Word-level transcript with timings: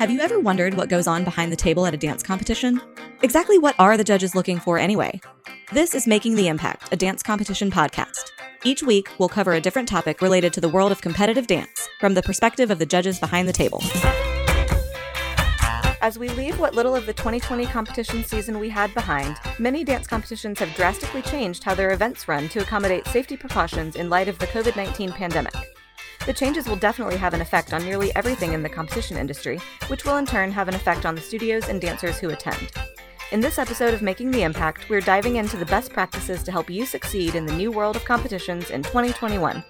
Have 0.00 0.10
you 0.10 0.20
ever 0.20 0.40
wondered 0.40 0.72
what 0.72 0.88
goes 0.88 1.06
on 1.06 1.24
behind 1.24 1.52
the 1.52 1.56
table 1.56 1.84
at 1.84 1.92
a 1.92 1.96
dance 1.98 2.22
competition? 2.22 2.80
Exactly 3.20 3.58
what 3.58 3.74
are 3.78 3.98
the 3.98 4.02
judges 4.02 4.34
looking 4.34 4.58
for 4.58 4.78
anyway? 4.78 5.20
This 5.74 5.94
is 5.94 6.06
Making 6.06 6.36
the 6.36 6.48
Impact, 6.48 6.90
a 6.90 6.96
dance 6.96 7.22
competition 7.22 7.70
podcast. 7.70 8.30
Each 8.64 8.82
week, 8.82 9.10
we'll 9.18 9.28
cover 9.28 9.52
a 9.52 9.60
different 9.60 9.86
topic 9.86 10.22
related 10.22 10.54
to 10.54 10.60
the 10.62 10.70
world 10.70 10.90
of 10.90 11.02
competitive 11.02 11.46
dance 11.46 11.86
from 11.98 12.14
the 12.14 12.22
perspective 12.22 12.70
of 12.70 12.78
the 12.78 12.86
judges 12.86 13.20
behind 13.20 13.46
the 13.46 13.52
table. 13.52 13.82
As 16.00 16.18
we 16.18 16.30
leave 16.30 16.58
what 16.58 16.74
little 16.74 16.96
of 16.96 17.04
the 17.04 17.12
2020 17.12 17.66
competition 17.66 18.24
season 18.24 18.58
we 18.58 18.70
had 18.70 18.94
behind, 18.94 19.36
many 19.58 19.84
dance 19.84 20.06
competitions 20.06 20.60
have 20.60 20.74
drastically 20.74 21.20
changed 21.20 21.62
how 21.62 21.74
their 21.74 21.92
events 21.92 22.26
run 22.26 22.48
to 22.48 22.60
accommodate 22.60 23.06
safety 23.08 23.36
precautions 23.36 23.96
in 23.96 24.08
light 24.08 24.28
of 24.28 24.38
the 24.38 24.46
COVID 24.46 24.76
19 24.76 25.12
pandemic. 25.12 25.52
The 26.26 26.34
changes 26.34 26.68
will 26.68 26.76
definitely 26.76 27.16
have 27.16 27.32
an 27.32 27.40
effect 27.40 27.72
on 27.72 27.82
nearly 27.82 28.14
everything 28.14 28.52
in 28.52 28.62
the 28.62 28.68
competition 28.68 29.16
industry, 29.16 29.58
which 29.86 30.04
will 30.04 30.18
in 30.18 30.26
turn 30.26 30.52
have 30.52 30.68
an 30.68 30.74
effect 30.74 31.06
on 31.06 31.14
the 31.14 31.20
studios 31.20 31.68
and 31.68 31.80
dancers 31.80 32.18
who 32.18 32.28
attend. 32.28 32.72
In 33.32 33.40
this 33.40 33.58
episode 33.58 33.94
of 33.94 34.02
Making 34.02 34.30
the 34.30 34.42
Impact, 34.42 34.90
we're 34.90 35.00
diving 35.00 35.36
into 35.36 35.56
the 35.56 35.64
best 35.64 35.94
practices 35.94 36.42
to 36.42 36.52
help 36.52 36.68
you 36.68 36.84
succeed 36.84 37.36
in 37.36 37.46
the 37.46 37.54
new 37.54 37.72
world 37.72 37.96
of 37.96 38.04
competitions 38.04 38.68
in 38.68 38.82
2021. 38.82 39.64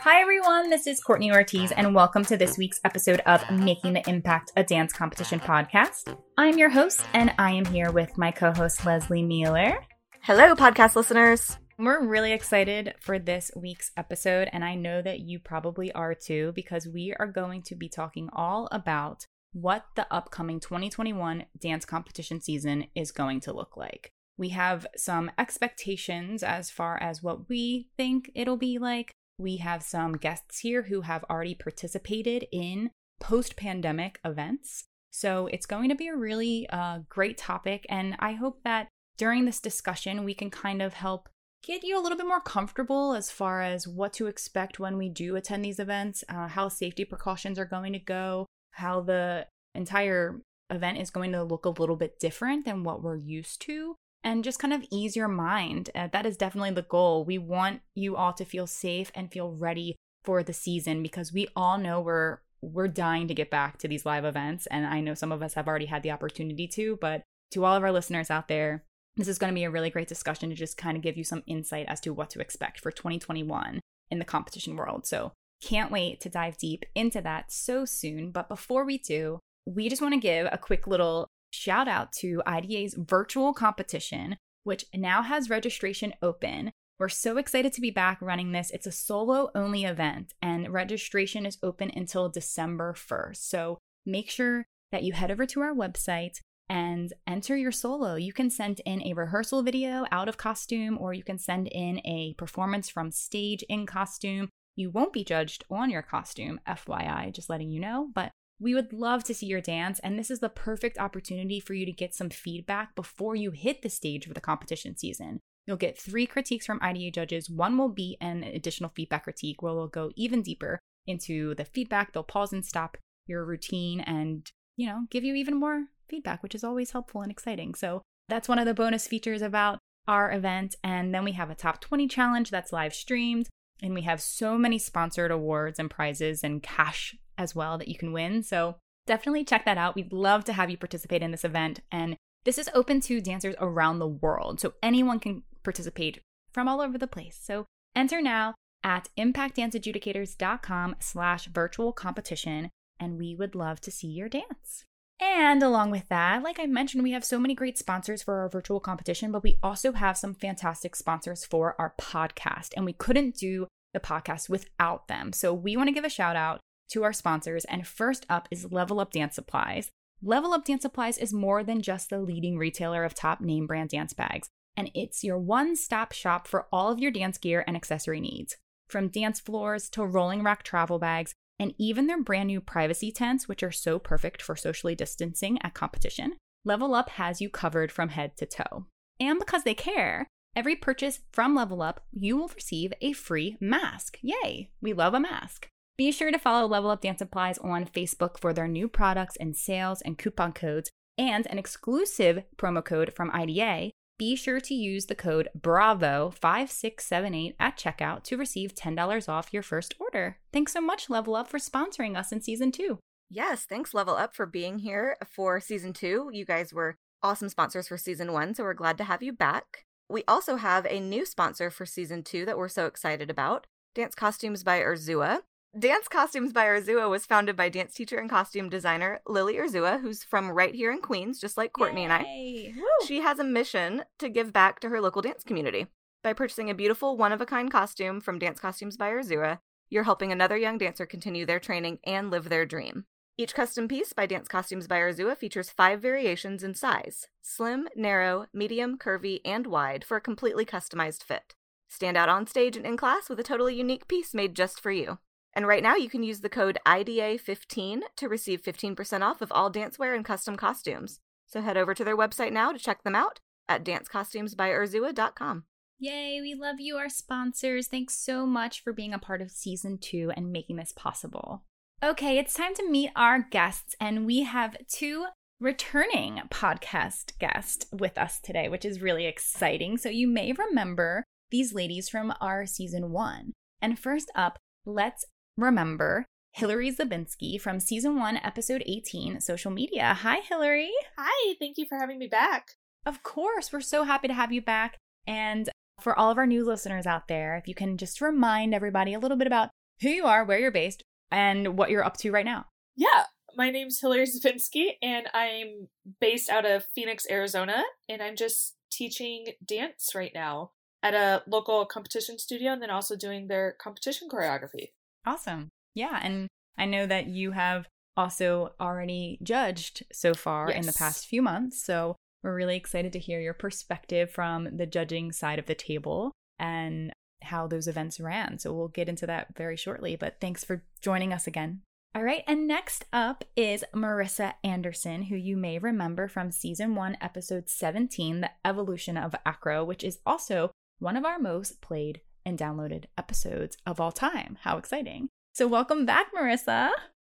Hi, 0.00 0.22
everyone. 0.22 0.70
This 0.70 0.86
is 0.86 0.98
Courtney 0.98 1.30
Ortiz, 1.30 1.70
and 1.72 1.94
welcome 1.94 2.24
to 2.24 2.36
this 2.38 2.56
week's 2.56 2.80
episode 2.82 3.20
of 3.26 3.44
Making 3.50 3.92
the 3.92 4.08
Impact, 4.08 4.52
a 4.56 4.64
dance 4.64 4.94
competition 4.94 5.38
podcast. 5.38 6.16
I'm 6.38 6.56
your 6.56 6.70
host, 6.70 7.02
and 7.12 7.34
I 7.38 7.50
am 7.50 7.66
here 7.66 7.92
with 7.92 8.16
my 8.16 8.30
co 8.30 8.54
host, 8.54 8.86
Leslie 8.86 9.22
Mueller. 9.22 9.84
Hello, 10.22 10.54
podcast 10.54 10.96
listeners. 10.96 11.58
We're 11.80 12.04
really 12.04 12.32
excited 12.32 12.96
for 12.98 13.20
this 13.20 13.52
week's 13.54 13.92
episode, 13.96 14.48
and 14.52 14.64
I 14.64 14.74
know 14.74 15.00
that 15.00 15.20
you 15.20 15.38
probably 15.38 15.92
are 15.92 16.12
too, 16.12 16.50
because 16.56 16.88
we 16.88 17.14
are 17.20 17.26
going 17.28 17.62
to 17.62 17.76
be 17.76 17.88
talking 17.88 18.28
all 18.32 18.68
about 18.72 19.26
what 19.52 19.84
the 19.94 20.12
upcoming 20.12 20.58
2021 20.58 21.46
dance 21.56 21.84
competition 21.84 22.40
season 22.40 22.88
is 22.96 23.12
going 23.12 23.38
to 23.42 23.52
look 23.52 23.76
like. 23.76 24.10
We 24.36 24.48
have 24.48 24.88
some 24.96 25.30
expectations 25.38 26.42
as 26.42 26.68
far 26.68 27.00
as 27.00 27.22
what 27.22 27.48
we 27.48 27.90
think 27.96 28.32
it'll 28.34 28.56
be 28.56 28.78
like. 28.78 29.12
We 29.38 29.58
have 29.58 29.84
some 29.84 30.16
guests 30.16 30.58
here 30.58 30.82
who 30.82 31.02
have 31.02 31.24
already 31.30 31.54
participated 31.54 32.46
in 32.50 32.90
post 33.20 33.54
pandemic 33.54 34.18
events. 34.24 34.82
So 35.12 35.46
it's 35.46 35.66
going 35.66 35.90
to 35.90 35.94
be 35.94 36.08
a 36.08 36.16
really 36.16 36.68
uh, 36.70 37.00
great 37.08 37.38
topic. 37.38 37.86
And 37.88 38.16
I 38.18 38.32
hope 38.32 38.64
that 38.64 38.88
during 39.16 39.44
this 39.44 39.60
discussion, 39.60 40.24
we 40.24 40.34
can 40.34 40.50
kind 40.50 40.82
of 40.82 40.94
help 40.94 41.28
get 41.68 41.84
you 41.84 41.98
a 41.98 42.00
little 42.00 42.16
bit 42.16 42.26
more 42.26 42.40
comfortable 42.40 43.12
as 43.12 43.30
far 43.30 43.60
as 43.60 43.86
what 43.86 44.14
to 44.14 44.26
expect 44.26 44.80
when 44.80 44.96
we 44.96 45.10
do 45.10 45.36
attend 45.36 45.62
these 45.62 45.78
events, 45.78 46.24
uh, 46.28 46.48
how 46.48 46.68
safety 46.68 47.04
precautions 47.04 47.58
are 47.58 47.66
going 47.66 47.92
to 47.92 47.98
go, 47.98 48.46
how 48.72 49.02
the 49.02 49.46
entire 49.74 50.40
event 50.70 50.98
is 50.98 51.10
going 51.10 51.30
to 51.30 51.44
look 51.44 51.66
a 51.66 51.70
little 51.70 51.94
bit 51.94 52.18
different 52.18 52.64
than 52.64 52.84
what 52.84 53.02
we're 53.02 53.16
used 53.16 53.60
to, 53.60 53.94
and 54.24 54.44
just 54.44 54.58
kind 54.58 54.72
of 54.72 54.84
ease 54.90 55.14
your 55.14 55.28
mind. 55.28 55.90
Uh, 55.94 56.08
that 56.10 56.24
is 56.24 56.38
definitely 56.38 56.70
the 56.70 56.82
goal. 56.82 57.22
We 57.22 57.36
want 57.36 57.82
you 57.94 58.16
all 58.16 58.32
to 58.32 58.46
feel 58.46 58.66
safe 58.66 59.12
and 59.14 59.30
feel 59.30 59.52
ready 59.52 59.94
for 60.24 60.42
the 60.42 60.54
season 60.54 61.02
because 61.02 61.34
we 61.34 61.48
all 61.54 61.78
know 61.78 62.00
we're 62.00 62.38
we're 62.60 62.88
dying 62.88 63.28
to 63.28 63.34
get 63.34 63.50
back 63.50 63.78
to 63.78 63.86
these 63.86 64.04
live 64.04 64.24
events 64.24 64.66
and 64.66 64.84
I 64.84 65.00
know 65.00 65.14
some 65.14 65.30
of 65.30 65.42
us 65.42 65.54
have 65.54 65.68
already 65.68 65.86
had 65.86 66.02
the 66.02 66.10
opportunity 66.10 66.66
to, 66.68 66.98
but 67.00 67.22
to 67.52 67.64
all 67.64 67.76
of 67.76 67.84
our 67.84 67.92
listeners 67.92 68.32
out 68.32 68.48
there, 68.48 68.82
this 69.18 69.28
is 69.28 69.38
going 69.38 69.52
to 69.52 69.58
be 69.58 69.64
a 69.64 69.70
really 69.70 69.90
great 69.90 70.08
discussion 70.08 70.48
to 70.48 70.54
just 70.54 70.76
kind 70.76 70.96
of 70.96 71.02
give 71.02 71.16
you 71.16 71.24
some 71.24 71.42
insight 71.46 71.86
as 71.88 72.00
to 72.00 72.14
what 72.14 72.30
to 72.30 72.40
expect 72.40 72.80
for 72.80 72.90
2021 72.90 73.80
in 74.10 74.18
the 74.18 74.24
competition 74.24 74.76
world. 74.76 75.06
So, 75.06 75.32
can't 75.60 75.90
wait 75.90 76.20
to 76.20 76.28
dive 76.28 76.56
deep 76.56 76.84
into 76.94 77.20
that 77.20 77.50
so 77.50 77.84
soon. 77.84 78.30
But 78.30 78.48
before 78.48 78.84
we 78.84 78.96
do, 78.96 79.40
we 79.66 79.88
just 79.88 80.00
want 80.00 80.14
to 80.14 80.20
give 80.20 80.46
a 80.50 80.58
quick 80.58 80.86
little 80.86 81.26
shout 81.50 81.88
out 81.88 82.12
to 82.12 82.42
IDA's 82.46 82.94
virtual 82.94 83.52
competition, 83.52 84.36
which 84.62 84.84
now 84.94 85.22
has 85.22 85.50
registration 85.50 86.14
open. 86.22 86.70
We're 86.98 87.08
so 87.08 87.38
excited 87.38 87.72
to 87.72 87.80
be 87.80 87.90
back 87.90 88.18
running 88.20 88.52
this. 88.52 88.70
It's 88.70 88.86
a 88.86 88.92
solo 88.92 89.50
only 89.54 89.84
event, 89.84 90.34
and 90.40 90.72
registration 90.72 91.44
is 91.44 91.58
open 91.62 91.90
until 91.94 92.28
December 92.28 92.92
1st. 92.92 93.36
So 93.36 93.78
make 94.06 94.30
sure 94.30 94.64
that 94.90 95.02
you 95.02 95.12
head 95.12 95.30
over 95.30 95.46
to 95.46 95.60
our 95.60 95.74
website 95.74 96.40
and 96.68 97.12
enter 97.26 97.56
your 97.56 97.72
solo. 97.72 98.14
You 98.14 98.32
can 98.32 98.50
send 98.50 98.80
in 98.84 99.02
a 99.02 99.14
rehearsal 99.14 99.62
video 99.62 100.04
out 100.12 100.28
of 100.28 100.36
costume, 100.36 100.98
or 100.98 101.14
you 101.14 101.24
can 101.24 101.38
send 101.38 101.68
in 101.68 101.98
a 102.04 102.34
performance 102.36 102.88
from 102.88 103.10
stage 103.10 103.62
in 103.68 103.86
costume. 103.86 104.48
You 104.76 104.90
won't 104.90 105.12
be 105.12 105.24
judged 105.24 105.64
on 105.70 105.90
your 105.90 106.02
costume, 106.02 106.60
FYI, 106.68 107.32
just 107.32 107.50
letting 107.50 107.70
you 107.70 107.80
know, 107.80 108.10
but 108.14 108.32
we 108.60 108.74
would 108.74 108.92
love 108.92 109.22
to 109.24 109.34
see 109.34 109.46
your 109.46 109.60
dance, 109.60 110.00
and 110.00 110.18
this 110.18 110.30
is 110.30 110.40
the 110.40 110.48
perfect 110.48 110.98
opportunity 110.98 111.60
for 111.60 111.74
you 111.74 111.86
to 111.86 111.92
get 111.92 112.14
some 112.14 112.30
feedback 112.30 112.94
before 112.96 113.36
you 113.36 113.52
hit 113.52 113.82
the 113.82 113.88
stage 113.88 114.26
for 114.26 114.34
the 114.34 114.40
competition 114.40 114.96
season. 114.96 115.40
You'll 115.66 115.76
get 115.76 115.98
three 115.98 116.26
critiques 116.26 116.66
from 116.66 116.80
IDA 116.82 117.10
judges. 117.10 117.50
One 117.50 117.76
will 117.76 117.90
be 117.90 118.16
an 118.20 118.42
additional 118.42 118.90
feedback 118.96 119.24
critique 119.24 119.62
where 119.62 119.74
we'll 119.74 119.86
go 119.86 120.10
even 120.16 120.42
deeper 120.42 120.80
into 121.06 121.54
the 121.54 121.64
feedback. 121.64 122.12
They'll 122.12 122.22
pause 122.22 122.52
and 122.52 122.64
stop 122.64 122.96
your 123.26 123.44
routine 123.44 124.00
and, 124.00 124.50
you 124.76 124.86
know, 124.86 125.02
give 125.10 125.24
you 125.24 125.34
even 125.34 125.60
more 125.60 125.84
feedback, 126.08 126.42
which 126.42 126.54
is 126.54 126.64
always 126.64 126.92
helpful 126.92 127.22
and 127.22 127.30
exciting. 127.30 127.74
So 127.74 128.02
that's 128.28 128.48
one 128.48 128.58
of 128.58 128.66
the 128.66 128.74
bonus 128.74 129.06
features 129.06 129.42
about 129.42 129.78
our 130.06 130.32
event. 130.32 130.76
And 130.82 131.14
then 131.14 131.24
we 131.24 131.32
have 131.32 131.50
a 131.50 131.54
top 131.54 131.80
20 131.80 132.08
challenge 132.08 132.50
that's 132.50 132.72
live 132.72 132.94
streamed. 132.94 133.48
And 133.82 133.94
we 133.94 134.02
have 134.02 134.20
so 134.20 134.58
many 134.58 134.78
sponsored 134.78 135.30
awards 135.30 135.78
and 135.78 135.90
prizes 135.90 136.42
and 136.42 136.62
cash 136.62 137.14
as 137.36 137.54
well 137.54 137.78
that 137.78 137.88
you 137.88 137.96
can 137.96 138.12
win. 138.12 138.42
So 138.42 138.76
definitely 139.06 139.44
check 139.44 139.64
that 139.64 139.78
out. 139.78 139.94
We'd 139.94 140.12
love 140.12 140.44
to 140.44 140.52
have 140.52 140.70
you 140.70 140.76
participate 140.76 141.22
in 141.22 141.30
this 141.30 141.44
event. 141.44 141.80
And 141.92 142.16
this 142.44 142.58
is 142.58 142.70
open 142.74 143.00
to 143.02 143.20
dancers 143.20 143.54
around 143.60 143.98
the 143.98 144.08
world. 144.08 144.60
So 144.60 144.74
anyone 144.82 145.20
can 145.20 145.42
participate 145.62 146.20
from 146.52 146.66
all 146.66 146.80
over 146.80 146.98
the 146.98 147.06
place. 147.06 147.38
So 147.40 147.66
enter 147.94 148.20
now 148.20 148.54
at 148.82 149.08
impactdanceadjudicators.com 149.16 150.96
slash 150.98 151.46
virtual 151.46 151.92
competition. 151.92 152.70
And 152.98 153.16
we 153.16 153.34
would 153.34 153.54
love 153.54 153.80
to 153.82 153.92
see 153.92 154.08
your 154.08 154.28
dance. 154.28 154.84
And 155.20 155.62
along 155.62 155.90
with 155.90 156.08
that, 156.08 156.42
like 156.42 156.60
I 156.60 156.66
mentioned, 156.66 157.02
we 157.02 157.12
have 157.12 157.24
so 157.24 157.40
many 157.40 157.54
great 157.54 157.76
sponsors 157.76 158.22
for 158.22 158.40
our 158.40 158.48
virtual 158.48 158.80
competition, 158.80 159.32
but 159.32 159.42
we 159.42 159.58
also 159.62 159.92
have 159.92 160.16
some 160.16 160.34
fantastic 160.34 160.94
sponsors 160.94 161.44
for 161.44 161.74
our 161.78 161.94
podcast. 162.00 162.72
And 162.76 162.84
we 162.84 162.92
couldn't 162.92 163.36
do 163.36 163.66
the 163.92 164.00
podcast 164.00 164.48
without 164.48 165.08
them. 165.08 165.32
So 165.32 165.52
we 165.52 165.76
want 165.76 165.88
to 165.88 165.94
give 165.94 166.04
a 166.04 166.10
shout 166.10 166.36
out 166.36 166.60
to 166.90 167.02
our 167.02 167.12
sponsors. 167.12 167.64
And 167.64 167.86
first 167.86 168.26
up 168.28 168.48
is 168.50 168.70
Level 168.70 169.00
Up 169.00 169.12
Dance 169.12 169.34
Supplies. 169.34 169.90
Level 170.22 170.52
Up 170.52 170.64
Dance 170.64 170.82
Supplies 170.82 171.16
is 171.16 171.32
more 171.32 171.62
than 171.62 171.80
just 171.80 172.10
the 172.10 172.20
leading 172.20 172.58
retailer 172.58 173.04
of 173.04 173.14
top 173.14 173.40
name 173.40 173.68
brand 173.68 173.90
dance 173.90 174.12
bags, 174.12 174.48
and 174.76 174.90
it's 174.92 175.22
your 175.22 175.38
one 175.38 175.76
stop 175.76 176.12
shop 176.12 176.48
for 176.48 176.66
all 176.72 176.90
of 176.90 176.98
your 176.98 177.12
dance 177.12 177.38
gear 177.38 177.62
and 177.68 177.76
accessory 177.76 178.20
needs. 178.20 178.56
From 178.88 179.08
dance 179.08 179.38
floors 179.38 179.88
to 179.90 180.04
rolling 180.04 180.42
rack 180.42 180.64
travel 180.64 180.98
bags, 180.98 181.34
and 181.58 181.74
even 181.78 182.06
their 182.06 182.22
brand 182.22 182.48
new 182.48 182.60
privacy 182.60 183.10
tents, 183.10 183.48
which 183.48 183.62
are 183.62 183.72
so 183.72 183.98
perfect 183.98 184.42
for 184.42 184.56
socially 184.56 184.94
distancing 184.94 185.58
at 185.62 185.74
competition, 185.74 186.36
Level 186.64 186.94
Up 186.94 187.10
has 187.10 187.40
you 187.40 187.48
covered 187.48 187.90
from 187.90 188.10
head 188.10 188.36
to 188.36 188.46
toe. 188.46 188.86
And 189.20 189.38
because 189.38 189.64
they 189.64 189.74
care, 189.74 190.26
every 190.54 190.76
purchase 190.76 191.20
from 191.32 191.54
Level 191.54 191.82
Up, 191.82 192.04
you 192.12 192.36
will 192.36 192.48
receive 192.48 192.92
a 193.00 193.12
free 193.12 193.56
mask. 193.60 194.18
Yay! 194.22 194.70
We 194.80 194.92
love 194.92 195.14
a 195.14 195.20
mask. 195.20 195.68
Be 195.96 196.12
sure 196.12 196.30
to 196.30 196.38
follow 196.38 196.66
Level 196.66 196.90
Up 196.90 197.00
Dance 197.00 197.18
Supplies 197.18 197.58
on 197.58 197.84
Facebook 197.84 198.38
for 198.38 198.52
their 198.52 198.68
new 198.68 198.88
products 198.88 199.36
and 199.40 199.56
sales 199.56 200.00
and 200.00 200.16
coupon 200.16 200.52
codes 200.52 200.90
and 201.18 201.46
an 201.48 201.58
exclusive 201.58 202.44
promo 202.56 202.84
code 202.84 203.12
from 203.12 203.32
IDA 203.32 203.90
be 204.18 204.36
sure 204.36 204.60
to 204.60 204.74
use 204.74 205.06
the 205.06 205.14
code 205.14 205.48
BRAVO5678 205.58 207.54
at 207.58 207.78
checkout 207.78 208.24
to 208.24 208.36
receive 208.36 208.74
$10 208.74 209.28
off 209.28 209.52
your 209.52 209.62
first 209.62 209.94
order. 209.98 210.38
Thanks 210.52 210.72
so 210.72 210.80
much, 210.80 211.08
Level 211.08 211.36
Up, 211.36 211.48
for 211.48 211.58
sponsoring 211.58 212.16
us 212.16 212.32
in 212.32 212.42
season 212.42 212.72
two. 212.72 212.98
Yes, 213.30 213.64
thanks, 213.64 213.94
Level 213.94 214.16
Up, 214.16 214.34
for 214.34 214.46
being 214.46 214.80
here 214.80 215.16
for 215.24 215.60
season 215.60 215.92
two. 215.92 216.30
You 216.32 216.44
guys 216.44 216.72
were 216.74 216.96
awesome 217.22 217.48
sponsors 217.48 217.88
for 217.88 217.96
season 217.96 218.32
one, 218.32 218.54
so 218.54 218.64
we're 218.64 218.74
glad 218.74 218.98
to 218.98 219.04
have 219.04 219.22
you 219.22 219.32
back. 219.32 219.84
We 220.08 220.24
also 220.26 220.56
have 220.56 220.86
a 220.86 221.00
new 221.00 221.26
sponsor 221.26 221.70
for 221.70 221.84
season 221.84 222.22
two 222.22 222.44
that 222.46 222.56
we're 222.56 222.68
so 222.68 222.86
excited 222.86 223.30
about 223.30 223.66
Dance 223.94 224.14
Costumes 224.14 224.64
by 224.64 224.80
Urzua. 224.80 225.40
Dance 225.76 226.08
Costumes 226.08 226.54
by 226.54 226.64
Urzua 226.64 227.10
was 227.10 227.26
founded 227.26 227.54
by 227.54 227.68
dance 227.68 227.92
teacher 227.92 228.16
and 228.16 228.30
costume 228.30 228.70
designer 228.70 229.20
Lily 229.26 229.56
Urzua, 229.56 230.00
who's 230.00 230.24
from 230.24 230.50
right 230.50 230.74
here 230.74 230.90
in 230.90 231.02
Queens, 231.02 231.38
just 231.38 231.58
like 231.58 231.74
Courtney 231.74 232.00
Yay. 232.00 232.04
and 232.04 232.12
I. 232.12 232.80
Woo. 232.80 233.06
She 233.06 233.20
has 233.20 233.38
a 233.38 233.44
mission 233.44 234.04
to 234.18 234.30
give 234.30 234.50
back 234.50 234.80
to 234.80 234.88
her 234.88 235.00
local 235.00 235.20
dance 235.20 235.44
community. 235.44 235.86
By 236.24 236.32
purchasing 236.32 236.70
a 236.70 236.74
beautiful, 236.74 237.18
one 237.18 237.32
of 237.32 237.42
a 237.42 237.46
kind 237.46 237.70
costume 237.70 238.22
from 238.22 238.38
Dance 238.38 238.58
Costumes 238.58 238.96
by 238.96 239.10
Urzua, 239.10 239.58
you're 239.90 240.04
helping 240.04 240.32
another 240.32 240.56
young 240.56 240.78
dancer 240.78 241.04
continue 241.04 241.44
their 241.44 241.60
training 241.60 241.98
and 242.02 242.30
live 242.30 242.48
their 242.48 242.64
dream. 242.64 243.04
Each 243.36 243.54
custom 243.54 243.88
piece 243.88 244.14
by 244.14 244.24
Dance 244.24 244.48
Costumes 244.48 244.86
by 244.88 244.98
Urzua 244.98 245.36
features 245.36 245.70
five 245.70 246.00
variations 246.00 246.64
in 246.64 246.74
size 246.74 247.28
slim, 247.42 247.88
narrow, 247.94 248.46
medium, 248.54 248.96
curvy, 248.96 249.40
and 249.44 249.66
wide 249.66 250.02
for 250.02 250.16
a 250.16 250.20
completely 250.22 250.64
customized 250.64 251.22
fit. 251.22 251.54
Stand 251.88 252.16
out 252.16 252.30
on 252.30 252.46
stage 252.46 252.76
and 252.76 252.86
in 252.86 252.96
class 252.96 253.28
with 253.28 253.38
a 253.38 253.44
totally 253.44 253.76
unique 253.76 254.08
piece 254.08 254.32
made 254.34 254.56
just 254.56 254.80
for 254.80 254.90
you. 254.90 255.18
And 255.54 255.66
right 255.66 255.82
now 255.82 255.96
you 255.96 256.08
can 256.08 256.22
use 256.22 256.40
the 256.40 256.48
code 256.48 256.78
IDA15 256.86 258.00
to 258.16 258.28
receive 258.28 258.62
15% 258.62 259.22
off 259.22 259.42
of 259.42 259.50
all 259.52 259.72
dancewear 259.72 260.14
and 260.14 260.24
custom 260.24 260.56
costumes. 260.56 261.20
So 261.46 261.60
head 261.60 261.76
over 261.76 261.94
to 261.94 262.04
their 262.04 262.16
website 262.16 262.52
now 262.52 262.72
to 262.72 262.78
check 262.78 263.02
them 263.02 263.14
out 263.14 263.40
at 263.68 263.84
dancecostumesbyurzua.com. 263.84 265.64
Yay, 266.00 266.40
we 266.40 266.54
love 266.54 266.78
you, 266.78 266.96
our 266.96 267.08
sponsors. 267.08 267.88
Thanks 267.88 268.16
so 268.16 268.46
much 268.46 268.84
for 268.84 268.92
being 268.92 269.12
a 269.12 269.18
part 269.18 269.42
of 269.42 269.50
season 269.50 269.98
two 269.98 270.30
and 270.36 270.52
making 270.52 270.76
this 270.76 270.92
possible. 270.92 271.64
Okay, 272.00 272.38
it's 272.38 272.54
time 272.54 272.74
to 272.74 272.88
meet 272.88 273.10
our 273.16 273.40
guests, 273.42 273.96
and 274.00 274.24
we 274.24 274.44
have 274.44 274.76
two 274.86 275.26
returning 275.58 276.40
podcast 276.50 277.36
guests 277.40 277.86
with 277.90 278.16
us 278.16 278.38
today, 278.38 278.68
which 278.68 278.84
is 278.84 279.02
really 279.02 279.26
exciting. 279.26 279.96
So 279.98 280.08
you 280.08 280.28
may 280.28 280.52
remember 280.52 281.24
these 281.50 281.74
ladies 281.74 282.08
from 282.08 282.32
our 282.40 282.64
season 282.66 283.10
one. 283.10 283.52
And 283.82 283.98
first 283.98 284.30
up, 284.36 284.60
let's 284.86 285.24
remember 285.58 286.24
Hillary 286.52 286.92
Zabinski 286.92 287.60
from 287.60 287.80
season 287.80 288.16
one, 288.16 288.36
episode 288.36 288.82
18, 288.86 289.40
social 289.40 289.70
media. 289.70 290.14
Hi, 290.14 290.36
Hillary. 290.36 290.92
Hi, 291.18 291.54
thank 291.58 291.76
you 291.76 291.84
for 291.86 291.98
having 291.98 292.18
me 292.18 292.28
back. 292.28 292.68
Of 293.04 293.22
course, 293.22 293.72
we're 293.72 293.80
so 293.80 294.04
happy 294.04 294.28
to 294.28 294.34
have 294.34 294.52
you 294.52 294.62
back. 294.62 294.96
And 295.26 295.68
for 296.00 296.16
all 296.16 296.30
of 296.30 296.38
our 296.38 296.46
new 296.46 296.64
listeners 296.64 297.06
out 297.06 297.28
there, 297.28 297.56
if 297.56 297.66
you 297.66 297.74
can 297.74 297.96
just 297.96 298.20
remind 298.20 298.72
everybody 298.72 299.14
a 299.14 299.18
little 299.18 299.36
bit 299.36 299.46
about 299.46 299.70
who 300.00 300.08
you 300.08 300.26
are, 300.26 300.44
where 300.44 300.58
you're 300.58 300.70
based, 300.70 301.02
and 301.30 301.76
what 301.76 301.90
you're 301.90 302.04
up 302.04 302.16
to 302.18 302.30
right 302.30 302.44
now. 302.44 302.66
Yeah, 302.96 303.24
my 303.56 303.70
name's 303.70 304.00
Hillary 304.00 304.26
Zabinski, 304.26 304.92
and 305.02 305.26
I'm 305.34 305.88
based 306.20 306.48
out 306.48 306.64
of 306.64 306.86
Phoenix, 306.94 307.26
Arizona, 307.28 307.82
and 308.08 308.22
I'm 308.22 308.36
just 308.36 308.76
teaching 308.90 309.46
dance 309.64 310.12
right 310.14 310.32
now 310.34 310.70
at 311.02 311.14
a 311.14 311.42
local 311.46 311.84
competition 311.84 312.38
studio 312.38 312.72
and 312.72 312.82
then 312.82 312.90
also 312.90 313.16
doing 313.16 313.48
their 313.48 313.76
competition 313.80 314.28
choreography. 314.28 314.90
Awesome. 315.28 315.68
Yeah, 315.94 316.18
and 316.22 316.48
I 316.78 316.86
know 316.86 317.04
that 317.04 317.26
you 317.26 317.50
have 317.50 317.86
also 318.16 318.72
already 318.80 319.38
judged 319.42 320.02
so 320.10 320.32
far 320.32 320.70
yes. 320.70 320.78
in 320.78 320.86
the 320.86 320.96
past 320.98 321.26
few 321.26 321.42
months, 321.42 321.84
so 321.84 322.16
we're 322.42 322.54
really 322.54 322.76
excited 322.76 323.12
to 323.12 323.18
hear 323.18 323.38
your 323.38 323.52
perspective 323.52 324.30
from 324.30 324.78
the 324.78 324.86
judging 324.86 325.30
side 325.32 325.58
of 325.58 325.66
the 325.66 325.74
table 325.74 326.32
and 326.58 327.12
how 327.42 327.66
those 327.66 327.88
events 327.88 328.18
ran. 328.18 328.58
So 328.58 328.72
we'll 328.72 328.88
get 328.88 329.08
into 329.08 329.26
that 329.26 329.48
very 329.54 329.76
shortly, 329.76 330.16
but 330.16 330.38
thanks 330.40 330.64
for 330.64 330.82
joining 331.02 331.34
us 331.34 331.46
again. 331.46 331.82
All 332.14 332.22
right, 332.22 332.42
and 332.46 332.66
next 332.66 333.04
up 333.12 333.44
is 333.54 333.84
Marissa 333.94 334.54
Anderson, 334.64 335.24
who 335.24 335.36
you 335.36 335.58
may 335.58 335.78
remember 335.78 336.26
from 336.26 336.50
season 336.50 336.94
one, 336.94 337.18
episode 337.20 337.68
17, 337.68 338.40
The 338.40 338.50
Evolution 338.64 339.18
of 339.18 339.34
Acro, 339.44 339.84
which 339.84 340.02
is 340.02 340.20
also 340.24 340.70
one 341.00 341.18
of 341.18 341.26
our 341.26 341.38
most 341.38 341.82
played 341.82 342.22
and 342.44 342.58
downloaded 342.58 343.04
episodes 343.16 343.76
of 343.86 344.00
all 344.00 344.12
time. 344.12 344.58
How 344.62 344.78
exciting! 344.78 345.28
So, 345.52 345.66
welcome 345.66 346.06
back, 346.06 346.26
Marissa. 346.32 346.90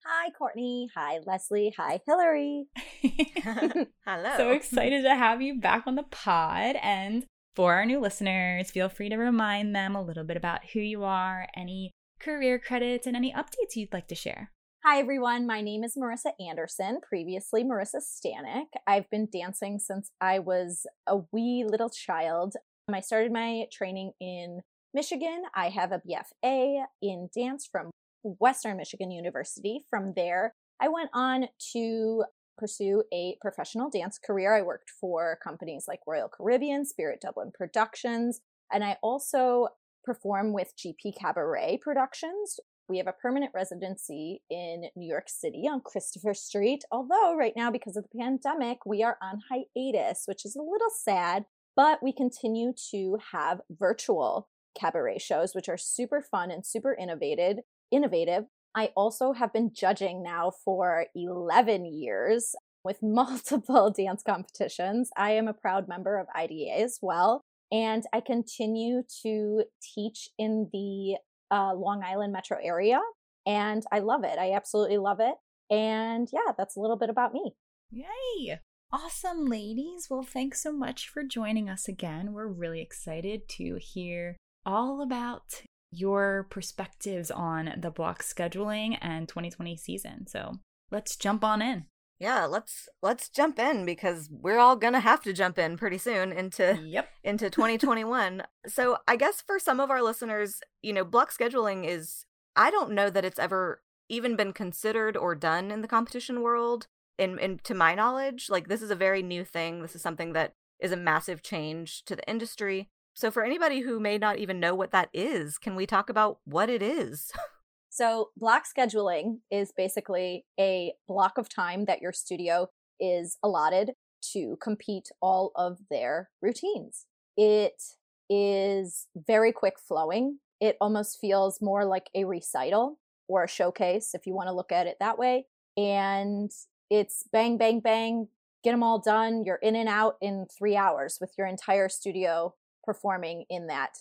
Hi, 0.05 0.31
Courtney. 0.31 0.89
Hi, 0.95 1.19
Leslie. 1.25 1.73
Hi, 1.77 1.99
Hillary. 2.07 2.65
Hello. 4.05 4.33
So 4.37 4.51
excited 4.51 5.03
to 5.03 5.15
have 5.15 5.41
you 5.41 5.59
back 5.59 5.83
on 5.85 5.95
the 5.95 6.03
pod. 6.03 6.77
And 6.81 7.25
for 7.55 7.73
our 7.73 7.85
new 7.85 7.99
listeners, 7.99 8.71
feel 8.71 8.89
free 8.89 9.09
to 9.09 9.17
remind 9.17 9.75
them 9.75 9.95
a 9.95 10.01
little 10.01 10.23
bit 10.23 10.37
about 10.37 10.61
who 10.73 10.79
you 10.79 11.03
are, 11.03 11.47
any 11.55 11.91
career 12.19 12.57
credits, 12.57 13.05
and 13.05 13.15
any 13.15 13.33
updates 13.33 13.75
you'd 13.75 13.93
like 13.93 14.07
to 14.07 14.15
share. 14.15 14.51
Hi, 14.83 14.99
everyone. 14.99 15.45
My 15.45 15.61
name 15.61 15.83
is 15.83 15.97
Marissa 15.97 16.31
Anderson, 16.39 17.01
previously 17.07 17.63
Marissa 17.63 18.01
Stanek. 18.01 18.67
I've 18.87 19.09
been 19.09 19.27
dancing 19.31 19.77
since 19.77 20.09
I 20.21 20.39
was 20.39 20.87
a 21.05 21.17
wee 21.31 21.65
little 21.69 21.89
child. 21.89 22.55
Um, 22.87 22.95
I 22.95 23.01
started 23.01 23.31
my 23.31 23.65
training 23.71 24.13
in 24.21 24.61
Michigan. 24.93 25.43
I 25.55 25.69
have 25.69 25.91
a 25.91 26.01
BFA 26.07 26.83
in 27.01 27.29
dance 27.35 27.67
from 27.69 27.91
Western 28.23 28.77
Michigan 28.77 29.11
University. 29.11 29.85
From 29.89 30.13
there, 30.15 30.53
I 30.81 30.87
went 30.87 31.09
on 31.13 31.47
to 31.73 32.23
pursue 32.57 33.03
a 33.13 33.37
professional 33.41 33.89
dance 33.89 34.17
career. 34.17 34.55
I 34.55 34.61
worked 34.61 34.89
for 34.89 35.39
companies 35.43 35.85
like 35.87 35.99
Royal 36.05 36.29
Caribbean, 36.29 36.85
Spirit 36.85 37.21
Dublin 37.21 37.51
Productions, 37.53 38.41
and 38.71 38.83
I 38.83 38.97
also 39.01 39.69
perform 40.03 40.53
with 40.53 40.73
GP 40.77 41.17
Cabaret 41.19 41.79
Productions, 41.81 42.59
we 42.89 42.97
have 42.97 43.07
a 43.07 43.13
permanent 43.13 43.51
residency 43.53 44.41
in 44.49 44.85
New 44.95 45.07
York 45.07 45.29
City 45.29 45.67
on 45.71 45.81
Christopher 45.81 46.33
Street. 46.33 46.83
Although, 46.91 47.35
right 47.35 47.53
now, 47.55 47.69
because 47.69 47.95
of 47.95 48.03
the 48.03 48.19
pandemic, 48.19 48.79
we 48.85 49.03
are 49.03 49.17
on 49.21 49.41
hiatus, 49.49 50.23
which 50.25 50.43
is 50.43 50.55
a 50.55 50.61
little 50.61 50.89
sad, 50.91 51.45
but 51.75 52.01
we 52.01 52.11
continue 52.11 52.73
to 52.91 53.19
have 53.31 53.61
virtual 53.69 54.49
cabaret 54.79 55.19
shows, 55.19 55.53
which 55.53 55.69
are 55.69 55.77
super 55.77 56.21
fun 56.21 56.51
and 56.51 56.65
super 56.65 56.93
innovative. 56.93 57.57
Innovative. 57.91 58.45
I 58.75 58.91
also 58.95 59.33
have 59.33 59.51
been 59.51 59.71
judging 59.73 60.21
now 60.23 60.51
for 60.63 61.07
11 61.15 61.85
years 61.85 62.55
with 62.83 62.99
multiple 63.03 63.91
dance 63.91 64.23
competitions. 64.25 65.09
I 65.17 65.31
am 65.31 65.47
a 65.47 65.53
proud 65.53 65.87
member 65.87 66.17
of 66.17 66.27
IDA 66.35 66.79
as 66.79 66.99
well. 67.01 67.41
And 67.71 68.03
I 68.13 68.21
continue 68.21 69.03
to 69.23 69.63
teach 69.81 70.29
in 70.37 70.69
the 70.73 71.17
uh, 71.51 71.73
Long 71.75 72.03
Island 72.03 72.33
metro 72.33 72.57
area. 72.61 72.99
And 73.45 73.83
I 73.91 73.99
love 73.99 74.23
it. 74.23 74.37
I 74.39 74.53
absolutely 74.53 74.97
love 74.97 75.19
it. 75.19 75.35
And 75.69 76.27
yeah, 76.33 76.53
that's 76.57 76.75
a 76.75 76.79
little 76.79 76.97
bit 76.97 77.09
about 77.09 77.33
me. 77.33 77.53
Yay! 77.91 78.59
Awesome, 78.91 79.45
ladies. 79.45 80.07
Well, 80.09 80.23
thanks 80.23 80.63
so 80.63 80.71
much 80.71 81.09
for 81.09 81.23
joining 81.23 81.69
us 81.69 81.87
again. 81.87 82.33
We're 82.33 82.47
really 82.47 82.81
excited 82.81 83.47
to 83.49 83.77
hear 83.79 84.35
all 84.69 85.01
about 85.01 85.63
your 85.91 86.47
perspectives 86.49 87.31
on 87.31 87.73
the 87.77 87.89
block 87.89 88.23
scheduling 88.23 88.97
and 89.01 89.27
2020 89.27 89.75
season. 89.75 90.27
So 90.27 90.59
let's 90.91 91.15
jump 91.15 91.43
on 91.43 91.61
in. 91.61 91.85
Yeah 92.19 92.45
let's 92.45 92.89
let's 93.01 93.29
jump 93.29 93.59
in 93.59 93.85
because 93.85 94.29
we're 94.29 94.59
all 94.59 94.75
gonna 94.75 94.99
have 94.99 95.23
to 95.23 95.31
jump 95.31 95.57
in 95.57 95.77
pretty 95.77 95.97
soon 95.97 96.33
into 96.33 96.77
yep. 96.83 97.07
into 97.23 97.49
2021 97.49 98.43
so 98.67 98.97
i 99.07 99.15
guess 99.15 99.41
for 99.47 99.57
some 99.57 99.79
of 99.79 99.89
our 99.89 100.01
listeners 100.03 100.59
you 100.81 100.91
know 100.91 101.05
block 101.05 101.31
scheduling 101.31 101.87
is 101.87 102.25
i 102.57 102.69
don't 102.69 102.91
know 102.91 103.09
that 103.09 103.23
it's 103.23 103.39
ever 103.39 103.81
even 104.09 104.35
been 104.35 104.51
considered 104.51 105.15
or 105.15 105.33
done 105.33 105.71
in 105.71 105.81
the 105.81 105.87
competition 105.87 106.41
world 106.41 106.87
in, 107.19 107.37
in 107.37 107.59
to 107.59 107.73
my 107.73 107.93
knowledge. 107.93 108.49
Like 108.49 108.67
this 108.67 108.81
is 108.81 108.89
a 108.89 108.95
very 108.95 109.21
new 109.21 109.43
thing. 109.43 109.81
This 109.81 109.95
is 109.95 110.01
something 110.01 110.33
that 110.33 110.53
is 110.79 110.91
a 110.91 110.97
massive 110.97 111.43
change 111.43 112.03
to 112.05 112.15
the 112.15 112.27
industry 112.27 112.89
so 113.19 113.29
for 113.31 113.43
anybody 113.43 113.81
who 113.81 113.99
may 113.99 114.17
not 114.17 114.37
even 114.37 114.59
know 114.59 114.73
what 114.73 114.91
that 114.91 115.09
is 115.13 115.57
can 115.57 115.75
we 115.75 115.85
talk 115.85 116.09
about 116.09 116.39
what 116.45 116.69
it 116.69 116.81
is 116.81 117.31
So, 117.89 118.29
block 118.37 118.63
scheduling 118.65 119.39
is 119.51 119.73
basically 119.75 120.45
a 120.59 120.93
block 121.07 121.37
of 121.37 121.49
time 121.49 121.85
that 121.85 122.01
your 122.01 122.13
studio 122.13 122.69
is 122.99 123.37
allotted 123.43 123.91
to 124.33 124.57
compete 124.61 125.09
all 125.21 125.51
of 125.55 125.79
their 125.89 126.29
routines. 126.41 127.07
It 127.35 127.81
is 128.29 129.07
very 129.15 129.51
quick 129.51 129.73
flowing. 129.79 130.39
It 130.61 130.77
almost 130.79 131.19
feels 131.19 131.61
more 131.61 131.83
like 131.83 132.09
a 132.13 132.25
recital 132.25 132.99
or 133.27 133.43
a 133.43 133.49
showcase 133.49 134.11
if 134.13 134.27
you 134.27 134.35
want 134.35 134.49
to 134.49 134.55
look 134.55 134.71
at 134.71 134.87
it 134.87 134.97
that 134.99 135.17
way. 135.17 135.47
And 135.75 136.51
it's 136.89 137.23
bang, 137.31 137.57
bang, 137.57 137.79
bang, 137.79 138.27
get 138.63 138.71
them 138.71 138.83
all 138.83 138.99
done. 138.99 139.43
You're 139.43 139.55
in 139.55 139.75
and 139.75 139.89
out 139.89 140.15
in 140.21 140.45
three 140.57 140.75
hours 140.75 141.17
with 141.19 141.33
your 141.37 141.47
entire 141.47 141.89
studio 141.89 142.53
performing 142.89 143.45
in 143.51 143.67
that 143.67 143.91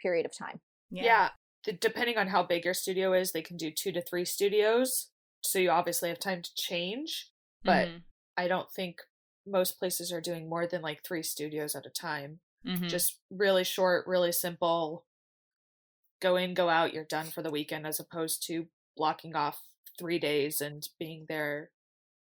period 0.00 0.24
of 0.24 0.32
time. 0.34 0.60
Yeah. 0.90 1.04
yeah 1.04 1.28
depending 1.80 2.16
on 2.16 2.28
how 2.28 2.42
big 2.42 2.64
your 2.64 2.74
studio 2.74 3.12
is, 3.12 3.32
they 3.32 3.42
can 3.42 3.56
do 3.56 3.70
two 3.70 3.92
to 3.92 4.02
three 4.02 4.24
studios. 4.24 5.10
So 5.42 5.58
you 5.58 5.70
obviously 5.70 6.08
have 6.08 6.18
time 6.18 6.42
to 6.42 6.50
change. 6.56 7.30
But 7.64 7.88
mm-hmm. 7.88 7.98
I 8.36 8.48
don't 8.48 8.70
think 8.70 8.98
most 9.46 9.78
places 9.78 10.12
are 10.12 10.20
doing 10.20 10.48
more 10.48 10.66
than 10.66 10.82
like 10.82 11.02
three 11.04 11.22
studios 11.22 11.74
at 11.74 11.86
a 11.86 11.90
time. 11.90 12.40
Mm-hmm. 12.66 12.88
Just 12.88 13.18
really 13.30 13.64
short, 13.64 14.06
really 14.06 14.32
simple. 14.32 15.04
Go 16.20 16.36
in, 16.36 16.54
go 16.54 16.68
out, 16.68 16.92
you're 16.92 17.04
done 17.04 17.26
for 17.26 17.42
the 17.42 17.50
weekend, 17.50 17.86
as 17.86 18.00
opposed 18.00 18.44
to 18.46 18.66
blocking 18.96 19.36
off 19.36 19.60
three 19.98 20.18
days 20.18 20.60
and 20.60 20.88
being 20.98 21.26
there 21.28 21.70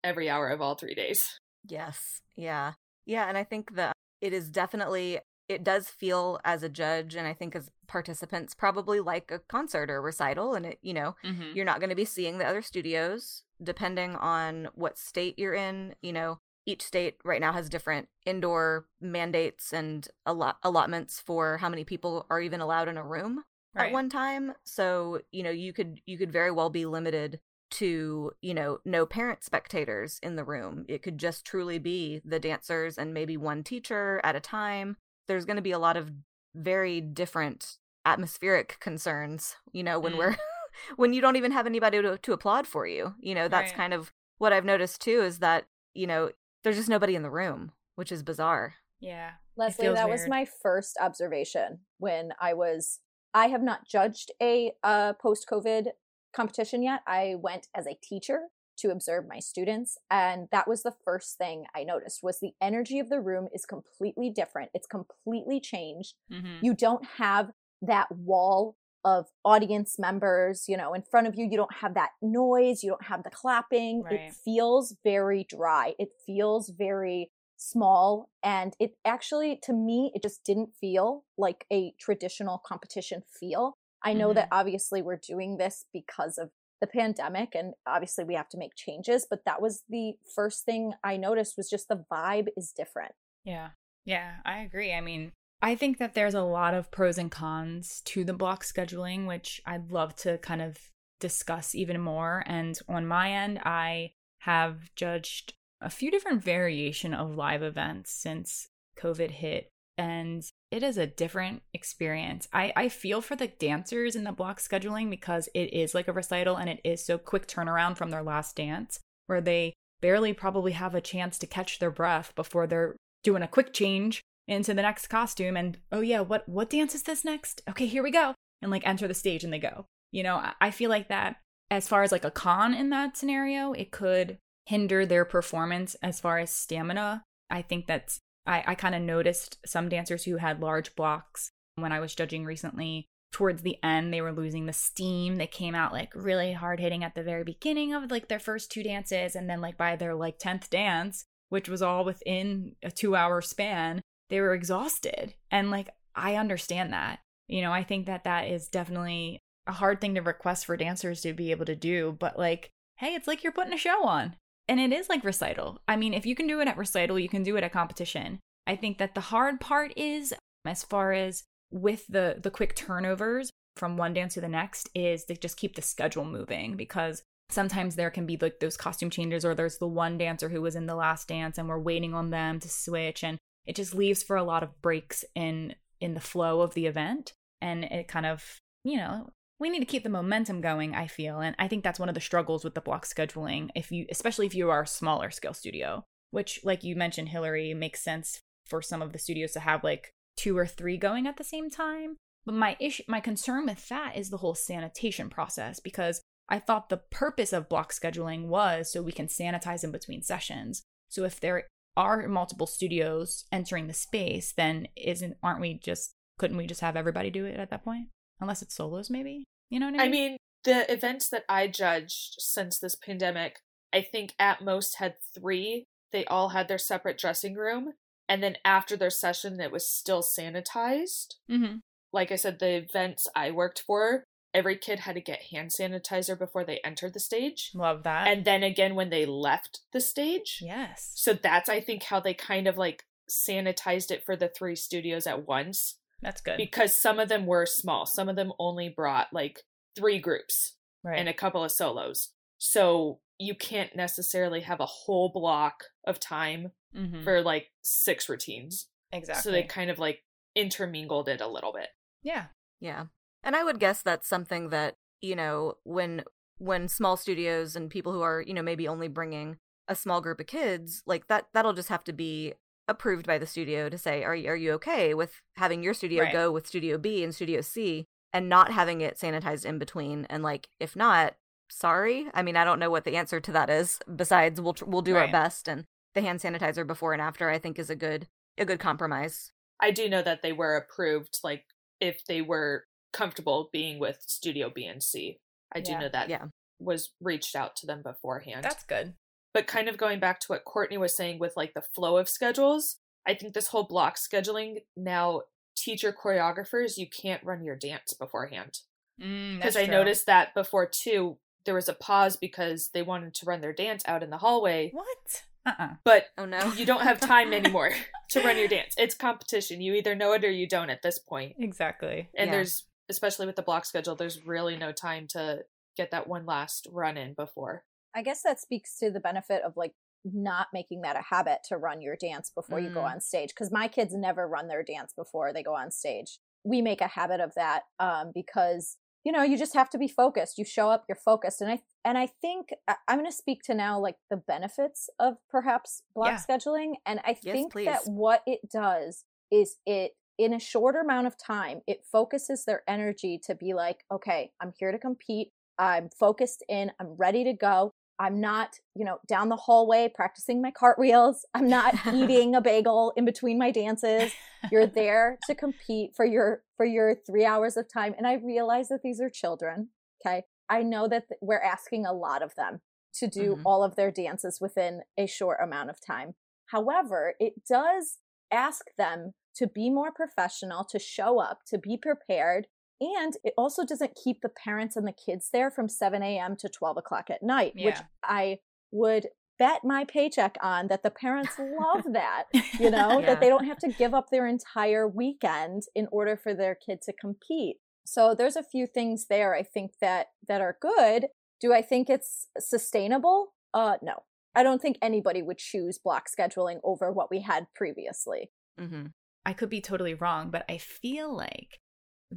every 0.04 0.30
hour 0.30 0.50
of 0.50 0.62
all 0.62 0.76
three 0.76 0.96
days. 0.96 1.40
Yes. 1.68 2.22
Yeah. 2.36 2.74
Yeah. 3.06 3.28
And 3.28 3.38
I 3.38 3.44
think 3.44 3.76
that 3.76 3.96
it 4.20 4.34
is 4.34 4.50
definitely 4.50 5.20
it 5.52 5.64
does 5.64 5.90
feel 5.90 6.40
as 6.44 6.64
a 6.64 6.70
judge 6.70 7.16
and 7.16 7.28
i 7.28 7.34
think 7.34 7.56
as 7.56 7.70
participants 7.88 8.54
probably 8.54 9.00
like 9.00 9.30
a 9.32 9.40
concert 9.40 9.90
or 9.90 10.02
recital 10.02 10.54
and 10.54 10.66
it 10.66 10.80
you 10.82 10.94
know 10.94 11.16
mm-hmm. 11.24 11.52
you're 11.54 11.66
not 11.66 11.80
going 11.80 11.90
to 11.90 11.96
be 11.96 12.06
seeing 12.06 12.38
the 12.38 12.48
other 12.48 12.62
studios 12.62 13.44
depending 13.62 14.16
on 14.16 14.70
what 14.74 14.98
state 14.98 15.38
you're 15.38 15.54
in 15.54 15.94
you 16.02 16.14
know 16.14 16.40
each 16.66 16.84
state 16.84 17.18
right 17.26 17.42
now 17.42 17.52
has 17.52 17.70
different 17.70 18.08
indoor 18.26 18.86
mandates 19.02 19.74
and 19.74 20.08
allot- 20.26 20.58
allotments 20.64 21.20
for 21.20 21.58
how 21.58 21.68
many 21.68 21.84
people 21.84 22.26
are 22.30 22.40
even 22.40 22.62
allowed 22.62 22.88
in 22.88 22.98
a 22.98 23.04
room 23.04 23.44
right. 23.74 23.88
at 23.88 23.92
one 23.92 24.10
time 24.10 24.54
so 24.64 25.20
you 25.32 25.44
know 25.44 25.50
you 25.50 25.74
could 25.74 26.00
you 26.06 26.18
could 26.18 26.32
very 26.32 26.52
well 26.52 26.70
be 26.70 26.86
limited 26.86 27.40
to 27.72 28.32
you 28.42 28.54
know 28.54 28.80
no 28.86 29.06
parent 29.06 29.44
spectators 29.44 30.20
in 30.22 30.36
the 30.36 30.44
room 30.44 30.86
it 30.88 31.02
could 31.02 31.18
just 31.18 31.46
truly 31.46 31.80
be 31.80 32.22
the 32.24 32.40
dancers 32.40 32.98
and 32.98 33.14
maybe 33.14 33.38
one 33.38 33.64
teacher 33.64 34.22
at 34.24 34.36
a 34.36 34.42
time 34.42 34.98
there's 35.32 35.46
going 35.46 35.56
to 35.56 35.62
be 35.62 35.72
a 35.72 35.80
lot 35.80 35.96
of 35.96 36.12
very 36.54 37.00
different 37.00 37.78
atmospheric 38.06 38.78
concerns 38.80 39.56
you 39.72 39.84
know 39.84 40.00
when 40.00 40.14
mm. 40.14 40.18
we're 40.18 40.36
when 40.96 41.14
you 41.14 41.22
don't 41.22 41.36
even 41.36 41.52
have 41.52 41.66
anybody 41.66 42.02
to, 42.02 42.18
to 42.18 42.34
applaud 42.34 42.68
for 42.68 42.88
you. 42.88 43.16
You 43.20 43.36
know, 43.36 43.48
that's 43.48 43.72
right. 43.72 43.78
kind 43.78 43.94
of 43.94 44.12
what 44.38 44.54
I've 44.54 44.66
noticed 44.66 45.02
too 45.02 45.22
is 45.22 45.40
that, 45.40 45.66
you 45.94 46.08
know, 46.08 46.32
there's 46.64 46.78
just 46.78 46.90
nobody 46.90 47.16
in 47.16 47.24
the 47.24 47.30
room, 47.30 47.72
which 47.96 48.12
is 48.12 48.24
bizarre. 48.24 48.76
Yeah. 49.00 49.32
Leslie, 49.58 49.88
that 49.88 50.08
weird. 50.08 50.20
was 50.20 50.28
my 50.28 50.46
first 50.46 50.98
observation 51.00 51.80
when 51.98 52.34
I 52.40 52.54
was 52.54 53.00
I 53.34 53.48
have 53.48 53.62
not 53.62 53.88
judged 53.88 54.32
a 54.42 54.74
uh, 54.84 55.14
post 55.14 55.48
COVID 55.50 55.88
competition 56.34 56.84
yet. 56.84 57.02
I 57.08 57.36
went 57.40 57.68
as 57.76 57.88
a 57.88 57.98
teacher 58.02 58.48
to 58.82 58.92
observe 58.92 59.26
my 59.28 59.40
students 59.40 59.98
and 60.10 60.48
that 60.52 60.68
was 60.68 60.84
the 60.84 60.94
first 61.06 61.38
thing 61.38 61.66
i 61.76 61.84
noticed 61.84 62.22
was 62.24 62.40
the 62.40 62.52
energy 62.62 63.00
of 63.00 63.10
the 63.10 63.20
room 63.20 63.48
is 63.54 63.66
completely 63.66 64.30
different. 64.30 64.72
It's 64.74 64.88
completely 64.88 65.60
changed. 65.60 66.14
Mm-hmm. 66.32 66.66
you 66.66 66.74
don't 66.74 67.06
have 67.18 67.52
that 67.82 68.12
wall 68.12 68.76
of 69.04 69.26
audience 69.44 69.98
members 69.98 70.66
you 70.68 70.78
know 70.78 70.94
in 70.94 71.02
front 71.02 71.28
of 71.28 71.34
you. 71.36 71.48
You 71.50 71.58
don't 71.58 71.76
have 71.76 71.96
that 71.96 72.12
noise. 72.22 72.84
You 72.84 72.92
don't 72.92 73.06
have 73.06 73.24
the 73.24 73.30
clapping. 73.30 74.04
Right. 74.04 74.14
it 74.14 74.34
feels 74.34 74.96
very 75.04 75.46
dry. 75.48 75.94
It 75.98 76.10
feels 76.26 76.72
very 76.78 77.32
small 77.58 78.30
and 78.42 78.74
it 78.80 78.94
actually 79.06 79.60
to 79.62 79.72
me 79.72 80.12
it 80.16 80.24
just 80.24 80.44
didn't 80.44 80.70
feel 80.80 81.24
like 81.38 81.66
a 81.72 81.94
traditional 82.00 82.62
competition 82.66 83.22
feel. 83.40 83.78
I 84.04 84.14
know 84.14 84.30
mm-hmm. 84.30 84.36
that 84.36 84.48
obviously 84.52 85.04
we're 85.04 85.20
doing 85.28 85.58
this 85.58 85.86
because 85.94 86.40
of 86.40 86.50
the 86.82 86.88
pandemic 86.88 87.56
and 87.56 87.74
obviously 87.88 88.24
we 88.24 88.34
have 88.34 88.50
to 88.50 88.58
make 88.58 88.76
changes 88.76 89.26
but 89.30 89.46
that 89.46 89.62
was 89.62 89.84
the 89.88 90.14
first 90.36 90.66
thing 90.66 90.94
i 91.04 91.16
noticed 91.16 91.56
was 91.56 91.70
just 91.70 91.88
the 91.88 92.04
vibe 92.12 92.48
is 92.58 92.74
different. 92.76 93.14
Yeah. 93.44 93.70
Yeah 94.06 94.36
i 94.46 94.60
agree. 94.60 94.94
I 94.94 95.02
mean 95.02 95.32
i 95.62 95.76
think 95.76 96.00
that 96.00 96.14
there's 96.14 96.34
a 96.34 96.42
lot 96.42 96.74
of 96.74 96.92
pros 96.92 97.18
and 97.18 97.32
cons 97.32 98.02
to 98.06 98.24
the 98.24 98.34
block 98.34 98.64
scheduling 98.64 99.28
which 99.28 99.62
i'd 99.66 99.92
love 99.92 100.16
to 100.18 100.38
kind 100.40 100.62
of 100.62 100.78
discuss 101.20 101.76
even 101.76 102.02
more 102.02 102.44
and 102.48 102.80
on 102.90 103.06
my 103.06 103.32
end 103.32 103.60
i 103.64 104.12
have 104.40 104.90
judged 104.96 105.54
a 105.80 105.90
few 105.90 106.10
different 106.10 106.44
variation 106.44 107.14
of 107.14 107.36
live 107.36 107.62
events 107.62 108.12
since 108.12 108.70
covid 108.98 109.30
hit 109.30 109.70
and 109.98 110.44
it 110.72 110.84
is 110.84 110.98
a 110.98 111.08
different 111.08 111.62
experience. 111.74 112.48
I, 112.54 112.74
I 112.76 112.90
feel 112.90 113.22
for 113.22 113.36
the 113.36 113.48
dancers 113.48 114.16
in 114.16 114.24
the 114.24 114.32
block 114.32 114.60
scheduling 114.60 115.10
because 115.10 115.50
it 115.54 115.74
is 115.74 115.94
like 115.94 116.08
a 116.08 116.14
recital 116.14 116.56
and 116.56 116.70
it 116.70 116.80
is 116.84 117.06
so 117.06 117.18
quick 117.18 117.48
turnaround 117.48 117.98
from 117.98 118.10
their 118.10 118.24
last 118.24 118.56
dance 118.56 119.00
where 119.28 119.42
they 119.42 119.74
barely 120.02 120.34
probably 120.34 120.72
have 120.72 120.96
a 120.96 121.02
chance 121.02 121.38
to 121.38 121.48
catch 121.48 121.80
their 121.80 121.92
breath 121.92 122.34
before 122.36 122.66
they're 122.66 122.96
doing 123.24 123.44
a 123.44 123.48
quick 123.48 123.74
change 123.74 124.22
into 124.48 124.74
the 124.74 124.82
next 124.82 125.08
costume 125.08 125.56
and 125.56 125.78
oh 125.92 126.02
yeah 126.02 126.20
what 126.20 126.48
what 126.50 126.70
dance 126.70 126.96
is 126.96 127.04
this 127.04 127.24
next? 127.24 127.62
Okay 127.70 127.86
here 127.86 128.04
we 128.04 128.12
go 128.12 128.34
and 128.62 128.72
like 128.72 128.86
enter 128.88 129.08
the 129.08 129.14
stage 129.14 129.44
and 129.44 129.54
they 129.54 129.60
go. 129.60 129.86
You 130.12 130.24
know 130.24 130.44
i 130.60 130.72
feel 130.72 130.90
like 130.90 131.08
that 131.08 131.38
as 131.70 131.88
far 131.88 132.04
as 132.04 132.12
like 132.12 132.26
a 132.26 132.32
con 132.32 132.74
in 132.74 132.90
that 132.90 133.16
scenario 133.16 133.72
it 133.72 133.92
could 133.92 134.38
hinder 134.66 135.06
their 135.06 135.26
performance 135.26 135.96
as 136.02 136.20
far 136.20 136.40
as 136.40 136.54
stamina. 136.54 137.24
I 137.50 137.62
think 137.62 137.88
that's 137.88 138.20
I, 138.46 138.64
I 138.68 138.76
kind 138.76 138.96
of 138.96 139.02
noticed 139.02 139.60
some 139.66 139.90
dancers 139.90 140.24
who 140.24 140.38
had 140.38 140.62
large 140.62 140.96
blocks 140.96 141.52
when 141.76 141.92
I 141.92 142.00
was 142.00 142.16
judging 142.16 142.46
recently. 142.46 143.08
Towards 143.32 143.62
the 143.62 143.78
end, 143.82 144.14
they 144.14 144.22
were 144.22 144.34
losing 144.34 144.66
the 144.66 144.74
steam. 144.74 145.38
They 145.38 145.48
came 145.48 145.74
out 145.74 145.94
like 145.94 146.12
really 146.14 146.52
hard 146.52 146.80
hitting 146.82 147.04
at 147.04 147.16
the 147.16 147.24
very 147.24 147.44
beginning 147.44 147.94
of 147.94 148.12
like 148.12 148.28
their 148.28 148.40
first 148.40 148.72
two 148.72 148.84
dances. 148.84 149.36
And 149.36 149.50
then, 149.50 149.62
like, 149.62 149.78
by 149.78 149.96
their 149.96 150.16
like 150.16 150.38
10th 150.38 150.70
dance, 150.70 151.26
which 151.50 151.70
was 151.70 151.82
all 151.82 152.04
within 152.04 152.76
a 152.84 152.92
two 152.92 153.16
hour 153.16 153.42
span, 153.42 154.02
they 154.30 154.42
were 154.42 154.54
exhausted. 154.54 155.34
And 155.50 155.72
like, 155.72 155.90
I 156.16 156.36
understand 156.36 156.92
that. 156.92 157.20
You 157.48 157.62
know, 157.62 157.72
I 157.72 157.84
think 157.84 158.06
that 158.06 158.26
that 158.26 158.48
is 158.48 158.68
definitely 158.68 159.40
a 159.68 159.74
hard 159.74 160.02
thing 160.02 160.16
to 160.16 160.22
request 160.22 160.66
for 160.66 160.76
dancers 160.76 161.22
to 161.22 161.34
be 161.34 161.52
able 161.52 161.66
to 161.66 161.76
do. 161.76 162.16
But 162.20 162.38
like, 162.38 162.70
hey, 162.98 163.14
it's 163.14 163.28
like 163.28 163.44
you're 163.44 163.54
putting 163.54 163.74
a 163.74 163.78
show 163.78 164.06
on. 164.06 164.36
And 164.72 164.80
it 164.80 164.94
is 164.94 165.10
like 165.10 165.26
recital. 165.26 165.82
I 165.86 165.98
mean, 165.98 166.14
if 166.14 166.26
you 166.26 166.34
can 166.34 166.48
do 166.48 166.62
it 166.62 166.68
at 166.70 166.78
recital, 166.78 167.20
you 167.20 167.28
can 167.28 167.44
do 167.44 167.58
it 167.58 167.64
at 167.66 167.74
competition. 167.74 168.40
I 168.66 168.78
think 168.78 169.00
that 169.00 169.16
the 169.16 169.20
hard 169.20 169.60
part 169.60 169.92
is 169.98 170.34
as 170.66 170.82
far 170.82 171.12
as 171.12 171.44
with 171.72 172.08
the 172.08 172.38
the 172.42 172.50
quick 172.50 172.74
turnovers 172.74 173.50
from 173.76 173.98
one 173.98 174.14
dance 174.14 174.36
to 174.36 174.42
the 174.42 174.48
next 174.48 174.90
is 174.96 175.26
to 175.26 175.36
just 175.36 175.58
keep 175.58 175.76
the 175.76 175.82
schedule 175.82 176.24
moving 176.24 176.78
because 176.78 177.22
sometimes 177.50 177.98
there 177.98 178.10
can 178.10 178.26
be 178.26 178.38
like 178.38 178.62
those 178.62 178.78
costume 178.78 179.10
changes 179.10 179.44
or 179.44 179.54
there's 179.54 179.78
the 179.78 179.88
one 179.88 180.18
dancer 180.18 180.48
who 180.48 180.62
was 180.62 180.78
in 180.78 180.86
the 180.86 180.96
last 180.96 181.28
dance 181.28 181.58
and 181.58 181.68
we're 181.68 181.78
waiting 181.78 182.14
on 182.14 182.30
them 182.30 182.58
to 182.62 182.70
switch 182.70 183.26
and 183.26 183.38
it 183.66 183.76
just 183.76 183.94
leaves 183.94 184.24
for 184.24 184.38
a 184.38 184.44
lot 184.44 184.64
of 184.64 184.82
breaks 184.82 185.26
in 185.36 185.76
in 186.00 186.14
the 186.14 186.22
flow 186.22 186.62
of 186.62 186.76
the 186.76 186.86
event 186.86 187.34
and 187.60 187.84
it 187.84 188.08
kind 188.08 188.26
of 188.26 188.62
you 188.86 188.96
know 188.96 189.30
we 189.62 189.70
need 189.70 189.80
to 189.80 189.86
keep 189.86 190.04
the 190.04 190.10
momentum 190.10 190.60
going 190.60 190.96
i 190.96 191.08
feel 191.08 191.40
and 191.40 191.56
i 191.60 191.68
think 191.68 191.84
that's 191.84 192.00
one 192.00 192.10
of 192.10 192.16
the 192.16 192.22
struggles 192.22 192.64
with 192.64 192.74
the 192.74 192.82
block 192.82 193.06
scheduling 193.06 193.70
if 193.76 193.92
you 193.92 194.06
especially 194.10 194.46
if 194.46 194.56
you 194.56 194.70
are 194.70 194.82
a 194.82 194.88
smaller 194.88 195.30
scale 195.32 195.54
studio 195.54 196.04
which 196.32 196.60
like 196.64 196.84
you 196.84 196.96
mentioned 196.96 197.30
hillary 197.30 197.74
makes 197.74 198.04
sense 198.04 198.42
for 198.66 198.82
some 198.82 199.02
of 199.02 199.12
the 199.12 199.20
studios 199.20 199.52
to 199.52 199.60
have 199.60 199.84
like 199.84 200.14
two 200.38 200.58
or 200.58 200.66
three 200.66 200.98
going 200.98 201.28
at 201.28 201.38
the 201.38 201.44
same 201.44 201.70
time. 201.70 202.18
But 202.46 202.56
my 202.56 202.76
issue 202.80 203.04
my 203.08 203.20
concern 203.20 203.66
with 203.66 203.88
that 203.90 204.18
is 204.18 204.30
the 204.30 204.38
whole 204.38 204.56
sanitation 204.56 205.30
process 205.30 205.80
because 205.80 206.22
i 206.50 206.58
thought 206.58 206.90
the 206.90 206.98
purpose 207.12 207.54
of 207.54 207.70
block 207.70 207.94
scheduling 207.94 208.48
was 208.48 208.92
so 208.92 209.02
we 209.02 209.12
can 209.12 209.28
sanitize 209.28 209.84
in 209.84 209.92
between 209.92 210.24
sessions. 210.24 210.82
So 211.10 211.24
if 211.24 211.40
there 211.40 211.68
are 211.98 212.28
multiple 212.28 212.66
studios 212.66 213.46
entering 213.52 213.88
the 213.88 213.94
space 213.94 214.54
then 214.54 214.88
isn't 214.96 215.38
aren't 215.44 215.62
we 215.62 215.76
just 215.76 216.14
couldn't 216.40 216.58
we 216.58 216.66
just 216.66 216.82
have 216.82 216.96
everybody 216.96 217.30
do 217.30 217.46
it 217.46 217.60
at 217.60 217.70
that 217.70 217.84
point? 217.84 218.08
Unless 218.40 218.64
it's 218.64 218.74
solos 218.74 219.10
maybe 219.10 219.44
you 219.72 219.80
know 219.80 219.88
what 219.88 220.00
I 220.00 220.08
mean? 220.08 220.08
I 220.08 220.10
mean, 220.10 220.38
the 220.64 220.94
events 220.94 221.30
that 221.30 221.46
I 221.50 221.66
judged 221.68 222.36
since 222.38 222.78
this 222.78 222.94
pandemic, 222.94 223.62
I 223.92 224.02
think 224.02 224.36
at 224.38 224.64
most 224.64 224.98
had 224.98 225.16
three. 225.34 225.86
They 226.12 226.26
all 226.26 226.50
had 226.50 226.68
their 226.68 226.78
separate 226.78 227.18
dressing 227.18 227.56
room. 227.56 227.94
And 228.30 228.44
then 228.44 228.58
after 228.64 228.96
their 228.96 229.10
session, 229.10 229.60
it 229.60 229.72
was 229.72 229.90
still 229.90 230.22
sanitized. 230.22 231.36
Mm-hmm. 231.50 231.78
Like 232.14 232.32
I 232.32 232.36
said, 232.36 232.60
the 232.60 232.76
events 232.76 233.28
I 233.36 233.52
worked 233.52 233.84
for, 233.88 234.26
every 234.54 234.78
kid 234.78 235.00
had 235.00 235.16
to 235.16 235.22
get 235.22 235.44
hand 235.52 235.72
sanitizer 235.72 236.38
before 236.38 236.66
they 236.66 236.80
entered 236.84 237.14
the 237.14 237.20
stage. 237.20 237.72
Love 237.74 238.04
that. 238.04 238.28
And 238.28 238.46
then 238.46 238.64
again 238.64 238.96
when 238.96 239.10
they 239.10 239.26
left 239.26 239.80
the 239.94 240.02
stage. 240.02 240.60
Yes. 240.62 241.12
So 241.16 241.34
that's, 241.34 241.70
I 241.70 241.80
think, 241.80 242.04
how 242.04 242.20
they 242.20 242.34
kind 242.34 242.68
of 242.68 242.78
like 242.78 243.04
sanitized 243.30 244.12
it 244.12 244.24
for 244.26 244.36
the 244.36 244.50
three 244.50 244.76
studios 244.76 245.26
at 245.26 245.48
once. 245.48 245.96
That's 246.22 246.42
good. 246.42 246.58
Because 246.58 246.94
some 246.94 247.20
of 247.20 247.30
them 247.30 247.46
were 247.46 247.66
small. 247.66 248.06
Some 248.06 248.30
of 248.30 248.36
them 248.36 248.54
only 248.60 248.90
brought 248.90 249.28
like 249.34 249.64
three 249.96 250.20
groups 250.20 250.76
right. 251.04 251.18
and 251.18 251.28
a 251.28 251.34
couple 251.34 251.64
of 251.64 251.72
solos. 251.72 252.30
So 252.58 253.20
you 253.40 253.56
can't 253.56 253.96
necessarily 253.96 254.62
have 254.62 254.80
a 254.80 254.86
whole 254.86 255.32
block 255.34 255.86
of 256.06 256.20
time 256.20 256.72
mm-hmm. 256.96 257.24
for 257.24 257.42
like 257.42 257.68
six 257.82 258.30
routines. 258.30 258.88
Exactly. 259.12 259.42
So 259.42 259.52
they 259.52 259.64
kind 259.64 259.90
of 259.90 260.00
like 260.00 260.20
intermingled 260.56 261.28
it 261.28 261.42
a 261.42 261.48
little 261.48 261.74
bit. 261.74 261.88
Yeah. 262.22 262.46
Yeah. 262.80 263.06
And 263.44 263.56
I 263.56 263.64
would 263.64 263.80
guess 263.80 264.04
that's 264.04 264.28
something 264.28 264.70
that, 264.70 264.98
you 265.22 265.36
know, 265.36 265.76
when 265.84 266.24
when 266.58 266.88
small 266.88 267.18
studios 267.18 267.76
and 267.76 267.90
people 267.90 268.14
who 268.14 268.22
are, 268.22 268.42
you 268.42 268.54
know, 268.54 268.62
maybe 268.62 268.88
only 268.88 269.08
bringing 269.08 269.58
a 269.88 269.96
small 269.96 270.22
group 270.22 270.40
of 270.40 270.46
kids, 270.46 271.02
like 271.08 271.28
that 271.28 271.48
that'll 271.54 271.74
just 271.74 271.90
have 271.90 272.04
to 272.04 272.14
be 272.14 272.54
approved 272.92 273.26
by 273.26 273.40
the 273.40 273.48
studio 273.48 273.90
to 273.90 273.98
say, 273.98 274.24
are 274.24 274.36
you, 274.36 274.50
are 274.50 274.56
you 274.56 274.74
okay 274.74 275.16
with 275.16 275.42
having 275.56 275.82
your 275.82 275.96
studio 275.96 276.24
right. 276.24 276.34
go 276.34 276.52
with 276.52 276.68
Studio 276.68 276.98
B 277.00 277.24
and 277.24 277.34
Studio 277.34 277.62
C 277.62 278.06
and 278.32 278.48
not 278.48 278.72
having 278.72 279.02
it 279.02 279.18
sanitized 279.18 279.66
in 279.66 279.80
between? 279.80 280.26
And 280.30 280.44
like, 280.44 280.70
if 280.80 280.96
not, 280.96 281.36
sorry. 281.70 282.28
I 282.34 282.44
mean, 282.44 282.56
I 282.56 282.64
don't 282.64 282.80
know 282.80 282.92
what 282.92 283.06
the 283.06 283.16
answer 283.16 283.40
to 283.40 283.52
that 283.54 283.70
is. 283.70 284.00
Besides, 284.14 284.62
we'll 284.62 284.76
we'll 284.86 285.02
do 285.02 285.16
right. 285.16 285.26
our 285.26 285.32
best, 285.32 285.68
and 285.68 285.86
the 286.14 286.22
hand 286.22 286.40
sanitizer 286.40 286.86
before 286.86 287.14
and 287.14 287.22
after, 287.22 287.50
I 287.50 287.58
think, 287.58 287.80
is 287.80 287.90
a 287.90 287.96
good 287.96 288.28
a 288.58 288.66
good 288.66 288.80
compromise. 288.80 289.52
I 289.80 289.92
do 289.92 290.08
know 290.08 290.22
that 290.22 290.44
they 290.44 290.52
were 290.52 290.76
approved, 290.76 291.40
like 291.44 291.66
if 292.00 292.24
they 292.26 292.42
were 292.42 292.86
comfortable 293.14 293.70
being 293.72 294.00
with 294.00 294.20
Studio 294.28 294.70
B 294.74 294.86
and 294.86 295.02
C. 295.02 295.40
I 295.74 295.80
do 295.80 295.92
yeah. 295.92 296.00
know 296.00 296.10
that 296.10 296.30
yeah. 296.30 296.46
was 296.80 297.14
reached 297.22 297.56
out 297.56 297.76
to 297.78 297.88
them 297.88 298.02
beforehand. 298.04 298.64
That's 298.64 298.84
good. 298.84 299.14
But 299.54 299.68
kind 299.68 299.90
of 299.90 299.98
going 299.98 300.20
back 300.20 300.40
to 300.42 300.48
what 300.48 300.66
Courtney 300.66 300.98
was 300.98 301.16
saying 301.16 301.40
with 301.40 301.58
like 301.58 301.74
the 301.74 301.82
flow 301.82 302.18
of 302.18 302.30
schedules, 302.30 302.98
I 303.28 303.34
think 303.34 303.54
this 303.54 303.68
whole 303.68 303.84
block 303.84 304.18
scheduling 304.18 304.78
now 304.96 305.42
teacher 305.76 306.14
choreographers, 306.14 306.98
you 306.98 307.08
can't 307.08 307.44
run 307.44 307.64
your 307.64 307.76
dance 307.76 308.14
beforehand. 308.14 308.80
Because 309.18 309.76
mm, 309.76 309.84
I 309.84 309.86
noticed 309.86 310.26
that 310.26 310.54
before 310.54 310.86
too, 310.86 311.38
there 311.66 311.76
was 311.76 311.90
a 311.90 311.94
pause 311.94 312.38
because 312.38 312.90
they 312.94 313.02
wanted 313.02 313.34
to 313.36 313.46
run 313.46 313.62
their 313.62 313.74
dance 313.74 314.04
out 314.08 314.24
in 314.24 314.30
the 314.30 314.38
hallway. 314.38 314.90
What? 314.92 315.44
Uh-uh. 315.66 315.90
But 316.04 316.28
oh 316.38 316.46
no, 316.46 316.74
you 316.74 316.86
don't 316.86 317.04
have 317.04 317.20
time 317.20 317.54
anymore 317.54 317.92
to 318.30 318.42
run 318.42 318.58
your 318.58 318.68
dance. 318.68 318.96
It's 318.98 319.16
competition. 319.16 319.82
You 319.82 319.94
either 319.94 320.16
know 320.16 320.34
it 320.34 320.44
or 320.44 320.50
you 320.50 320.68
don't 320.68 320.90
at 320.90 321.04
this 321.04 321.20
point. 321.20 321.56
Exactly. 321.60 322.30
And 322.36 322.48
yeah. 322.48 322.56
there's 322.56 322.86
especially 323.10 323.46
with 323.46 323.58
the 323.58 323.62
block 323.62 323.86
schedule, 323.86 324.16
there's 324.16 324.46
really 324.46 324.78
no 324.78 324.92
time 324.92 325.28
to 325.28 325.60
get 325.98 326.12
that 326.12 326.28
one 326.28 326.46
last 326.46 326.88
run 326.92 327.18
in 327.18 327.34
before. 327.34 327.84
I 328.16 328.22
guess 328.22 328.42
that 328.44 328.60
speaks 328.60 328.98
to 329.00 329.12
the 329.12 329.20
benefit 329.20 329.62
of 329.64 329.78
like 329.78 329.94
not 330.24 330.68
making 330.74 331.02
that 331.02 331.16
a 331.16 331.24
habit 331.34 331.60
to 331.70 331.78
run 331.78 332.02
your 332.02 332.16
dance 332.16 332.52
before 332.54 332.80
mm. 332.80 332.84
you 332.84 332.90
go 332.90 333.02
mm. 333.02 333.12
on 333.12 333.22
stage 333.22 333.50
because 333.50 333.72
my 333.72 333.88
kids 333.88 334.14
never 334.14 334.48
run 334.48 334.68
their 334.68 334.84
dance 334.84 335.14
before 335.16 335.52
they 335.54 335.64
go 335.64 335.76
on 335.76 335.92
stage. 335.92 336.40
We 336.64 336.82
make 336.82 337.02
a 337.02 337.08
habit 337.08 337.40
of 337.40 337.54
that 337.56 337.84
um, 338.00 338.32
because 338.34 338.98
you 339.24 339.32
know, 339.32 339.44
you 339.44 339.58
just 339.58 339.76
have 339.76 339.90
to 339.92 340.00
be 340.00 340.08
focused. 340.08 340.58
You 340.58 340.66
show 340.66 340.90
up, 340.90 341.06
you're 341.08 341.16
focused. 341.16 341.62
And 341.62 341.72
I 341.72 341.80
and 342.04 342.18
I 342.18 342.28
think 342.28 342.70
I'm 343.08 343.20
going 343.20 343.30
to 343.30 343.36
speak 343.36 343.62
to 343.66 343.76
now 343.76 344.00
like 344.00 344.16
the 344.30 344.38
benefits 344.38 345.10
of 345.20 345.36
perhaps 345.50 346.02
block 346.16 346.28
yeah. 346.28 346.58
scheduling 346.58 346.94
and 347.06 347.20
I 347.24 347.38
yes, 347.44 347.54
think 347.54 347.72
please. 347.72 347.86
that 347.86 348.02
what 348.06 348.42
it 348.48 348.62
does 348.72 349.26
is 349.52 349.78
it 349.86 350.14
in 350.40 350.54
a 350.54 350.60
shorter 350.60 351.02
amount 351.02 351.28
of 351.28 351.38
time, 351.38 351.82
it 351.86 352.04
focuses 352.12 352.66
their 352.66 352.82
energy 352.88 353.40
to 353.46 353.54
be 353.54 353.74
like, 353.74 354.06
okay, 354.12 354.52
I'm 354.60 354.74
here 354.80 354.92
to 354.92 354.98
compete. 354.98 355.50
I'm 355.78 356.10
focused 356.10 356.64
in, 356.68 356.92
I'm 357.00 357.16
ready 357.18 357.44
to 357.44 357.54
go. 357.54 357.94
I'm 358.22 358.40
not, 358.40 358.80
you 358.96 359.04
know, 359.04 359.18
down 359.28 359.50
the 359.50 359.56
hallway 359.56 360.08
practicing 360.14 360.62
my 360.62 360.70
cartwheels. 360.70 361.44
I'm 361.56 361.68
not 361.68 361.96
eating 362.14 362.54
a 362.54 362.62
bagel 362.62 363.14
in 363.18 363.26
between 363.26 363.58
my 363.58 363.72
dances. 363.72 364.32
You're 364.72 364.86
there 364.86 365.40
to 365.48 365.56
compete 365.56 366.12
for 366.16 366.24
your 366.24 366.62
for 366.78 366.86
your 366.86 367.16
3 367.26 367.44
hours 367.44 367.78
of 367.78 367.92
time 367.92 368.14
and 368.18 368.28
I 368.28 368.36
realize 368.36 368.90
that 368.90 369.02
these 369.04 369.20
are 369.20 369.30
children, 369.30 369.90
okay? 370.24 370.44
I 370.70 370.84
know 370.84 371.08
that 371.08 371.30
th- 371.30 371.40
we're 371.42 371.62
asking 371.62 372.06
a 372.06 372.14
lot 372.14 372.44
of 372.44 372.54
them 372.56 372.82
to 373.16 373.28
do 373.28 373.54
mm-hmm. 373.54 373.66
all 373.66 373.84
of 373.84 373.96
their 373.96 374.12
dances 374.12 374.60
within 374.62 375.02
a 375.18 375.26
short 375.26 375.58
amount 375.62 375.90
of 375.90 375.98
time. 376.06 376.36
However, 376.68 377.34
it 377.40 377.54
does 377.68 378.20
ask 378.52 378.86
them 378.98 379.34
to 379.56 379.68
be 379.68 379.90
more 379.90 380.12
professional, 380.12 380.86
to 380.86 381.00
show 381.00 381.40
up, 381.40 381.62
to 381.68 381.80
be 381.80 381.98
prepared, 381.98 382.68
and 383.02 383.34
it 383.44 383.54
also 383.58 383.84
doesn't 383.84 384.18
keep 384.24 384.42
the 384.42 384.50
parents 384.50 384.96
and 384.96 385.08
the 385.08 385.12
kids 385.12 385.50
there 385.52 385.72
from 385.72 385.90
7 385.90 386.22
a.m. 386.22 386.56
to 386.58 386.70
12 386.70 386.98
o'clock 386.98 387.30
at 387.32 387.42
night, 387.42 387.74
yeah. 387.76 387.86
which 387.88 387.98
I 388.24 388.60
would 388.92 389.28
bet 389.58 389.84
my 389.84 390.06
paycheck 390.06 390.56
on 390.62 390.88
that 390.88 391.02
the 391.02 391.10
parents 391.10 391.54
love 391.60 392.04
that, 392.14 392.46
you 392.80 392.90
know, 392.92 393.20
yeah. 393.20 393.26
that 393.26 393.42
they 393.42 393.50
don't 393.50 393.66
have 393.66 393.80
to 393.80 393.90
give 393.90 394.14
up 394.14 394.28
their 394.30 394.48
entire 394.48 395.08
weekend 395.08 395.84
in 395.96 396.08
order 396.12 396.38
for 396.38 396.54
their 396.54 396.76
kid 396.76 397.02
to 397.04 397.14
compete. 397.14 397.78
So 398.06 398.36
there's 398.36 398.56
a 398.56 398.64
few 398.64 398.88
things 398.88 399.28
there 399.30 399.56
I 399.56 399.64
think 399.64 399.94
that 400.00 400.28
that 400.48 400.62
are 400.62 400.78
good. 400.82 401.28
Do 401.60 401.74
I 401.74 401.82
think 401.82 402.10
it's 402.10 402.48
sustainable? 402.60 403.54
Uh 403.74 403.96
no. 404.02 404.24
I 404.54 404.64
don't 404.64 404.82
think 404.82 404.98
anybody 405.02 405.42
would 405.42 405.60
choose 405.60 405.98
block 405.98 406.26
scheduling 406.28 406.80
over 406.84 407.12
what 407.12 407.32
we 407.32 407.42
had 407.42 407.68
previously. 407.74 408.52
Mm-hmm. 408.80 409.08
I 409.46 409.54
could 409.54 409.70
be 409.70 409.82
totally 409.82 410.14
wrong, 410.14 410.52
but 410.52 410.66
I 410.70 410.78
feel 410.78 411.36
like 411.36 411.80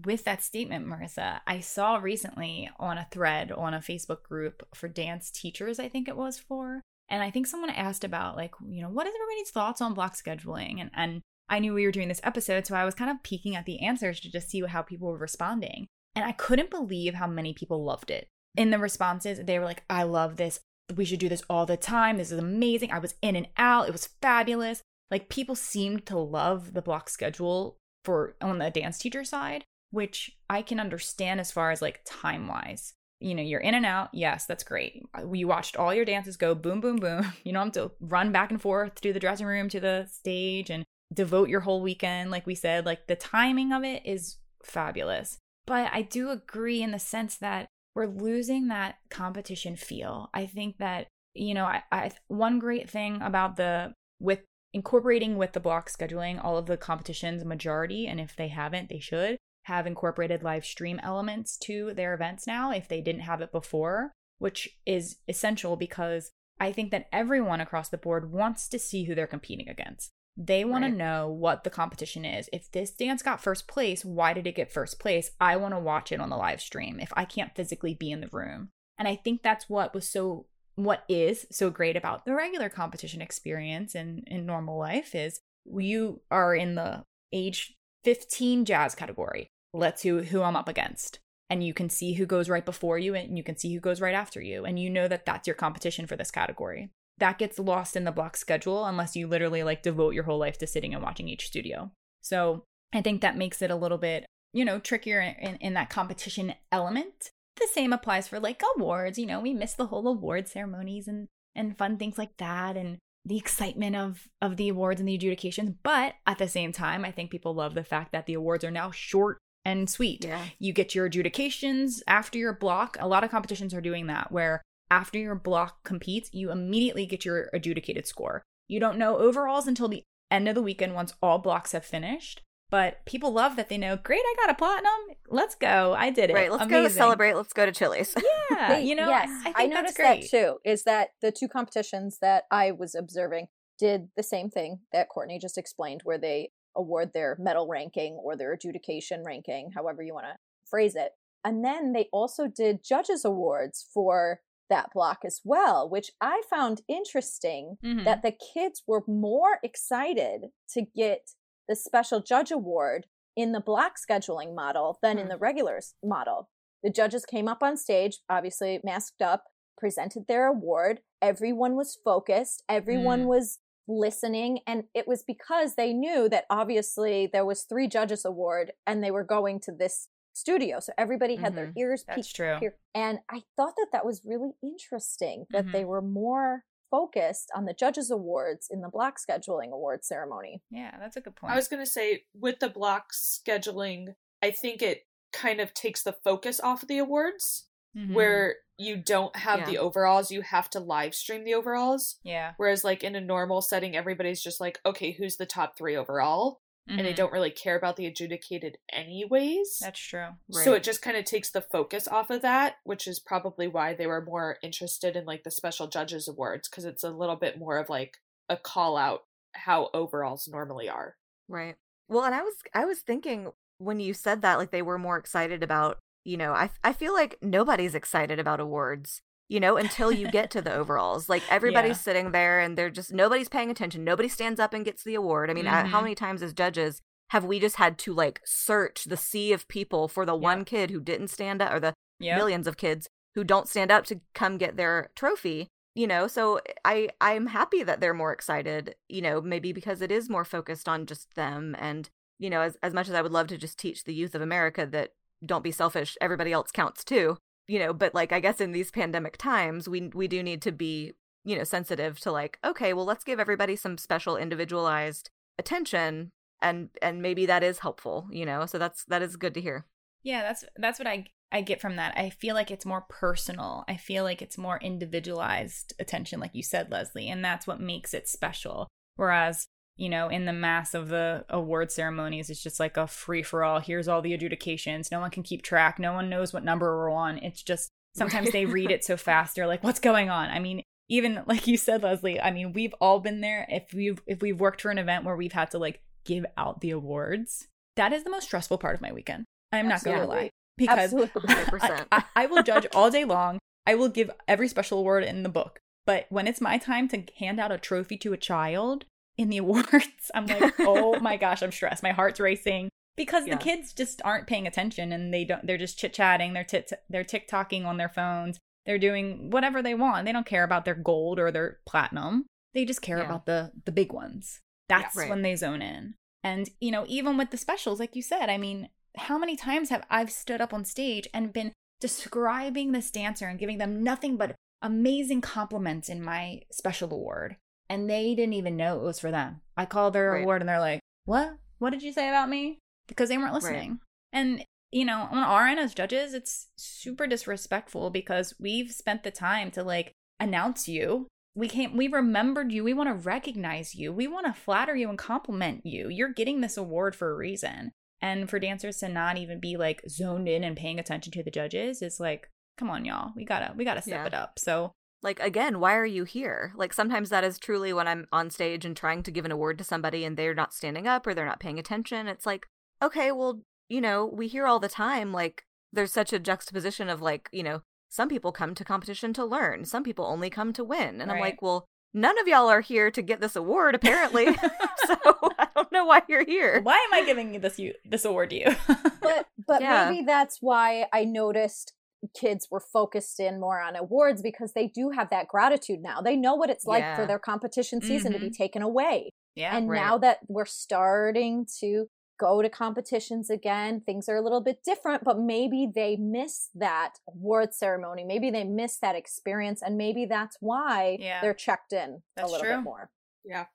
with 0.05 0.25
that 0.25 0.43
statement, 0.43 0.87
Marissa, 0.87 1.41
I 1.47 1.61
saw 1.61 1.97
recently 1.97 2.69
on 2.79 2.99
a 2.99 3.07
thread 3.11 3.53
on 3.53 3.75
a 3.75 3.79
Facebook 3.79 4.23
group 4.23 4.67
for 4.75 4.89
dance 4.89 5.31
teachers, 5.31 5.79
I 5.79 5.89
think 5.89 6.09
it 6.09 6.17
was 6.17 6.39
for. 6.39 6.81
And 7.09 7.23
I 7.23 7.31
think 7.31 7.47
someone 7.47 7.71
asked 7.71 8.03
about, 8.03 8.37
like, 8.37 8.55
you 8.67 8.83
know, 8.83 8.89
what 8.89 9.07
is 9.07 9.15
everybody's 9.15 9.51
thoughts 9.51 9.81
on 9.81 9.95
block 9.95 10.17
scheduling? 10.17 10.81
And, 10.81 10.91
and 10.95 11.21
I 11.49 11.59
knew 11.59 11.75
we 11.75 11.85
were 11.85 11.93
doing 11.93 12.09
this 12.09 12.21
episode, 12.25 12.67
so 12.67 12.75
I 12.75 12.85
was 12.85 12.95
kind 12.95 13.11
of 13.11 13.23
peeking 13.23 13.55
at 13.55 13.67
the 13.67 13.85
answers 13.85 14.21
to 14.21 14.31
just 14.31 14.49
see 14.49 14.63
how 14.63 14.83
people 14.83 15.09
were 15.09 15.19
responding. 15.19 15.87
And 16.17 16.25
I 16.25 16.33
couldn't 16.33 16.71
believe 16.71 17.15
how 17.15 17.27
many 17.27 17.53
people 17.53 17.85
loved 17.85 18.11
it. 18.11 18.27
In 18.57 18.71
the 18.71 18.79
responses, 18.79 19.41
they 19.45 19.59
were 19.59 19.65
like, 19.65 19.85
I 19.91 20.05
love 20.05 20.37
this. 20.37 20.61
We 20.95 21.05
should 21.05 21.19
do 21.19 21.29
this 21.29 21.43
all 21.49 21.67
the 21.67 21.77
time. 21.77 22.17
This 22.17 22.33
is 22.33 22.39
amazing. 22.39 22.91
I 22.91 22.99
was 22.99 23.15
in 23.21 23.37
and 23.37 23.49
out. 23.57 23.89
It 23.89 23.93
was 23.93 24.09
fabulous. 24.23 24.83
Like, 25.11 25.29
people 25.29 25.55
seemed 25.55 26.07
to 26.07 26.19
love 26.19 26.73
the 26.73 26.83
block 26.83 27.09
schedule 27.09 27.77
for 28.05 28.37
on 28.41 28.59
the 28.59 28.71
dance 28.71 28.99
teacher 28.99 29.25
side 29.25 29.65
which 29.95 30.37
I 30.51 30.61
can 30.61 30.81
understand 30.81 31.41
as 31.41 31.53
far 31.53 31.71
as 31.71 31.81
like 31.81 32.01
time 32.05 32.49
wise. 32.49 32.95
You 33.21 33.35
know, 33.35 33.43
you're 33.43 33.61
in 33.61 33.75
and 33.75 33.87
out. 33.87 34.11
Yes, 34.13 34.45
that's 34.45 34.65
great. 34.65 35.05
Uh, 35.17 35.33
you 35.33 35.47
watched 35.47 35.77
all 35.77 35.95
your 35.95 36.05
dances 36.05 36.37
go 36.37 36.55
boom, 36.55 36.81
boom, 36.81 36.97
boom. 36.97 37.33
You 37.45 37.53
don't 37.53 37.75
have 37.75 37.85
to 37.85 37.93
run 38.01 38.33
back 38.33 38.51
and 38.51 38.61
forth 38.61 39.01
to 39.01 39.13
the 39.13 39.21
dressing 39.21 39.47
room, 39.47 39.69
to 39.69 39.79
the 39.79 40.09
stage, 40.11 40.69
and 40.69 40.85
devote 41.13 41.49
your 41.49 41.61
whole 41.61 41.81
weekend. 41.81 42.33
Like 42.33 42.45
we 42.45 42.57
said, 42.57 42.85
like 42.85 43.07
the 43.07 43.15
timing 43.15 43.73
of 43.73 43.85
it 43.85 44.03
is 44.05 44.37
fabulous. 44.65 45.39
But 45.65 45.91
I 45.93 46.03
do 46.03 46.31
agree 46.31 46.83
in 46.83 46.91
the 46.91 46.99
sense 46.99 47.37
that 47.37 47.69
we're 47.95 48.07
losing 48.07 48.67
that 48.69 48.97
competition 49.11 49.77
feel. 49.77 50.29
I 50.35 50.47
think 50.47 50.79
that, 50.79 51.07
you 51.35 51.55
know, 51.55 51.67
I, 51.67 51.85
I 51.93 52.11
one 52.27 52.59
great 52.59 52.91
thing 52.91 53.23
about 53.23 53.57
the 53.57 53.95
with 54.19 54.41
incorporating 54.73 55.37
with 55.37 55.53
the 55.53 55.61
block 55.61 55.89
scheduling 55.89 56.45
all 56.45 56.59
of 56.59 56.67
the 56.67 56.77
competitions 56.77 57.45
majority 57.45 58.09
and 58.09 58.19
if 58.19 58.35
they 58.35 58.49
haven't 58.49 58.89
they 58.89 58.99
should 58.99 59.39
have 59.65 59.87
incorporated 59.87 60.43
live 60.43 60.65
stream 60.65 61.01
elements 61.03 61.57
to 61.57 61.93
their 61.95 62.15
events 62.15 62.47
now 62.47 62.71
if 62.71 62.89
they 62.89 63.01
didn't 63.01 63.23
have 63.23 63.41
it 63.41 63.53
before, 63.53 64.13
which 64.39 64.79
is 64.87 65.17
essential 65.29 65.77
because 65.77 66.31
I 66.61 66.73
think 66.73 66.91
that 66.91 67.09
everyone 67.13 67.61
across 67.61 67.89
the 67.89 67.99
board 67.99 68.33
wants 68.33 68.69
to 68.69 68.79
see 68.79 69.05
who 69.05 69.15
they're 69.15 69.27
competing 69.27 69.69
against. 69.69 70.11
They 70.37 70.65
want 70.65 70.83
right. 70.83 70.91
to 70.91 70.97
know 70.97 71.29
what 71.29 71.65
the 71.65 71.71
competition 71.71 72.25
is. 72.25 72.49
If 72.53 72.71
this 72.73 72.91
dance 72.91 73.23
got 73.23 73.41
first 73.41 73.69
place, 73.69 74.05
why 74.05 74.33
did 74.33 74.47
it 74.47 74.57
get 74.57 74.73
first 74.73 74.99
place? 74.99 75.31
I 75.41 75.57
want 75.57 75.75
to 75.75 75.81
watch 75.81 76.11
it 76.11 76.21
on 76.21 76.29
the 76.29 76.37
live 76.37 76.61
stream 76.61 76.99
if 77.01 77.13
I 77.17 77.25
can't 77.25 77.55
physically 77.55 77.95
be 77.95 78.11
in 78.11 78.21
the 78.21 78.29
room. 78.33 78.71
And 78.99 79.07
I 79.07 79.17
think 79.17 79.43
that's 79.43 79.69
what 79.69 79.95
was 79.95 80.09
so 80.09 80.47
what 80.77 81.05
is 81.09 81.47
so 81.53 81.71
great 81.71 81.97
about 81.97 82.25
the 82.25 82.35
regular 82.35 82.69
competition 82.69 83.23
experience 83.23 83.95
in 83.95 84.25
in 84.27 84.45
normal 84.45 84.77
life 84.77 85.15
is 85.15 85.41
you 85.65 86.21
are 86.33 86.55
in 86.55 86.75
the 86.75 87.05
age 87.33 87.77
15 88.03 88.65
jazz 88.65 88.95
category 88.97 89.51
let's 89.75 90.03
see 90.03 90.09
who 90.09 90.43
I'm 90.43 90.57
up 90.57 90.69
against. 90.69 91.19
And 91.51 91.63
you 91.63 91.75
can 91.75 91.91
see 91.91 92.15
who 92.15 92.25
goes 92.25 92.49
right 92.49 92.65
before 92.65 92.99
you 92.99 93.15
and 93.15 93.37
you 93.37 93.45
can 93.45 93.57
see 93.57 93.75
who 93.75 93.81
goes 93.81 94.01
right 94.01 94.15
after 94.15 94.41
you. 94.41 94.65
And 94.65 94.79
you 94.79 94.89
know 94.89 95.09
that 95.09 95.27
that's 95.27 95.47
your 95.47 95.55
competition 95.55 96.07
for 96.07 96.17
this 96.17 96.31
category. 96.31 96.91
That 97.19 97.39
gets 97.39 97.59
lost 97.59 97.97
in 97.97 98.05
the 98.05 98.13
block 98.13 98.37
schedule 98.37 98.87
unless 98.87 99.15
you 99.15 99.27
literally 99.27 99.63
like 99.63 99.83
devote 99.83 100.15
your 100.15 100.25
whole 100.25 100.39
life 100.39 100.57
to 100.59 100.67
sitting 100.67 100.95
and 100.95 101.03
watching 101.03 101.29
each 101.29 101.47
studio. 101.47 101.91
So 102.23 102.65
I 102.95 103.03
think 103.03 103.21
that 103.21 103.37
makes 103.37 103.61
it 103.61 103.71
a 103.71 103.77
little 103.77 103.99
bit, 103.99 104.25
you 104.53 104.65
know, 104.65 104.79
trickier 104.79 105.21
in, 105.21 105.57
in 105.57 105.75
that 105.75 105.91
competition 105.91 106.55
element. 106.73 107.31
The 107.57 107.69
same 107.73 107.93
applies 107.93 108.27
for 108.27 108.41
like 108.41 108.63
awards. 108.77 109.19
You 109.19 109.27
know, 109.27 109.41
we 109.41 109.53
miss 109.53 109.75
the 109.75 109.87
whole 109.87 110.09
award 110.09 110.49
ceremonies 110.49 111.07
and 111.07 111.29
and 111.55 111.79
fun 111.79 111.99
things 111.99 112.19
like 112.19 112.37
that 112.39 112.77
and 112.77 112.99
the 113.25 113.39
excitement 113.39 113.97
of 113.97 114.29
of 114.43 114.57
the 114.57 114.69
awards 114.69 115.01
and 115.01 115.09
the 115.09 115.15
adjudications 115.15 115.75
but 115.83 116.15
at 116.27 116.39
the 116.39 116.49
same 116.49 116.73
time 116.73 117.05
i 117.05 117.11
think 117.11 117.31
people 117.31 117.55
love 117.55 117.75
the 117.75 117.85
fact 117.85 118.13
that 118.13 118.27
the 118.27 118.35
awards 118.35 118.65
are 118.65 118.71
now 118.71 118.91
short 118.91 119.39
and 119.65 119.89
sweet. 119.89 120.25
Yeah. 120.25 120.45
You 120.59 120.73
get 120.73 120.95
your 120.95 121.07
adjudications 121.07 122.03
after 122.07 122.39
your 122.39 122.53
block. 122.53 122.97
A 123.01 123.09
lot 123.09 123.25
of 123.25 123.31
competitions 123.31 123.75
are 123.75 123.81
doing 123.81 124.07
that 124.07 124.31
where 124.31 124.63
after 124.91 125.19
your 125.19 125.35
block 125.35 125.85
competes, 125.85 126.31
you 126.33 126.51
immediately 126.51 127.07
get 127.07 127.25
your 127.25 127.51
adjudicated 127.53 128.07
score. 128.07 128.43
You 128.69 128.81
don't 128.81 128.99
know 128.99 129.19
overalls 129.19 129.67
until 129.67 129.89
the 129.89 130.03
end 130.31 130.49
of 130.49 130.55
the 130.55 130.63
weekend 130.63 130.95
once 130.95 131.15
all 131.23 131.39
blocks 131.39 131.73
have 131.73 131.85
finished. 131.85 132.43
But 132.71 133.05
people 133.05 133.33
love 133.33 133.57
that 133.57 133.69
they 133.69 133.79
know, 133.79 133.97
great, 133.97 134.23
I 134.25 134.35
got 134.41 134.51
a 134.51 134.55
platinum. 134.55 135.17
Let's 135.29 135.55
go. 135.55 135.95
I 135.97 136.11
did 136.11 136.31
it. 136.31 136.35
Right. 136.35 136.51
Let's 136.51 136.65
Amazing. 136.65 136.83
go 136.83 136.89
to 136.89 136.95
celebrate. 136.95 137.35
Let's 137.35 137.53
go 137.53 137.67
to 137.67 137.73
Chili's. 137.73 138.15
Yeah. 138.51 138.79
you 138.79 138.95
know, 138.95 139.09
yes. 139.09 139.29
I, 139.47 139.53
I, 139.57 139.63
I 139.65 139.67
noticed 139.67 139.97
that 139.97 140.23
too, 140.23 140.59
is 140.65 140.85
that 140.85 141.11
the 141.23 141.33
two 141.33 141.49
competitions 141.49 142.19
that 142.21 142.45
I 142.51 142.73
was 142.73 142.95
observing 142.95 143.47
did 143.79 144.09
the 144.17 144.23
same 144.23 144.51
thing 144.51 144.81
that 144.93 145.09
Courtney 145.09 145.39
just 145.39 145.59
explained, 145.59 146.03
where 146.05 146.19
they 146.19 146.51
award 146.77 147.13
their 147.13 147.37
medal 147.39 147.69
ranking 147.69 148.15
or 148.23 148.37
their 148.37 148.53
adjudication 148.53 149.23
ranking, 149.25 149.71
however 149.75 150.03
you 150.03 150.15
want 150.15 150.27
to 150.27 150.37
phrase 150.69 150.95
it. 150.95 151.13
And 151.45 151.65
then 151.65 151.93
they 151.93 152.09
also 152.13 152.47
did 152.47 152.85
judges 152.85 153.25
awards 153.25 153.87
for 153.93 154.41
that 154.71 154.89
block 154.95 155.19
as 155.25 155.41
well, 155.45 155.89
which 155.89 156.11
I 156.21 156.43
found 156.49 156.81
interesting 156.89 157.77
mm-hmm. 157.85 158.05
that 158.05 158.23
the 158.23 158.33
kids 158.33 158.83
were 158.87 159.05
more 159.07 159.59
excited 159.63 160.47
to 160.73 160.83
get 160.97 161.31
the 161.69 161.77
special 161.77 162.23
judge 162.23 162.51
award 162.51 163.07
in 163.37 163.53
the 163.53 163.61
block 163.61 163.95
scheduling 163.99 164.55
model 164.55 164.99
than 165.03 165.17
mm-hmm. 165.17 165.25
in 165.25 165.29
the 165.29 165.37
regular 165.37 165.81
model. 166.03 166.49
The 166.83 166.91
judges 166.91 167.25
came 167.25 167.49
up 167.49 167.63
on 167.63 167.77
stage, 167.77 168.19
obviously 168.29 168.81
masked 168.85 169.23
up, 169.23 169.45
presented 169.77 170.27
their 170.29 170.47
award. 170.47 171.01
Everyone 171.21 171.77
was 171.77 171.99
focused. 172.05 172.63
Everyone 172.69 173.25
mm. 173.25 173.27
was 173.27 173.59
listening 173.87 174.61
and 174.67 174.85
it 174.95 175.07
was 175.07 175.23
because 175.23 175.75
they 175.75 175.93
knew 175.93 176.29
that 176.29 176.45
obviously 176.49 177.29
there 177.31 177.45
was 177.45 177.63
three 177.63 177.87
judges 177.87 178.25
award 178.25 178.73
and 178.87 179.03
they 179.03 179.11
were 179.11 179.25
going 179.25 179.61
to 179.61 179.73
this 179.73 180.09
studio 180.33 180.81
so 180.81 180.93
everybody 180.97 181.37
had 181.37 181.53
mm-hmm. 181.53 181.57
their 181.57 181.73
ears 181.77 182.05
That's 182.07 182.33
true. 182.33 182.57
Here. 182.61 182.77
and 182.95 183.19
i 183.31 183.43
thought 183.57 183.75
that 183.77 183.89
that 183.93 184.07
was 184.07 184.23
really 184.25 184.53
interesting 184.63 185.47
that 185.51 185.65
mm-hmm. 185.65 185.73
they 185.73 185.85
were 185.85 186.03
more 186.03 186.65
focused 186.91 187.51
on 187.55 187.67
the 187.67 187.75
judges 187.75 188.11
awards 188.11 188.69
in 188.71 188.81
the 188.81 188.89
block 188.89 189.17
scheduling 189.19 189.71
award 189.71 190.05
ceremony 190.05 190.63
yeah 190.71 190.97
that's 190.99 191.17
a 191.17 191.21
good 191.21 191.37
point 191.37 191.53
i 191.53 191.57
was 191.57 191.69
going 191.69 191.85
to 191.85 191.91
say 191.91 192.23
with 192.35 192.59
the 192.61 192.69
block 192.69 193.13
scheduling 193.13 194.15
i 194.43 194.51
think 194.51 194.81
it 194.81 195.03
kind 195.33 195.61
of 195.61 195.75
takes 195.75 196.03
the 196.03 196.13
focus 196.13 196.61
off 196.61 196.83
of 196.83 196.89
the 196.89 196.99
awards 196.99 197.67
mm-hmm. 197.97 198.15
where 198.15 198.57
you 198.77 198.97
don't 198.97 199.35
have 199.37 199.61
yeah. 199.61 199.67
the 199.67 199.79
overalls, 199.79 200.31
you 200.31 200.43
have 200.43 200.69
to 200.71 200.81
live 200.81 201.15
stream 201.15 201.45
the 201.45 201.55
overalls. 201.55 202.17
Yeah. 202.25 202.53
Whereas 202.57 202.85
like 202.85 203.05
in 203.05 203.15
a 203.15 203.21
normal 203.21 203.63
setting, 203.63 203.97
everybody's 203.97 204.43
just 204.43 204.61
like, 204.61 204.81
okay, 204.85 205.13
who's 205.13 205.37
the 205.37 205.47
top 205.47 205.77
three 205.79 205.97
overall? 205.97 206.61
Mm-hmm. 206.89 206.99
And 206.99 207.07
they 207.07 207.13
mm-hmm. 207.13 207.17
don't 207.17 207.33
really 207.33 207.51
care 207.51 207.77
about 207.77 207.97
the 207.97 208.07
adjudicated 208.07 208.77
anyways. 208.93 209.79
That's 209.81 210.01
true. 210.01 210.27
Right. 210.53 210.65
So 210.65 210.75
it 210.75 210.83
just 210.83 211.03
kind 211.03 211.17
of 211.17 211.25
takes 211.25 211.51
the 211.51 211.63
focus 211.63 212.07
off 212.07 212.31
of 212.31 212.43
that, 212.43 212.77
which 212.85 213.07
is 213.07 213.21
probably 213.21 213.69
why 213.69 213.95
they 213.95 214.07
were 214.07 214.25
more 214.25 214.59
interested 214.63 215.17
in 215.17 215.25
like 215.25 215.45
the 215.45 215.51
special 215.51 215.87
judges 215.87 216.29
awards 216.29 216.69
because 216.69 216.85
it's 216.85 217.05
a 217.05 217.11
little 217.11 217.37
bit 217.37 217.59
more 217.59 217.79
of 217.79 217.89
like 217.89 218.19
a 218.49 218.57
call 218.57 218.97
out 218.97 219.21
how 219.53 219.89
overalls 219.95 220.49
normally 220.51 220.89
are. 220.89 221.17
Right. 221.49 221.77
Well, 222.09 222.25
and 222.25 222.35
I 222.35 222.43
was 222.43 222.55
I 222.75 222.85
was 222.85 222.99
thinking 222.99 223.53
when 223.79 224.01
you 224.01 224.13
said 224.13 224.43
that 224.43 224.59
like 224.59 224.71
they 224.71 224.83
were 224.83 224.99
more 224.99 225.17
excited 225.17 225.63
about 225.63 225.99
you 226.25 226.37
know, 226.37 226.53
I 226.53 226.71
I 226.83 226.93
feel 226.93 227.13
like 227.13 227.39
nobody's 227.43 227.95
excited 227.95 228.39
about 228.39 228.61
awards 228.61 229.23
you 229.49 229.61
know, 229.61 229.77
until 229.77 230.11
you 230.11 230.31
get 230.31 230.51
to 230.51 230.63
the 230.63 230.73
overalls. 230.75 231.29
Like 231.29 231.43
everybody's 231.51 231.91
yeah. 231.91 232.03
sitting 232.03 232.33
there 232.33 232.61
and 232.61 232.77
they're 232.77 232.91
just 232.91 233.13
nobody's 233.13 233.49
paying 233.49 233.71
attention. 233.71 234.05
Nobody 234.05 234.29
stands 234.29 234.59
up 234.59 234.73
and 234.73 234.85
gets 234.85 235.05
the 235.05 235.15
award. 235.15 235.51
I 235.51 235.55
mean, 235.55 235.67
mm-hmm. 235.67 235.89
how 235.89 236.01
many 236.01 236.15
times 236.15 236.43
as 236.43 236.53
judges 236.53 237.03
have 237.29 237.45
we 237.45 237.59
just 237.59 237.77
had 237.77 237.99
to 237.99 238.13
like 238.13 238.41
search 238.45 239.05
the 239.05 239.17
sea 239.17 239.53
of 239.53 239.69
people 239.69 240.09
for 240.09 240.25
the 240.25 240.37
one 240.37 240.65
kid 240.65 240.91
who 240.91 241.01
didn't 241.01 241.29
stand 241.29 241.61
up 241.61 241.73
or 241.73 241.81
the 241.81 241.95
millions 242.21 242.67
of 242.67 242.77
kids 242.77 243.09
who 243.35 243.45
don't 243.45 243.69
stand 243.69 243.91
up 243.91 244.05
to 244.07 244.21
come 244.35 244.57
get 244.57 244.77
their 244.77 245.11
trophy? 245.15 245.69
You 245.95 246.07
know, 246.07 246.27
so 246.27 246.61
I 246.85 247.11
I'm 247.21 247.47
happy 247.47 247.83
that 247.85 248.01
they're 248.01 248.15
more 248.15 248.33
excited, 248.33 248.97
you 249.09 249.23
know, 249.23 249.41
maybe 249.41 249.73
because 249.73 250.03
it 250.03 250.11
is 250.11 250.29
more 250.29 250.45
focused 250.45 250.89
on 250.89 251.07
just 251.07 251.35
them 251.35 251.77
and 251.79 252.09
you 252.39 252.51
know, 252.51 252.63
as 252.63 252.77
as 252.83 252.93
much 252.93 253.09
as 253.09 253.15
I 253.15 253.23
would 253.23 253.33
love 253.33 253.47
to 253.49 253.59
just 253.59 253.79
teach 253.79 254.05
the 254.05 254.15
youth 254.15 254.35
of 254.35 254.43
America 254.43 254.87
that 254.87 255.13
don't 255.45 255.65
be 255.65 255.73
selfish, 255.73 256.17
everybody 256.21 256.53
else 256.53 256.71
counts 256.71 257.05
too 257.05 257.37
you 257.67 257.79
know 257.79 257.95
but 257.95 258.15
like 258.15 258.31
i 258.31 258.41
guess 258.41 258.61
in 258.61 258.73
these 258.73 258.91
pandemic 258.91 259.39
times 259.39 259.89
we 259.89 260.11
we 260.15 260.29
do 260.29 260.43
need 260.43 260.61
to 260.61 260.71
be 260.71 261.13
you 261.45 261.57
know 261.57 261.65
sensitive 261.65 262.21
to 262.21 262.31
like 262.31 262.59
okay 262.65 262.93
well 262.93 263.05
let's 263.07 263.25
give 263.25 263.41
everybody 263.41 263.77
some 263.77 263.97
special 263.97 264.37
individualized 264.37 265.31
attention 265.59 266.31
and 266.61 266.89
and 267.03 267.23
maybe 267.23 267.47
that 267.47 267.63
is 267.63 267.81
helpful 267.81 268.27
you 268.31 268.45
know 268.45 268.67
so 268.67 268.79
that's 268.79 269.05
that 269.05 269.23
is 269.23 269.37
good 269.37 269.55
to 269.55 269.61
hear. 269.61 269.87
Yeah 270.23 270.43
that's 270.43 270.65
that's 270.77 270.99
what 270.99 271.07
i 271.07 271.27
i 271.53 271.61
get 271.61 271.81
from 271.81 271.97
that. 271.97 272.17
I 272.17 272.31
feel 272.31 272.55
like 272.55 272.71
it's 272.71 272.87
more 272.87 273.05
personal. 273.09 273.85
I 273.87 273.97
feel 273.97 274.25
like 274.25 274.43
it's 274.43 274.59
more 274.59 274.79
individualized 274.81 275.93
attention 275.99 276.41
like 276.41 276.55
you 276.55 276.63
said 276.63 276.91
leslie 276.91 277.29
and 277.29 277.45
that's 277.45 277.67
what 277.67 277.81
makes 277.81 278.15
it 278.15 278.29
special. 278.29 278.89
Whereas 279.17 279.67
you 279.97 280.09
know, 280.09 280.29
in 280.29 280.45
the 280.45 280.53
mass 280.53 280.95
of 280.95 281.09
the 281.09 281.45
award 281.49 281.93
ceremonies, 281.93 282.51
it's 282.51 282.63
just 282.63 282.81
like 282.81 282.97
a 282.97 283.07
free 283.07 283.43
for 283.43 283.63
all. 283.63 283.81
Here's 283.81 284.09
all 284.09 284.23
the 284.23 284.35
adjudications. 284.35 285.11
No 285.11 285.21
one 285.21 285.31
can 285.31 285.43
keep 285.43 285.63
track. 285.63 285.99
No 285.99 286.13
one 286.13 286.29
knows 286.29 286.53
what 286.53 286.65
number 286.65 286.97
we're 286.97 287.11
on. 287.11 287.39
It's 287.39 287.63
just 287.63 287.91
sometimes 288.17 288.51
they 288.51 288.67
read 288.67 288.91
it 288.91 289.05
so 289.05 289.17
fast. 289.17 289.55
They're 289.55 289.67
like, 289.67 289.85
what's 289.85 290.01
going 290.01 290.31
on? 290.31 290.51
I 290.51 290.59
mean, 290.59 290.83
even 291.09 291.43
like 291.47 291.67
you 291.67 291.77
said, 291.77 292.03
Leslie, 292.03 292.41
I 292.41 292.51
mean, 292.51 292.73
we've 292.73 292.95
all 293.01 293.21
been 293.21 293.41
there. 293.41 293.67
If 293.71 293.93
we've 293.95 294.21
if 294.27 294.43
we've 294.43 294.59
worked 294.59 294.81
for 294.81 294.91
an 294.91 294.99
event 294.99 295.25
where 295.25 295.37
we've 295.37 295.53
had 295.53 295.71
to 295.73 295.79
like 295.79 296.01
give 296.25 296.47
out 296.57 296.81
the 296.81 296.91
awards, 296.91 297.69
that 297.97 298.13
is 298.13 298.25
the 298.25 298.31
most 298.31 298.45
stressful 298.45 298.79
part 298.79 298.95
of 298.95 299.01
my 299.01 299.13
weekend. 299.13 299.45
I'm 299.73 299.89
not 299.89 300.03
gonna 300.03 300.27
lie. 300.27 300.51
Because 300.77 301.15
I, 301.45 302.05
I, 302.11 302.25
I 302.35 302.47
will 302.47 302.63
judge 302.65 302.87
all 302.95 303.11
day 303.11 303.25
long. 303.25 303.59
I 303.87 303.95
will 303.95 304.09
give 304.09 304.31
every 304.49 304.67
special 304.67 304.99
award 304.99 305.23
in 305.23 305.45
the 305.45 305.49
book. 305.49 305.79
But 306.07 306.27
when 306.31 306.49
it's 306.49 306.61
my 306.61 306.79
time 306.79 307.09
to 307.09 307.23
hand 307.39 307.61
out 307.61 307.73
a 307.73 307.79
trophy 307.79 308.17
to 308.19 308.33
a 308.33 308.39
child, 308.39 309.05
in 309.37 309.49
the 309.49 309.59
awards. 309.59 310.31
I'm 310.35 310.47
like, 310.47 310.75
oh 310.81 311.19
my 311.21 311.37
gosh, 311.37 311.63
I'm 311.63 311.73
stressed. 311.73 312.03
My 312.03 312.13
heart's 312.13 312.41
racing 312.41 312.91
because 313.17 313.47
yeah. 313.47 313.55
the 313.55 313.63
kids 313.63 313.93
just 313.93 314.21
aren't 314.25 314.47
paying 314.47 314.67
attention 314.67 315.13
and 315.13 315.33
they 315.33 315.45
don't. 315.45 315.67
They're 315.67 315.79
just 315.79 315.99
chit 315.99 316.13
chatting. 316.13 316.53
They're 316.53 316.65
tit 316.65 316.93
they're 317.09 317.25
tick 317.25 317.49
TikToking 317.49 317.85
on 317.85 317.97
their 317.97 318.09
phones. 318.09 318.59
They're 318.87 318.99
doing 318.99 319.51
whatever 319.51 319.83
they 319.83 319.95
want. 319.95 320.27
They 320.27 320.33
don't 320.33 320.47
care 320.47 320.65
about 320.65 320.85
their 320.85 320.95
gold 320.95 321.39
or 321.39 321.51
their 321.51 321.79
platinum. 321.87 322.47
They 322.75 322.85
just 322.85 323.03
care 323.03 323.19
yeah. 323.19 323.25
about 323.25 323.47
the 323.47 323.73
the 323.85 323.93
big 323.93 324.13
ones. 324.13 324.61
That's 324.89 325.15
yeah, 325.15 325.23
right. 325.23 325.31
when 325.31 325.43
they 325.43 325.57
zone 325.57 325.83
in. 325.83 326.15
And 326.43 326.69
you 326.81 326.91
know, 326.91 327.05
even 327.09 327.37
with 327.37 327.51
the 327.51 327.57
specials, 327.57 328.01
like 328.01 328.17
you 328.17 328.23
said, 328.23 328.51
I 328.51 328.59
mean, 328.59 328.89
how 329.17 329.39
many 329.39 329.57
times 329.57 329.91
have 329.91 330.05
I've 330.11 330.31
stood 330.31 330.61
up 330.61 330.75
on 330.75 330.85
stage 330.85 331.29
and 331.33 331.53
been 331.53 331.73
describing 332.01 332.93
this 332.93 333.11
dancer 333.11 333.47
and 333.47 333.59
giving 333.59 333.79
them 333.79 334.03
nothing 334.03 334.37
but 334.37 334.55
amazing 334.83 335.41
compliments 335.41 336.11
in 336.11 336.23
my 336.23 336.61
special 336.71 337.11
award 337.11 337.57
and 337.89 338.09
they 338.09 338.35
didn't 338.35 338.55
even 338.55 338.77
know 338.77 338.97
it 338.97 339.03
was 339.03 339.21
for 339.21 339.31
them. 339.31 339.61
I 339.77 339.87
called 339.87 340.15
their 340.15 340.33
right. 340.33 340.43
award 340.43 340.63
and 340.63 340.69
they're 340.69 340.81
like, 340.81 341.01
"What? 341.25 341.57
What 341.79 341.91
did 341.91 342.03
you 342.03 342.13
say 342.13 342.29
about 342.29 342.49
me?" 342.49 342.79
Because 343.07 343.29
they 343.29 343.39
weren't 343.39 343.55
listening. 343.55 343.91
Right. 343.91 343.99
And 344.33 344.65
you 344.93 345.05
know, 345.05 345.29
on 345.31 345.39
our 345.39 345.67
end 345.67 345.81
as 345.81 345.93
judges, 345.93 346.35
it's 346.35 346.69
super 346.77 347.27
disrespectful 347.27 348.11
because 348.11 348.55
we've 348.61 348.93
spent 348.93 349.25
the 349.25 349.31
time 349.31 349.71
to 349.73 349.83
like 349.83 350.13
announce 350.39 350.89
you. 350.89 351.27
We 351.57 351.69
can't. 351.69 351.97
We 351.97 352.09
remembered 352.09 352.73
you. 352.73 352.85
We 352.85 352.95
want 352.95 353.09
to 353.09 353.15
recognize 353.15 353.95
you. 353.95 354.13
We 354.13 354.27
want 354.27 354.47
to 354.47 354.53
flatter 354.53 354.95
you 354.95 355.09
and 355.09 355.19
compliment 355.19 355.85
you. 355.85 356.09
You're 356.09 356.33
getting 356.33 356.61
this 356.61 356.77
award 356.77 357.17
for 357.17 357.31
a 357.31 357.37
reason. 357.37 357.93
And 358.21 358.49
for 358.49 358.59
dancers 358.59 358.99
to 358.99 359.09
not 359.09 359.37
even 359.37 359.61
be 359.61 359.77
like 359.77 360.03
zoned 360.09 360.49
in 360.49 360.65
and 360.65 360.77
paying 360.77 360.99
attention 360.99 361.33
to 361.33 361.43
the 361.43 361.51
judges 361.51 362.01
is 362.01 362.19
like, 362.19 362.49
come 362.79 362.89
on, 362.89 363.05
y'all. 363.05 363.33
We 363.37 363.45
gotta 363.45 363.75
we 363.77 363.85
gotta 363.85 364.03
step 364.03 364.21
yeah. 364.23 364.27
it 364.27 364.35
up. 364.35 364.59
So 364.59 364.93
like 365.25 365.41
again 365.41 365.81
why 365.81 365.97
are 365.97 366.07
you 366.07 366.23
here? 366.25 366.73
Like 366.77 366.93
sometimes 366.93 367.31
that 367.31 367.43
is 367.43 367.59
truly 367.59 367.93
when 367.93 368.07
i'm 368.07 368.29
on 368.31 368.51
stage 368.51 368.85
and 368.85 368.97
trying 368.97 369.23
to 369.25 369.31
give 369.33 369.45
an 369.45 369.51
award 369.51 369.79
to 369.79 369.85
somebody 369.85 370.25
and 370.25 370.37
they're 370.37 370.55
not 370.55 370.75
standing 370.75 371.09
up 371.09 371.27
or 371.27 371.35
they're 371.35 371.47
not 371.47 371.59
paying 371.59 371.79
attention. 371.79 372.29
It's 372.29 372.47
like 372.47 372.67
okay 373.03 373.33
well 373.33 373.61
you 373.89 374.01
know 374.01 374.25
we 374.27 374.47
hear 374.47 374.67
all 374.67 374.79
the 374.79 374.89
time 374.89 375.33
like 375.33 375.65
there's 375.93 376.13
such 376.13 376.33
a 376.33 376.39
juxtaposition 376.39 377.09
of 377.09 377.21
like 377.21 377.49
you 377.53 377.63
know 377.63 377.83
some 378.09 378.29
people 378.29 378.53
come 378.53 378.75
to 378.75 378.85
competition 378.85 379.33
to 379.33 379.45
learn 379.45 379.85
some 379.85 380.05
people 380.05 380.27
only 380.27 380.51
come 380.51 380.73
to 380.75 380.85
win. 380.85 381.21
And 381.21 381.31
right. 381.31 381.37
i'm 381.37 381.41
like 381.41 381.63
well 381.63 381.87
none 382.13 382.39
of 382.39 382.47
y'all 382.47 382.69
are 382.69 382.83
here 382.83 383.11
to 383.11 383.23
get 383.23 383.41
this 383.41 383.57
award 383.57 383.95
apparently. 383.95 384.57
So 385.07 385.17
i 385.59 385.69
don't 385.75 385.93
know 385.93 386.07
why 386.07 386.23
you're 386.29 386.47
here. 386.47 386.81
Why 386.83 386.97
am 386.97 387.13
i 387.13 387.27
giving 387.27 387.61
this 387.61 387.79
you 387.79 387.95
this 388.05 388.25
award 388.25 388.51
to 388.51 388.57
you? 388.57 388.77
But 389.21 389.47
but 389.67 389.81
yeah. 389.81 390.11
maybe 390.11 390.25
that's 390.25 390.59
why 390.61 391.07
i 391.13 391.25
noticed 391.25 391.95
kids 392.33 392.69
were 392.71 392.81
focused 392.81 393.41
in 393.41 393.61
more 393.61 393.81
on 393.81 393.97
awards 393.97 394.43
because 394.43 394.73
they 394.75 394.87
do 394.87 395.11
have 395.11 395.31
that 395.31 395.49
gratitude 395.49 396.01
now. 396.01 396.21
They 396.21 396.37
know 396.37 396.55
what 396.55 396.71
it's 396.71 396.85
like 396.85 397.03
yeah. 397.03 397.17
for 397.17 397.27
their 397.27 397.39
competition 397.39 398.01
season 398.01 398.33
mm-hmm. 398.33 398.35
to 398.35 398.39
be 398.39 398.47
mm-hmm. 398.51 398.63
taken 398.63 398.83
away. 398.83 399.31
Yeah, 399.55 399.77
and 399.77 399.89
right. 399.89 400.01
now 400.01 400.19
that 400.19 400.39
we're 400.49 400.65
starting 400.67 401.67
to 401.81 402.07
go 402.41 402.61
to 402.63 402.69
competitions 402.69 403.51
again, 403.51 404.01
things 404.05 404.29
are 404.29 404.37
a 404.37 404.43
little 404.43 404.61
bit 404.61 404.79
different, 404.85 405.23
but 405.23 405.39
maybe 405.39 405.89
they 405.95 406.17
miss 406.17 406.71
that 406.75 407.15
award 407.29 407.73
ceremony. 407.73 408.25
Maybe 408.25 408.51
they 408.51 408.65
miss 408.65 408.99
that 408.99 409.15
experience, 409.15 409.83
and 409.83 409.97
maybe 409.97 410.27
that's 410.27 410.57
why 410.61 411.19
yeah. 411.21 411.41
they're 411.41 411.55
checked 411.55 411.93
in 411.93 412.23
that's 412.37 412.49
a 412.49 412.53
little 412.53 412.67
true. 412.67 412.77
bit 412.77 412.83
more. 412.83 413.11
Yeah. 413.45 413.67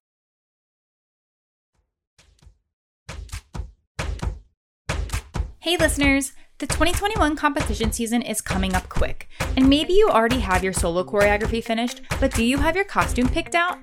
Hey, 5.61 5.77
listeners. 5.77 6.33
The 6.59 6.67
2021 6.67 7.37
competition 7.37 7.93
season 7.93 8.21
is 8.21 8.41
coming 8.41 8.75
up 8.75 8.89
quick, 8.89 9.29
and 9.55 9.69
maybe 9.69 9.93
you 9.93 10.09
already 10.09 10.41
have 10.41 10.61
your 10.61 10.73
solo 10.73 11.05
choreography 11.05 11.63
finished, 11.63 12.01
but 12.19 12.33
do 12.33 12.43
you 12.43 12.57
have 12.57 12.75
your 12.75 12.83
costume 12.83 13.29
picked 13.29 13.55
out? 13.55 13.79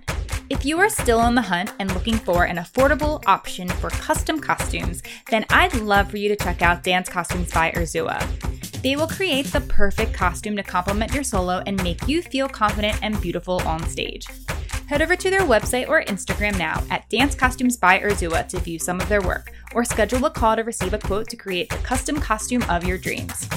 If 0.51 0.67
you 0.67 0.79
are 0.81 0.91
still 0.91 1.19
on 1.19 1.35
the 1.35 1.41
hunt 1.41 1.73
and 1.79 1.91
looking 1.95 2.19
for 2.19 2.45
an 2.45 2.59
affordable 2.59 3.23
option 3.27 3.67
for 3.67 3.89
custom 3.89 4.39
costumes, 4.39 5.03
then 5.31 5.47
I'd 5.49 5.75
love 5.75 6.11
for 6.11 6.19
you 6.19 6.29
to 6.29 6.37
check 6.37 6.61
out 6.61 6.83
Dance 6.83 7.09
Costumes 7.09 7.51
by 7.51 7.71
Urzua. 7.71 8.21
They 8.87 8.95
will 8.95 9.09
create 9.09 9.47
the 9.47 9.63
perfect 9.63 10.15
costume 10.15 10.55
to 10.55 10.63
complement 10.63 11.13
your 11.13 11.25
solo 11.25 11.61
and 11.67 11.83
make 11.83 12.07
you 12.07 12.23
feel 12.23 12.49
confident 12.49 12.97
and 13.03 13.21
beautiful 13.21 13.61
on 13.67 13.85
stage. 13.89 14.25
Head 14.87 15.03
over 15.03 15.17
to 15.17 15.29
their 15.29 15.41
website 15.41 15.89
or 15.89 16.05
Instagram 16.05 16.57
now 16.57 16.81
at 16.89 17.11
Dance 17.11 17.35
Costumes 17.35 17.77
by 17.77 17.99
Urzua 17.99 18.47
to 18.47 18.61
view 18.61 18.79
some 18.79 19.01
of 19.01 19.09
their 19.09 19.23
work, 19.23 19.51
or 19.75 19.85
schedule 19.85 20.25
a 20.25 20.31
call 20.31 20.55
to 20.55 20.63
receive 20.63 20.95
a 20.95 20.99
quote 20.99 21.29
to 21.31 21.37
create 21.37 21.69
the 21.69 21.79
custom 21.79 22.21
costume 22.21 22.63
of 22.69 22.85
your 22.85 22.97
dreams. 22.97 23.49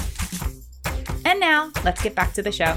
And 1.24 1.38
now, 1.38 1.70
let's 1.84 2.02
get 2.02 2.16
back 2.16 2.32
to 2.32 2.42
the 2.42 2.50
show. 2.50 2.76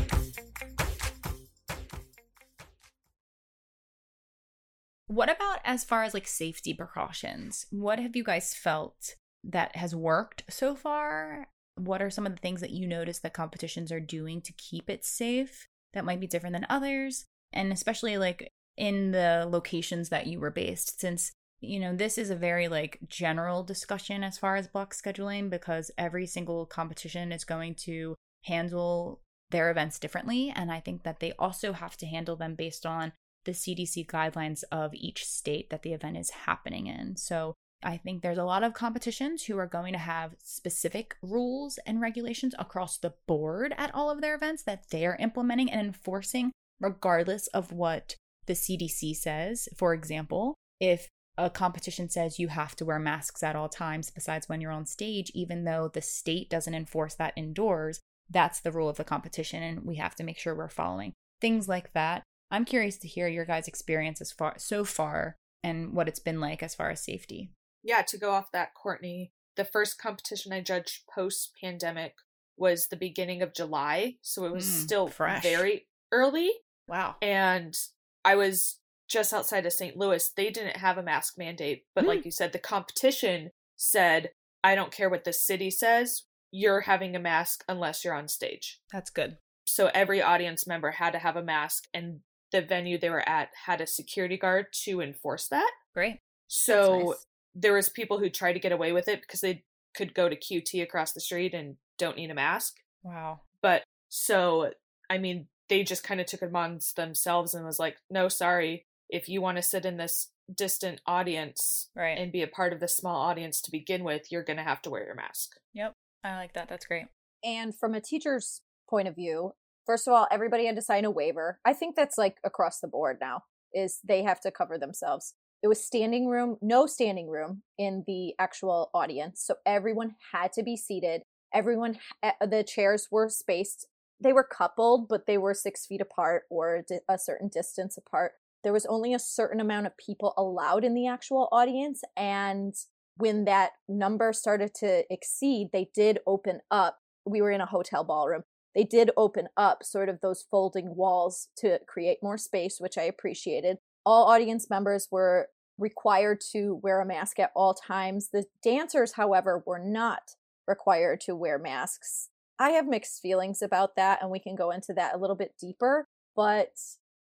What 5.08 5.32
about 5.32 5.58
as 5.64 5.84
far 5.84 6.04
as 6.04 6.14
like 6.14 6.28
safety 6.28 6.76
precautions? 6.76 7.66
What 7.72 7.98
have 7.98 8.16
you 8.16 8.24
guys 8.24 8.54
felt 8.54 9.16
that 9.44 9.76
has 9.76 9.96
worked 9.96 10.44
so 10.52 10.76
far? 10.76 11.48
What 11.76 12.02
are 12.02 12.10
some 12.10 12.26
of 12.26 12.34
the 12.34 12.42
things 12.42 12.62
that 12.62 12.72
you 12.72 12.88
notice 12.88 13.20
that 13.20 13.34
competitions 13.34 13.92
are 13.92 14.00
doing 14.00 14.42
to 14.42 14.54
keep 14.54 14.90
it 14.90 15.04
safe 15.04 15.68
that 15.94 16.06
might 16.06 16.20
be 16.20 16.28
different 16.28 16.54
than 16.54 16.66
others? 16.70 17.26
and 17.54 17.72
especially 17.72 18.18
like 18.18 18.52
in 18.76 19.12
the 19.12 19.48
locations 19.48 20.10
that 20.10 20.28
you 20.28 20.40
were 20.40 20.50
based 20.50 21.00
since 21.00 21.32
you 21.62 21.80
know 21.80 21.96
this 21.96 22.18
is 22.18 22.30
a 22.30 22.36
very 22.36 22.68
like 22.68 23.00
general 23.08 23.64
discussion 23.64 24.24
as 24.24 24.38
far 24.38 24.56
as 24.56 24.68
block 24.68 24.94
scheduling 24.94 25.50
because 25.50 25.92
every 25.98 26.26
single 26.26 26.66
competition 26.66 27.32
is 27.32 27.46
going 27.46 27.76
to 27.76 28.16
handle 28.44 29.22
their 29.52 29.70
events 29.70 30.00
differently 30.00 30.52
and 30.56 30.72
i 30.72 30.80
think 30.80 31.04
that 31.04 31.20
they 31.20 31.32
also 31.34 31.72
have 31.72 31.96
to 31.96 32.08
handle 32.08 32.36
them 32.36 32.56
based 32.56 32.86
on 32.86 33.14
the 33.46 33.52
cdc 33.52 34.06
guidelines 34.08 34.64
of 34.72 34.94
each 34.96 35.26
state 35.26 35.70
that 35.70 35.84
the 35.84 35.94
event 35.94 36.18
is 36.18 36.32
happening 36.32 36.88
in 36.88 37.16
so 37.16 37.54
I 37.84 37.98
think 37.98 38.22
there's 38.22 38.38
a 38.38 38.44
lot 38.44 38.64
of 38.64 38.74
competitions 38.74 39.44
who 39.44 39.58
are 39.58 39.68
going 39.68 39.94
to 39.94 40.00
have 40.00 40.36
specific 40.44 41.16
rules 41.22 41.80
and 41.86 42.02
regulations 42.02 42.56
across 42.58 42.98
the 42.98 43.14
board 43.28 43.74
at 43.78 43.94
all 43.94 44.10
of 44.10 44.22
their 44.22 44.36
events 44.36 44.64
that 44.64 44.86
they're 44.90 45.18
implementing 45.20 45.70
and 45.70 45.82
enforcing 45.82 46.52
regardless 46.80 47.48
of 47.48 47.72
what 47.72 48.16
the 48.46 48.54
CDC 48.54 49.16
says. 49.16 49.70
For 49.76 49.94
example, 49.94 50.56
if 50.80 51.08
a 51.38 51.50
competition 51.50 52.10
says 52.10 52.40
you 52.40 52.50
have 52.50 52.76
to 52.76 52.86
wear 52.86 53.00
masks 53.00 53.42
at 53.42 53.56
all 53.56 53.70
times 53.70 54.12
besides 54.12 54.48
when 54.48 54.62
you're 54.62 54.72
on 54.72 54.86
stage, 54.86 55.32
even 55.34 55.64
though 55.64 55.88
the 55.88 56.02
state 56.02 56.50
doesn't 56.50 56.76
enforce 56.76 57.16
that 57.16 57.34
indoors, 57.36 58.00
that's 58.30 58.60
the 58.60 58.72
rule 58.72 58.90
of 58.90 58.98
the 58.98 59.04
competition 59.04 59.64
and 59.64 59.84
we 59.84 59.96
have 59.96 60.16
to 60.16 60.24
make 60.24 60.38
sure 60.38 60.56
we're 60.56 60.70
following. 60.70 61.14
Things 61.42 61.68
like 61.68 61.94
that. 61.94 62.24
I'm 62.52 62.66
curious 62.66 62.98
to 62.98 63.08
hear 63.08 63.28
your 63.28 63.46
guys' 63.46 63.68
experience 63.68 64.22
as 64.22 64.32
far 64.32 64.56
so 64.58 64.84
far 64.84 65.36
and 65.64 65.94
what 65.94 66.08
it's 66.08 66.20
been 66.20 66.40
like 66.40 66.62
as 66.62 66.76
far 66.76 66.92
as 66.92 67.04
safety. 67.04 67.50
Yeah, 67.84 68.02
to 68.04 68.18
go 68.18 68.32
off 68.32 68.52
that, 68.54 68.74
Courtney, 68.74 69.32
the 69.56 69.66
first 69.66 70.00
competition 70.00 70.52
I 70.54 70.62
judged 70.62 71.04
post 71.14 71.52
pandemic 71.62 72.16
was 72.58 72.88
the 72.88 72.96
beginning 72.96 73.42
of 73.42 73.54
July, 73.54 74.18
so 74.22 74.46
it 74.46 74.52
was 74.52 74.66
Mm, 74.66 74.84
still 74.84 75.08
fresh. 75.08 75.44
very 75.44 75.88
early. 76.12 76.52
Wow. 76.88 77.16
And 77.22 77.78
I 78.24 78.36
was 78.36 78.80
just 79.08 79.34
outside 79.34 79.66
of 79.66 79.74
St. 79.74 79.98
Louis. 79.98 80.30
They 80.30 80.50
didn't 80.50 80.78
have 80.78 80.98
a 80.98 81.04
mask 81.04 81.38
mandate, 81.38 81.86
but 81.94 82.04
Mm. 82.06 82.08
like 82.08 82.26
you 82.26 82.32
said, 82.32 82.52
the 82.54 82.60
competition 82.60 83.52
said, 83.76 84.34
I 84.64 84.76
don't 84.76 84.92
care 84.94 85.10
what 85.10 85.24
the 85.24 85.34
city 85.34 85.70
says, 85.70 86.24
you're 86.52 86.82
having 86.82 87.16
a 87.16 87.20
mask 87.20 87.64
unless 87.68 88.06
you're 88.06 88.14
on 88.14 88.28
stage. 88.28 88.80
That's 88.92 89.10
good. 89.10 89.38
So 89.66 89.90
every 89.94 90.22
audience 90.22 90.68
member 90.68 90.92
had 90.92 91.12
to 91.12 91.20
have 91.20 91.36
a 91.36 91.44
mask, 91.44 91.88
and 91.94 92.22
the 92.52 92.62
venue 92.62 92.98
they 92.98 93.10
were 93.10 93.28
at 93.28 93.50
had 93.66 93.82
a 93.82 93.88
security 93.88 94.38
guard 94.38 94.68
to 94.84 95.02
enforce 95.02 95.48
that. 95.48 95.72
Great. 95.94 96.20
So 96.48 97.08
nice. 97.10 97.26
There 97.56 97.74
was 97.74 97.90
people 97.90 98.20
who 98.20 98.30
tried 98.30 98.54
to 98.54 98.60
get 98.60 98.72
away 98.72 98.92
with 98.92 99.08
it 99.08 99.22
because 99.22 99.42
they 99.42 99.64
could 99.96 100.14
go 100.14 100.28
to 100.30 100.36
QT 100.36 100.82
across 100.82 101.14
the 101.14 101.20
street 101.22 101.54
and 101.54 101.76
don't 101.98 102.18
need 102.18 102.32
a 102.32 102.36
mask. 102.36 102.78
Wow. 103.04 103.42
But 103.62 103.84
so 104.10 104.72
I 105.10 105.18
mean, 105.18 105.48
they 105.70 105.84
just 105.84 106.04
kind 106.04 106.20
of 106.20 106.26
took 106.28 106.42
it 106.42 106.48
amongst 106.50 106.96
themselves 106.96 107.54
and 107.54 107.66
was 107.66 107.80
like, 107.80 107.98
"No, 108.10 108.28
sorry. 108.28 108.86
If 109.10 109.30
you 109.30 109.42
want 109.42 109.58
to 109.58 109.62
sit 109.64 109.86
in 109.86 109.98
this 109.98 110.30
distant 110.54 111.02
audience 111.06 111.90
Right. 111.96 112.18
and 112.18 112.32
be 112.32 112.42
a 112.42 112.48
part 112.48 112.74
of 112.74 112.80
this 112.80 112.96
small 112.96 113.22
audience 113.22 113.62
to 113.62 113.72
begin 113.72 114.04
with, 114.04 114.32
you're 114.32 114.44
going 114.44 114.58
to 114.58 114.64
have 114.64 114.82
to 114.84 114.90
wear 114.90 115.06
your 115.06 115.16
mask." 115.16 115.52
Yep. 115.74 115.94
I 116.24 116.36
like 116.36 116.54
that. 116.54 116.70
That's 116.70 116.86
great. 116.86 117.08
And 117.44 117.76
from 117.76 117.94
a 117.94 118.02
teacher's 118.02 118.62
point 118.90 119.08
of 119.08 119.16
view, 119.16 119.54
first 119.86 120.08
of 120.08 120.14
all, 120.14 120.28
everybody 120.32 120.66
had 120.66 120.76
to 120.78 120.82
sign 120.82 121.06
a 121.06 121.12
waiver. 121.12 121.60
I 121.66 121.74
think 121.74 121.96
that's 121.96 122.18
like 122.18 122.38
across 122.44 122.80
the 122.80 122.88
board 122.88 123.18
now 123.20 123.44
is 123.74 124.00
they 124.04 124.24
have 124.24 124.40
to 124.42 124.52
cover 124.52 124.78
themselves. 124.78 125.34
It 125.64 125.70
was 125.70 125.84
standing 125.84 126.28
room, 126.28 126.58
no 126.62 126.86
standing 126.86 127.30
room 127.30 127.64
in 127.78 128.04
the 128.06 128.34
actual 128.38 128.92
audience. 128.94 129.42
So 129.46 129.56
everyone 129.66 130.16
had 130.34 130.52
to 130.54 130.64
be 130.64 130.76
seated. 130.76 131.22
Everyone, 131.54 132.00
eh, 132.22 132.34
the 132.46 132.66
chairs 132.66 133.08
were 133.10 133.30
spaced. 133.30 133.88
They 134.20 134.34
were 134.34 134.44
coupled, 134.44 135.08
but 135.08 135.26
they 135.26 135.38
were 135.38 135.54
six 135.54 135.86
feet 135.86 136.02
apart 136.02 136.44
or 136.50 136.84
a 137.10 137.18
certain 137.18 137.48
distance 137.48 137.98
apart. 137.98 138.34
There 138.66 138.74
was 138.74 138.86
only 138.88 139.14
a 139.14 139.20
certain 139.20 139.62
amount 139.62 139.88
of 139.88 139.98
people 139.98 140.34
allowed 140.38 140.84
in 140.84 140.96
the 140.96 141.08
actual 141.08 141.48
audience. 141.54 142.02
And 142.18 142.74
when 143.16 143.46
that 143.46 143.72
number 143.88 144.34
started 144.34 144.74
to 144.76 145.06
exceed, 145.10 145.70
they 145.72 145.90
did 145.96 146.20
open 146.28 146.60
up. 146.72 147.00
We 147.26 147.42
were 147.42 147.52
in 147.52 147.62
a 147.62 147.66
hotel 147.66 148.04
ballroom. 148.04 148.44
They 148.76 148.84
did 148.84 149.12
open 149.16 149.48
up 149.56 149.84
sort 149.84 150.10
of 150.10 150.20
those 150.20 150.44
folding 150.50 150.96
walls 150.96 151.48
to 151.58 151.80
create 151.88 152.18
more 152.22 152.38
space, 152.38 152.78
which 152.80 152.98
I 152.98 153.04
appreciated. 153.04 153.78
All 154.06 154.26
audience 154.26 154.70
members 154.70 155.08
were 155.10 155.50
required 155.78 156.42
to 156.52 156.80
wear 156.84 157.02
a 157.02 157.06
mask 157.06 157.40
at 157.40 157.52
all 157.56 157.74
times. 157.74 158.30
The 158.30 158.46
dancers, 158.64 159.14
however, 159.14 159.64
were 159.66 159.80
not 159.80 160.36
required 160.68 161.22
to 161.22 161.36
wear 161.36 161.58
masks. 161.58 162.30
I 162.60 162.70
have 162.70 162.88
mixed 162.88 163.22
feelings 163.22 163.62
about 163.62 163.96
that, 163.96 164.22
and 164.22 164.32
we 164.32 164.40
can 164.40 164.56
go 164.56 164.72
into 164.72 164.94
that 164.94 165.16
a 165.16 165.18
little 165.18 165.36
bit 165.36 165.56
deeper. 165.60 166.08
But 166.36 166.74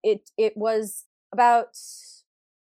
it 0.03 0.31
it 0.37 0.55
was 0.55 1.05
about 1.31 1.77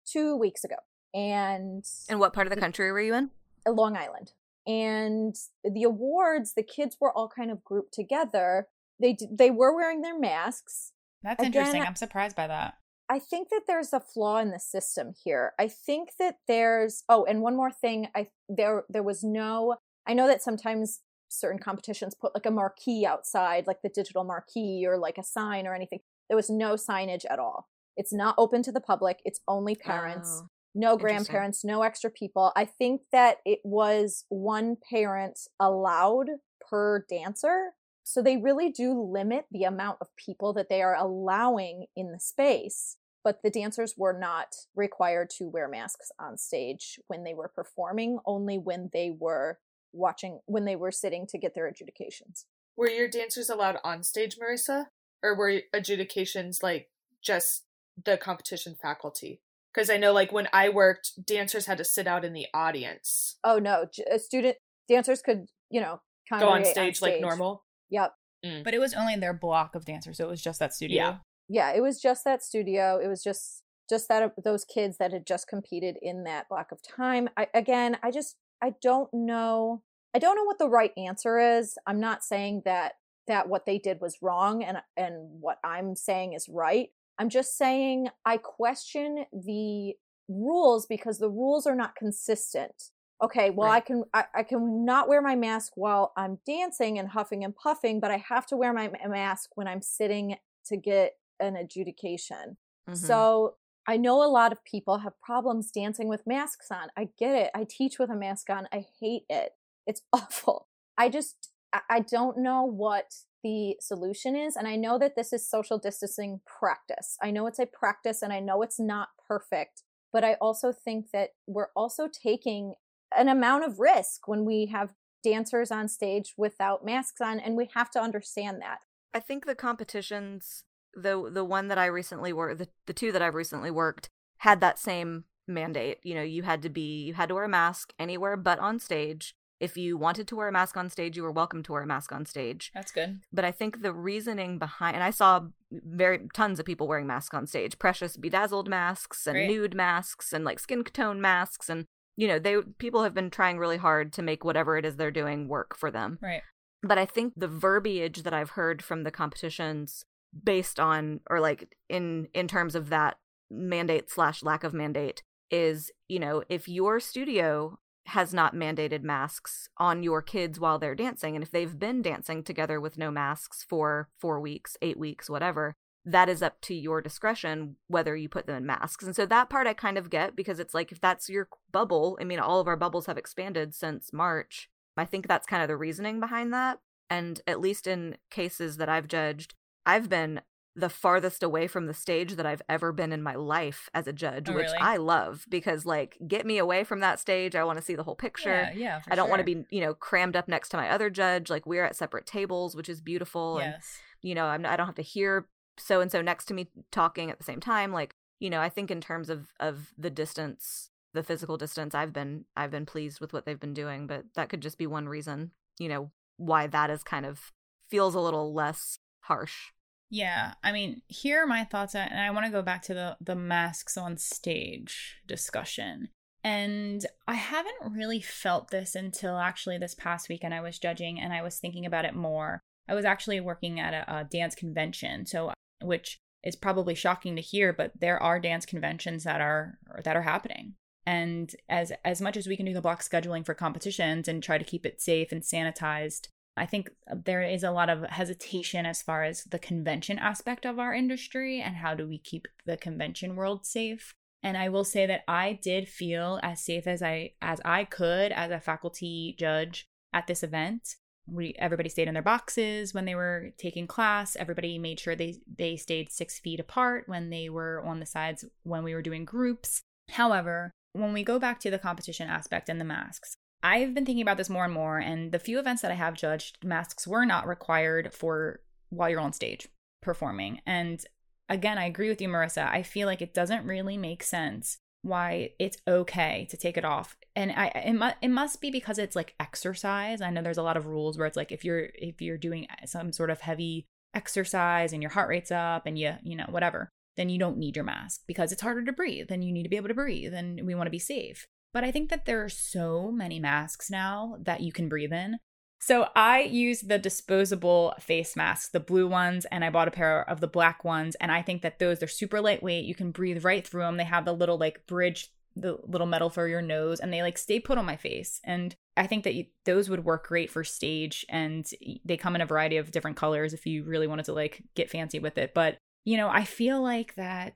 two 0.07 0.37
weeks 0.37 0.64
ago, 0.64 0.77
and 1.14 1.85
And 2.09 2.21
what 2.21 2.33
part 2.33 2.47
of 2.47 2.55
the 2.55 2.61
country 2.61 2.90
were 2.93 3.01
you 3.01 3.14
in? 3.14 3.31
Long 3.66 3.97
Island. 3.97 4.33
And 4.66 5.35
the 5.64 5.83
awards, 5.85 6.55
the 6.55 6.62
kids 6.62 6.97
were 7.01 7.12
all 7.12 7.29
kind 7.29 7.51
of 7.51 7.64
grouped 7.64 7.95
together. 7.95 8.69
They 9.01 9.14
d- 9.14 9.27
they 9.31 9.51
were 9.51 9.75
wearing 9.75 10.03
their 10.03 10.19
masks. 10.19 10.93
That's 11.23 11.40
Again, 11.40 11.47
interesting. 11.47 11.83
I'm 11.83 11.97
surprised 11.97 12.37
by 12.37 12.47
that. 12.47 12.75
I 13.11 13.18
think 13.18 13.49
that 13.51 13.62
there's 13.66 13.92
a 13.92 14.01
flaw 14.01 14.38
in 14.38 14.53
the 14.53 14.61
system 14.61 15.12
here. 15.25 15.53
I 15.59 15.66
think 15.66 16.11
that 16.20 16.37
there's 16.46 17.03
oh, 17.09 17.25
and 17.25 17.42
one 17.42 17.57
more 17.57 17.73
thing. 17.73 18.09
I 18.14 18.29
there 18.49 18.85
there 18.88 19.03
was 19.03 19.25
no. 19.25 19.77
I 20.07 20.14
know 20.14 20.29
that 20.29 20.42
sometimes 20.42 21.01
certain 21.29 21.59
competitions 21.59 22.14
put 22.14 22.35
like 22.35 22.46
a 22.46 22.51
marquee 22.53 23.05
outside, 23.05 23.66
like 23.66 23.83
the 23.83 23.88
digital 23.88 24.25
marquee 24.25 24.85
or 24.87 24.96
like 24.96 25.18
a 25.18 25.25
sign 25.25 25.66
or 25.66 25.75
anything. 25.75 25.99
There 26.29 26.37
was 26.37 26.49
no 26.49 26.75
signage 26.75 27.25
at 27.29 27.40
all. 27.40 27.68
It's 27.96 28.12
not 28.12 28.37
open 28.38 28.62
to 28.62 28.73
the 28.73 28.81
public. 28.81 29.20
It's 29.25 29.40
only 29.49 29.75
parents 29.75 30.42
Oh, 30.42 30.49
no 30.75 30.96
grandparents, 30.96 31.64
no 31.64 31.83
extra 31.83 32.11
people. 32.11 32.53
I 32.55 32.64
think 32.64 33.03
that 33.11 33.38
it 33.44 33.59
was 33.64 34.25
one 34.29 34.77
parent 34.88 35.40
allowed 35.59 36.29
per 36.70 37.05
dancer. 37.09 37.73
So 38.11 38.23
they 38.23 38.38
really 38.38 38.70
do 38.70 39.01
limit 39.01 39.44
the 39.53 39.62
amount 39.62 39.99
of 40.01 40.09
people 40.16 40.53
that 40.55 40.68
they 40.68 40.83
are 40.83 40.96
allowing 40.96 41.87
in 41.94 42.11
the 42.11 42.18
space. 42.18 42.96
But 43.23 43.44
the 43.44 43.51
dancers 43.51 43.94
were 43.96 44.18
not 44.18 44.49
required 44.75 45.31
to 45.38 45.49
wear 45.49 45.68
masks 45.68 46.11
on 46.18 46.37
stage 46.37 46.99
when 47.07 47.23
they 47.23 47.35
were 47.35 47.46
performing, 47.46 48.18
only 48.27 48.59
when 48.59 48.90
they 48.92 49.12
were 49.16 49.61
watching, 49.92 50.40
when 50.46 50.64
they 50.64 50.75
were 50.75 50.90
sitting 50.90 51.25
to 51.29 51.38
get 51.38 51.55
their 51.55 51.68
adjudications. 51.68 52.46
Were 52.77 52.90
your 52.90 53.07
dancers 53.07 53.49
allowed 53.49 53.77
on 53.85 54.03
stage, 54.03 54.37
Marissa? 54.37 54.87
Or 55.23 55.37
were 55.37 55.61
adjudications 55.73 56.64
like 56.64 56.88
just 57.23 57.62
the 58.05 58.16
competition 58.16 58.75
faculty? 58.75 59.40
Because 59.73 59.88
I 59.88 59.99
know, 59.99 60.12
like, 60.12 60.33
when 60.33 60.49
I 60.53 60.68
worked, 60.68 61.25
dancers 61.25 61.66
had 61.66 61.79
to 61.79 61.85
sit 61.85 62.09
out 62.09 62.25
in 62.25 62.33
the 62.33 62.49
audience, 62.53 63.37
Oh 63.44 63.61
no, 63.61 63.87
a 64.11 64.18
student 64.18 64.57
dancers 64.88 65.23
could, 65.23 65.46
you 65.70 65.81
know, 65.81 66.01
go 66.29 66.49
on 66.49 66.64
congregate 66.64 66.73
stage, 66.73 67.03
like 67.03 67.20
normal. 67.20 67.62
Yep. 67.90 68.14
Mm. 68.44 68.64
But 68.64 68.74
it 68.74 68.79
was 68.79 68.94
only 68.94 69.12
in 69.12 69.20
their 69.20 69.35
block 69.35 69.74
of 69.74 69.85
dancers, 69.85 70.16
so 70.16 70.24
it 70.24 70.31
was 70.31 70.42
just 70.42 70.59
that 70.61 70.72
studio. 70.74 70.96
Yeah. 70.96 71.16
yeah 71.48 71.72
it 71.72 71.83
was 71.83 72.00
just 72.00 72.24
that 72.24 72.42
studio 72.42 72.98
it 73.03 73.09
was 73.09 73.22
just 73.22 73.62
just 73.90 74.09
that 74.09 74.22
uh, 74.22 74.29
those 74.42 74.64
kids 74.64 74.96
that 74.98 75.12
had 75.12 75.26
just 75.26 75.48
competed 75.48 75.96
in 76.00 76.24
that 76.24 76.48
block 76.48 76.72
of 76.72 76.81
time 76.81 77.29
I, 77.37 77.48
again 77.53 77.98
i 78.03 78.11
just 78.11 78.37
i 78.62 78.72
don't 78.81 79.11
know 79.12 79.83
i 80.14 80.18
don't 80.18 80.37
know 80.37 80.44
what 80.44 80.59
the 80.59 80.68
right 80.68 80.92
answer 80.96 81.38
is 81.38 81.76
i'm 81.87 82.00
not 82.00 82.24
saying 82.24 82.62
that 82.64 82.92
that 83.26 83.48
what 83.48 83.66
they 83.66 83.79
did 83.79 84.00
was 84.00 84.18
wrong 84.22 84.62
and 84.62 84.79
and 84.96 85.40
what 85.40 85.59
i'm 85.62 85.94
saying 85.96 86.33
is 86.33 86.48
right 86.48 86.88
i'm 87.18 87.29
just 87.29 87.59
saying 87.59 88.09
i 88.24 88.38
question 88.38 89.24
the 89.33 89.94
rules 90.29 90.87
because 90.87 91.18
the 91.18 91.29
rules 91.29 91.66
are 91.66 91.74
not 91.74 91.96
consistent 91.96 92.90
okay 93.23 93.51
well 93.51 93.71
i 93.71 93.81
can 93.81 94.05
I, 94.15 94.25
I 94.35 94.43
can 94.43 94.85
not 94.85 95.09
wear 95.09 95.21
my 95.21 95.37
mask 95.37 95.73
while 95.75 96.13
i'm 96.17 96.39
dancing 96.47 96.99
and 96.99 97.09
huffing 97.09 97.45
and 97.45 97.55
puffing 97.55 98.01
but 98.01 98.11
i 98.11 98.17
have 98.29 98.47
to 98.47 98.57
wear 98.57 98.73
my 98.73 98.91
mask 99.09 99.51
when 99.55 99.67
i'm 99.69 99.83
sitting 99.83 100.37
to 100.67 100.77
get 100.77 101.17
an 101.39 101.57
adjudication 101.57 102.57
Mhm. 102.89 102.97
so 102.97 103.57
I 103.87 103.97
know 103.97 104.23
a 104.23 104.29
lot 104.29 104.53
of 104.53 104.63
people 104.65 104.99
have 104.99 105.21
problems 105.21 105.71
dancing 105.71 106.07
with 106.07 106.27
masks 106.27 106.71
on. 106.71 106.91
I 106.97 107.09
get 107.19 107.35
it. 107.35 107.51
I 107.55 107.65
teach 107.69 107.99
with 107.99 108.11
a 108.11 108.15
mask 108.15 108.49
on. 108.51 108.69
I 108.73 108.87
hate 109.01 109.25
it. 109.29 109.53
It's 109.87 110.03
awful. 110.13 110.69
I 110.99 111.09
just, 111.09 111.49
I 111.89 112.01
don't 112.01 112.39
know 112.39 112.63
what 112.63 113.07
the 113.43 113.77
solution 113.81 114.37
is. 114.37 114.55
And 114.55 114.69
I 114.69 114.77
know 114.77 114.99
that 114.99 115.17
this 115.17 115.33
is 115.33 115.49
social 115.49 115.79
distancing 115.79 116.41
practice. 116.47 117.17
I 117.23 117.31
know 117.31 117.47
it's 117.47 117.59
a 117.59 117.67
practice 117.67 118.23
and 118.23 118.33
I 118.33 118.41
know 118.41 118.63
it's 118.63 118.79
not 118.79 119.09
perfect. 119.27 119.83
But 120.13 120.25
I 120.25 120.35
also 120.35 120.73
think 120.73 121.11
that 121.13 121.31
we're 121.47 121.71
also 121.75 122.07
taking 122.07 122.75
an 123.16 123.29
amount 123.29 123.64
of 123.64 123.81
risk 123.81 124.29
when 124.29 124.44
we 124.44 124.66
have 124.66 124.94
dancers 125.23 125.70
on 125.70 125.88
stage 125.88 126.35
without 126.37 126.85
masks 126.85 127.20
on. 127.20 127.38
And 127.38 127.57
we 127.57 127.68
have 127.75 127.90
to 127.92 128.01
understand 128.01 128.61
that. 128.62 128.79
I 129.12 129.20
think 129.20 129.46
the 129.46 129.55
competitions, 129.55 130.64
the 130.94 131.31
the 131.31 131.44
one 131.44 131.68
that 131.68 131.79
I 131.79 131.87
recently 131.87 132.33
worked, 132.33 132.59
the, 132.59 132.68
the 132.87 132.92
two 132.92 133.12
that 133.12 133.23
I've 133.23 133.35
recently 133.35 133.70
worked, 133.70 134.09
had 134.38 134.61
that 134.61 134.79
same 134.79 135.25
mandate. 135.46 135.99
You 136.03 136.14
know, 136.14 136.23
you 136.23 136.42
had 136.44 136.62
to 136.62 136.68
be, 136.68 137.03
you 137.03 137.14
had 137.14 137.29
to 137.29 137.35
wear 137.35 137.44
a 137.44 137.49
mask 137.49 137.92
anywhere 137.99 138.37
but 138.37 138.59
on 138.59 138.79
stage. 138.79 139.35
If 139.59 139.77
you 139.77 139.99
wanted 139.99 140.27
to 140.29 140.37
wear 140.37 140.49
a 140.49 140.53
mask 140.53 140.79
on 140.79 140.88
stage, 140.88 141.18
you 141.18 141.23
were 141.23 141.31
welcome 141.31 141.62
to 141.64 141.73
wear 141.73 141.83
a 141.83 141.87
mask 141.87 142.12
on 142.12 142.25
stage. 142.25 142.70
That's 142.73 142.92
good. 142.92 143.20
But 143.31 143.44
I 143.44 143.51
think 143.51 143.83
the 143.83 143.92
reasoning 143.92 144.59
behind, 144.59 144.94
and 144.94 145.05
I 145.05 145.11
saw 145.11 145.49
very 145.70 146.20
tons 146.33 146.59
of 146.59 146.64
people 146.64 146.88
wearing 146.88 147.07
masks 147.07 147.35
on 147.35 147.46
stage, 147.46 147.79
precious 147.79 148.16
bedazzled 148.16 148.70
masks 148.70 149.27
and 149.27 149.35
Great. 149.35 149.49
nude 149.49 149.75
masks 149.75 150.33
and 150.33 150.46
like 150.46 150.61
skin 150.61 150.83
tone 150.83 151.20
masks, 151.20 151.68
and 151.68 151.85
you 152.16 152.29
know, 152.29 152.38
they 152.38 152.57
people 152.79 153.03
have 153.03 153.14
been 153.14 153.31
trying 153.31 153.59
really 153.59 153.77
hard 153.79 154.12
to 154.14 154.23
make 154.23 154.44
whatever 154.44 154.77
it 154.77 154.85
is 154.85 154.96
they're 154.96 155.11
doing 155.11 155.49
work 155.49 155.77
for 155.77 155.90
them 155.90 156.18
Right. 156.23 156.42
but 156.83 156.99
I 156.99 157.07
think 157.07 157.35
the 157.37 157.49
verbiage 157.49 158.23
that 158.25 158.35
I've 158.35 158.51
heard 158.51 158.83
from 158.83 159.05
the 159.05 159.11
competitions 159.11 160.05
based 160.44 160.79
on 160.79 161.20
or 161.29 161.40
like 161.40 161.77
in 161.88 162.29
in 162.35 162.46
terms 162.46 162.75
of 162.75 162.88
that 162.90 163.18
mandate 163.51 164.11
slash 164.11 164.42
lack 164.42 164.62
of 164.64 164.73
mandate 164.73 165.23
is 165.51 165.90
you 166.09 166.20
know 166.20 166.42
if 166.49 166.68
your 166.68 167.01
studio 167.01 167.79
has 168.07 168.33
not 168.33 168.55
mandated 168.55 169.03
masks 169.03 169.68
on 169.79 170.03
your 170.03 170.23
kids 170.23 170.59
while 170.61 170.79
they're 170.79 170.94
dancing 170.94 171.35
and 171.35 171.42
if 171.42 171.51
they've 171.51 171.79
been 171.79 172.01
dancing 172.01 172.42
together 172.44 172.81
with 172.81 172.96
no 172.96 173.11
masks 173.11 173.64
for 173.68 174.09
four 174.20 174.40
weeks 174.40 174.77
eight 174.83 174.99
weeks 174.99 175.29
whatever 175.29 175.75
that 176.05 176.29
is 176.29 176.43
up 176.43 176.61
to 176.63 176.75
your 176.75 177.03
discretion 177.03 177.77
whether 177.87 178.17
you 178.17 178.29
put 178.29 178.47
them 178.47 178.57
in 178.57 178.67
masks 178.67 179.05
and 179.05 179.15
so 179.15 179.27
that 179.27 179.51
part 179.51 179.67
i 179.67 179.75
kind 179.75 179.99
of 179.99 180.09
get 180.09 180.35
because 180.35 180.59
it's 180.59 180.73
like 180.73 180.91
if 180.91 181.01
that's 181.01 181.29
your 181.29 181.49
bubble 181.71 182.17
i 182.21 182.25
mean 182.25 182.39
all 182.39 182.59
of 182.59 182.67
our 182.67 182.77
bubbles 182.77 183.07
have 183.07 183.19
expanded 183.19 183.75
since 183.75 184.13
march 184.13 184.71
I 184.97 185.05
think 185.05 185.27
that's 185.27 185.47
kind 185.47 185.63
of 185.63 185.69
the 185.69 185.77
reasoning 185.77 186.21
behind 186.21 186.53
that. 186.53 186.79
And 187.09 187.41
at 187.47 187.61
least 187.61 187.87
in 187.87 188.17
cases 188.31 188.77
that 188.77 188.89
I've 188.89 189.09
judged, 189.09 189.55
I've 189.85 190.09
been 190.09 190.43
the 190.77 190.89
farthest 190.89 191.43
away 191.43 191.67
from 191.67 191.87
the 191.87 191.95
stage 191.95 192.35
that 192.35 192.47
I've 192.47 192.63
ever 192.69 192.93
been 192.93 193.13
in 193.13 193.23
my 193.23 193.35
life 193.35 193.89
as 193.93 194.07
a 194.07 194.13
judge, 194.13 194.49
Oh, 194.49 194.55
which 194.55 194.67
really? 194.67 194.79
I 194.79 194.97
love 194.99 195.45
because 195.49 195.85
like 195.85 196.17
get 196.29 196.47
me 196.47 196.59
away 196.59 196.85
from 196.85 197.01
that 197.01 197.19
stage. 197.19 197.57
I 197.57 197.65
want 197.65 197.79
to 197.79 197.85
see 197.85 197.97
the 197.97 198.05
whole 198.05 198.15
picture. 198.15 198.71
Yeah, 198.73 198.73
yeah. 198.75 199.01
I 199.11 199.17
don't 199.17 199.29
want 199.29 199.41
to 199.41 199.45
be, 199.45 199.65
you 199.71 199.81
know, 199.81 199.95
crammed 199.95 200.37
up 200.37 200.47
next 200.47 200.69
to 200.71 200.77
my 200.77 200.89
other 200.89 201.11
judge. 201.11 201.51
Like 201.51 201.67
we're 201.67 201.85
at 201.85 201.97
separate 201.97 202.27
tables, 202.27 202.77
which 202.77 202.89
is 202.89 203.01
beautiful. 203.01 203.59
And 203.59 203.75
you 204.23 204.35
know, 204.35 204.45
I'm, 204.45 204.65
I 204.65 204.77
don't 204.77 204.87
have 204.87 204.95
to 204.97 205.03
hear 205.03 205.47
so 205.79 206.01
and 206.01 206.11
so 206.11 206.23
next 206.23 206.47
to 206.47 206.55
me 206.55 206.69
talking 206.91 207.31
at 207.31 207.39
the 207.39 207.45
same 207.45 207.61
time. 207.61 207.93
Like, 207.93 208.15
you 208.39 208.51
know, 208.51 208.61
I 208.61 208.69
think 208.69 208.91
in 208.91 209.01
terms 209.01 209.31
of 209.31 209.49
of 209.59 209.93
the 209.97 210.11
distance, 210.11 210.91
the 211.15 211.23
physical 211.23 211.57
distance, 211.57 211.95
I've 211.95 212.13
been 212.13 212.45
I've 212.57 212.71
been 212.71 212.87
pleased 212.87 213.21
with 213.21 213.33
what 213.33 213.47
they've 213.47 213.61
been 213.61 213.75
doing. 213.75 214.07
But 214.07 214.25
that 214.35 214.49
could 214.49 214.61
just 214.61 214.79
be 214.79 214.87
one 214.87 215.09
reason, 215.09 215.53
you 215.79 215.89
know, 215.89 216.11
why 216.37 216.67
that 216.67 216.91
is 216.91 217.03
kind 217.03 217.27
of 217.27 217.53
feels 217.89 218.15
a 218.15 218.21
little 218.21 218.55
less 218.55 218.99
harsh. 219.21 219.73
Yeah, 220.13 220.55
I 220.65 220.73
mean, 220.73 221.03
here 221.07 221.45
are 221.45 221.47
my 221.47 221.63
thoughts, 221.63 221.95
on- 221.95 222.09
and 222.09 222.21
I 222.21 222.31
want 222.31 222.45
to 222.45 222.53
go 222.53 222.63
back 222.63 222.83
to 222.83 222.95
the 222.95 223.17
the 223.21 223.37
masks 223.37 223.97
on 223.97 224.17
stage 224.17 225.21
discussion. 225.27 226.09
And 226.43 227.05
I 227.29 227.35
haven't 227.35 227.93
really 227.93 228.21
felt 228.21 228.71
this 228.71 228.95
until 228.95 229.37
actually 229.37 229.77
this 229.77 229.95
past 229.95 230.29
weekend 230.29 230.55
I 230.55 230.63
was 230.63 230.79
judging 230.79 231.21
and 231.21 231.33
I 231.35 231.43
was 231.43 231.59
thinking 231.59 231.85
about 231.85 232.07
it 232.07 232.15
more. 232.15 232.63
I 232.88 232.95
was 232.95 233.05
actually 233.05 233.40
working 233.40 233.79
at 233.79 233.95
a, 233.95 234.19
a 234.19 234.25
dance 234.25 234.55
convention, 234.55 235.27
so 235.27 235.53
which 235.83 236.19
is 236.43 236.57
probably 236.57 236.95
shocking 236.95 237.37
to 237.37 237.43
hear, 237.43 237.73
but 237.73 237.93
there 238.01 238.21
are 238.23 238.40
dance 238.40 238.66
conventions 238.66 239.25
that 239.25 239.40
are 239.40 239.79
that 240.05 240.16
are 240.16 240.23
happening. 240.23 240.75
And 241.07 241.55
as 241.69 241.93
as 242.05 242.21
much 242.21 242.37
as 242.37 242.47
we 242.47 242.57
can 242.57 242.66
do 242.66 242.75
the 242.75 242.81
block 242.81 243.03
scheduling 243.03 243.45
for 243.45 243.55
competitions 243.55 244.29
and 244.29 244.43
try 244.43 244.59
to 244.59 244.64
keep 244.64 244.87
it 244.87 245.01
safe 245.01 245.33
and 245.33 245.43
sanitized, 245.43 246.29
I 246.57 246.66
think 246.66 246.90
there 247.25 247.43
is 247.43 247.62
a 247.62 247.71
lot 247.71 247.88
of 247.88 248.03
hesitation 248.11 248.87
as 248.87 249.03
far 249.03 249.25
as 249.25 249.45
the 249.45 249.59
convention 249.59 250.19
aspect 250.19 250.66
of 250.66 250.79
our 250.79 250.95
industry 250.95 251.61
and 251.61 251.77
how 251.77 251.95
do 251.95 252.07
we 252.07 252.19
keep 252.19 252.49
the 252.66 252.77
convention 252.77 253.37
world 253.37 253.64
safe. 253.64 254.12
And 254.43 254.57
I 254.57 254.69
will 254.69 254.85
say 254.85 255.07
that 255.07 255.23
I 255.29 255.59
did 255.62 255.88
feel 255.88 256.40
as 256.43 256.64
safe 256.64 256.87
as 256.87 257.03
I 257.03 257.33
as 257.43 257.61
I 257.64 257.85
could 257.85 258.33
as 258.33 258.51
a 258.51 258.61
faculty 258.61 259.37
judge 259.38 259.87
at 260.12 260.27
this 260.27 260.43
event. 260.43 260.97
We 261.31 261.55
everybody 261.59 261.88
stayed 261.88 262.09
in 262.09 262.14
their 262.14 262.23
boxes 262.23 262.93
when 262.93 263.05
they 263.05 263.14
were 263.14 263.51
taking 263.59 263.87
class. 263.87 264.37
Everybody 264.37 264.79
made 264.79 265.01
sure 265.01 265.14
they 265.14 265.37
they 265.59 265.77
stayed 265.77 266.11
six 266.11 266.38
feet 266.38 266.61
apart 266.61 267.05
when 267.07 267.31
they 267.31 267.49
were 267.49 267.83
on 267.85 268.01
the 268.01 268.07
sides 268.07 268.45
when 268.62 268.83
we 268.83 268.95
were 268.95 269.03
doing 269.03 269.25
groups. 269.25 269.83
However, 270.11 270.71
when 270.93 271.12
we 271.12 271.23
go 271.23 271.38
back 271.38 271.61
to 271.61 271.71
the 271.71 271.79
competition 271.79 272.29
aspect 272.29 272.69
and 272.69 272.81
the 272.81 272.85
masks, 272.85 273.35
I've 273.62 273.95
been 273.95 274.07
thinking 274.07 274.23
about 274.23 274.38
this 274.38 274.51
more 274.51 274.64
and 274.64 274.75
more, 274.75 274.99
and 274.99 275.33
the 275.33 275.38
few 275.38 275.59
events 275.59 275.83
that 275.83 275.90
I 275.90 275.95
have 275.95 276.14
judged, 276.14 276.64
masks 276.64 277.07
were 277.07 277.27
not 277.27 277.47
required 277.47 278.12
for 278.12 278.61
while 278.88 279.09
you're 279.09 279.21
on 279.21 279.33
stage 279.33 279.69
performing. 280.03 280.61
And 280.66 281.05
again, 281.49 281.79
I 281.79 281.85
agree 281.85 282.09
with 282.09 282.21
you, 282.21 282.29
Marissa. 282.29 282.69
I 282.69 282.83
feel 282.83 283.07
like 283.07 283.23
it 283.23 283.35
doesn't 283.35 283.66
really 283.66 283.97
make 283.97 284.23
sense 284.23 284.79
why 285.03 285.51
it's 285.59 285.79
okay 285.89 286.47
to 286.51 286.57
take 286.57 286.77
it 286.77 286.85
off. 286.85 287.17
And 287.35 287.53
I 287.53 287.67
it, 287.69 287.93
mu- 287.95 288.19
it 288.21 288.29
must 288.29 288.61
be 288.61 288.71
because 288.71 288.99
it's 288.99 289.17
like 289.17 289.35
exercise. 289.41 290.21
I 290.21 290.31
know 290.31 290.43
there's 290.43 290.59
a 290.59 290.63
lot 290.63 290.77
of 290.77 290.87
rules 290.87 291.17
where 291.17 291.27
it's 291.27 291.37
like 291.37 291.53
if 291.53 291.65
you're 291.65 291.89
if 291.95 292.21
you're 292.21 292.39
doing 292.39 292.67
uh, 292.71 292.87
some 292.87 293.13
sort 293.13 293.31
of 293.31 293.41
heavy 293.41 293.87
exercise 294.15 294.93
and 294.93 295.03
your 295.03 295.11
heart 295.13 295.29
rate's 295.29 295.53
up 295.53 295.87
and 295.87 295.99
you 295.99 296.15
you 296.23 296.37
know 296.37 296.47
whatever, 296.49 296.91
then 297.17 297.29
you 297.29 297.39
don't 297.39 297.59
need 297.59 297.77
your 297.77 297.85
mask 297.85 298.23
because 298.27 298.53
it's 298.53 298.63
harder 298.63 298.85
to 298.85 298.93
breathe 298.93 299.31
and 299.31 299.45
you 299.45 299.53
need 299.53 299.63
to 299.63 299.69
be 299.69 299.77
able 299.77 299.89
to 299.89 299.95
breathe 299.95 300.35
and 300.35 300.67
we 300.67 300.75
want 300.75 300.87
to 300.87 300.91
be 300.91 300.99
safe. 300.99 301.47
But 301.73 301.85
I 301.85 301.93
think 301.93 302.11
that 302.11 302.27
there 302.27 302.43
are 302.45 302.49
so 302.49 303.13
many 303.13 303.39
masks 303.39 303.91
now 303.91 304.37
that 304.41 304.61
you 304.61 304.73
can 304.73 304.89
breathe 304.89 305.13
in. 305.13 305.39
So 305.81 306.09
I 306.14 306.43
use 306.43 306.83
the 306.83 306.99
disposable 306.99 307.95
face 307.99 308.37
masks, 308.37 308.69
the 308.69 308.81
blue 308.81 309.09
ones, 309.09 309.47
and 309.47 309.64
I 309.64 309.71
bought 309.71 309.88
a 309.88 309.93
pair 309.93 310.29
of 310.29 310.40
the 310.40 310.47
black 310.47 310.85
ones. 310.85 311.16
And 311.16 311.33
I 311.33 311.40
think 311.40 311.62
that 311.62 311.79
those 311.79 311.99
they're 311.99 312.09
super 312.09 312.40
lightweight. 312.40 312.85
You 312.85 312.95
can 312.95 313.12
breathe 313.12 313.45
right 313.45 313.66
through 313.66 313.83
them. 313.83 313.97
They 313.97 314.05
have 314.05 314.27
the 314.27 314.35
little 314.35 314.59
like 314.59 314.87
bridge, 314.87 315.31
the 315.57 315.79
little 315.87 316.07
metal 316.07 316.29
for 316.29 316.47
your 316.47 316.61
nose, 316.61 317.01
and 317.01 317.11
they 317.11 317.23
like 317.23 317.38
stay 317.38 317.59
put 317.61 317.79
on 317.79 317.87
my 317.87 317.97
face. 317.97 318.40
And 318.45 318.75
I 318.95 319.07
think 319.07 319.25
that 319.25 319.35
those 319.64 319.88
would 319.88 320.05
work 320.05 320.27
great 320.27 320.51
for 320.51 320.64
stage. 320.64 321.25
And 321.31 321.66
they 322.05 322.19
come 322.19 322.35
in 322.35 322.43
a 322.43 322.47
variety 322.47 322.77
of 322.77 322.90
different 322.90 323.16
colors 323.16 323.55
if 323.55 323.64
you 323.64 323.83
really 323.83 324.07
wanted 324.07 324.27
to 324.27 324.35
like 324.35 324.62
get 324.75 324.90
fancy 324.90 325.19
with 325.19 325.38
it. 325.38 325.55
But 325.55 325.79
you 326.05 326.19
know, 326.19 326.29
I 326.29 326.45
feel 326.45 326.83
like 326.83 327.14
that 327.14 327.55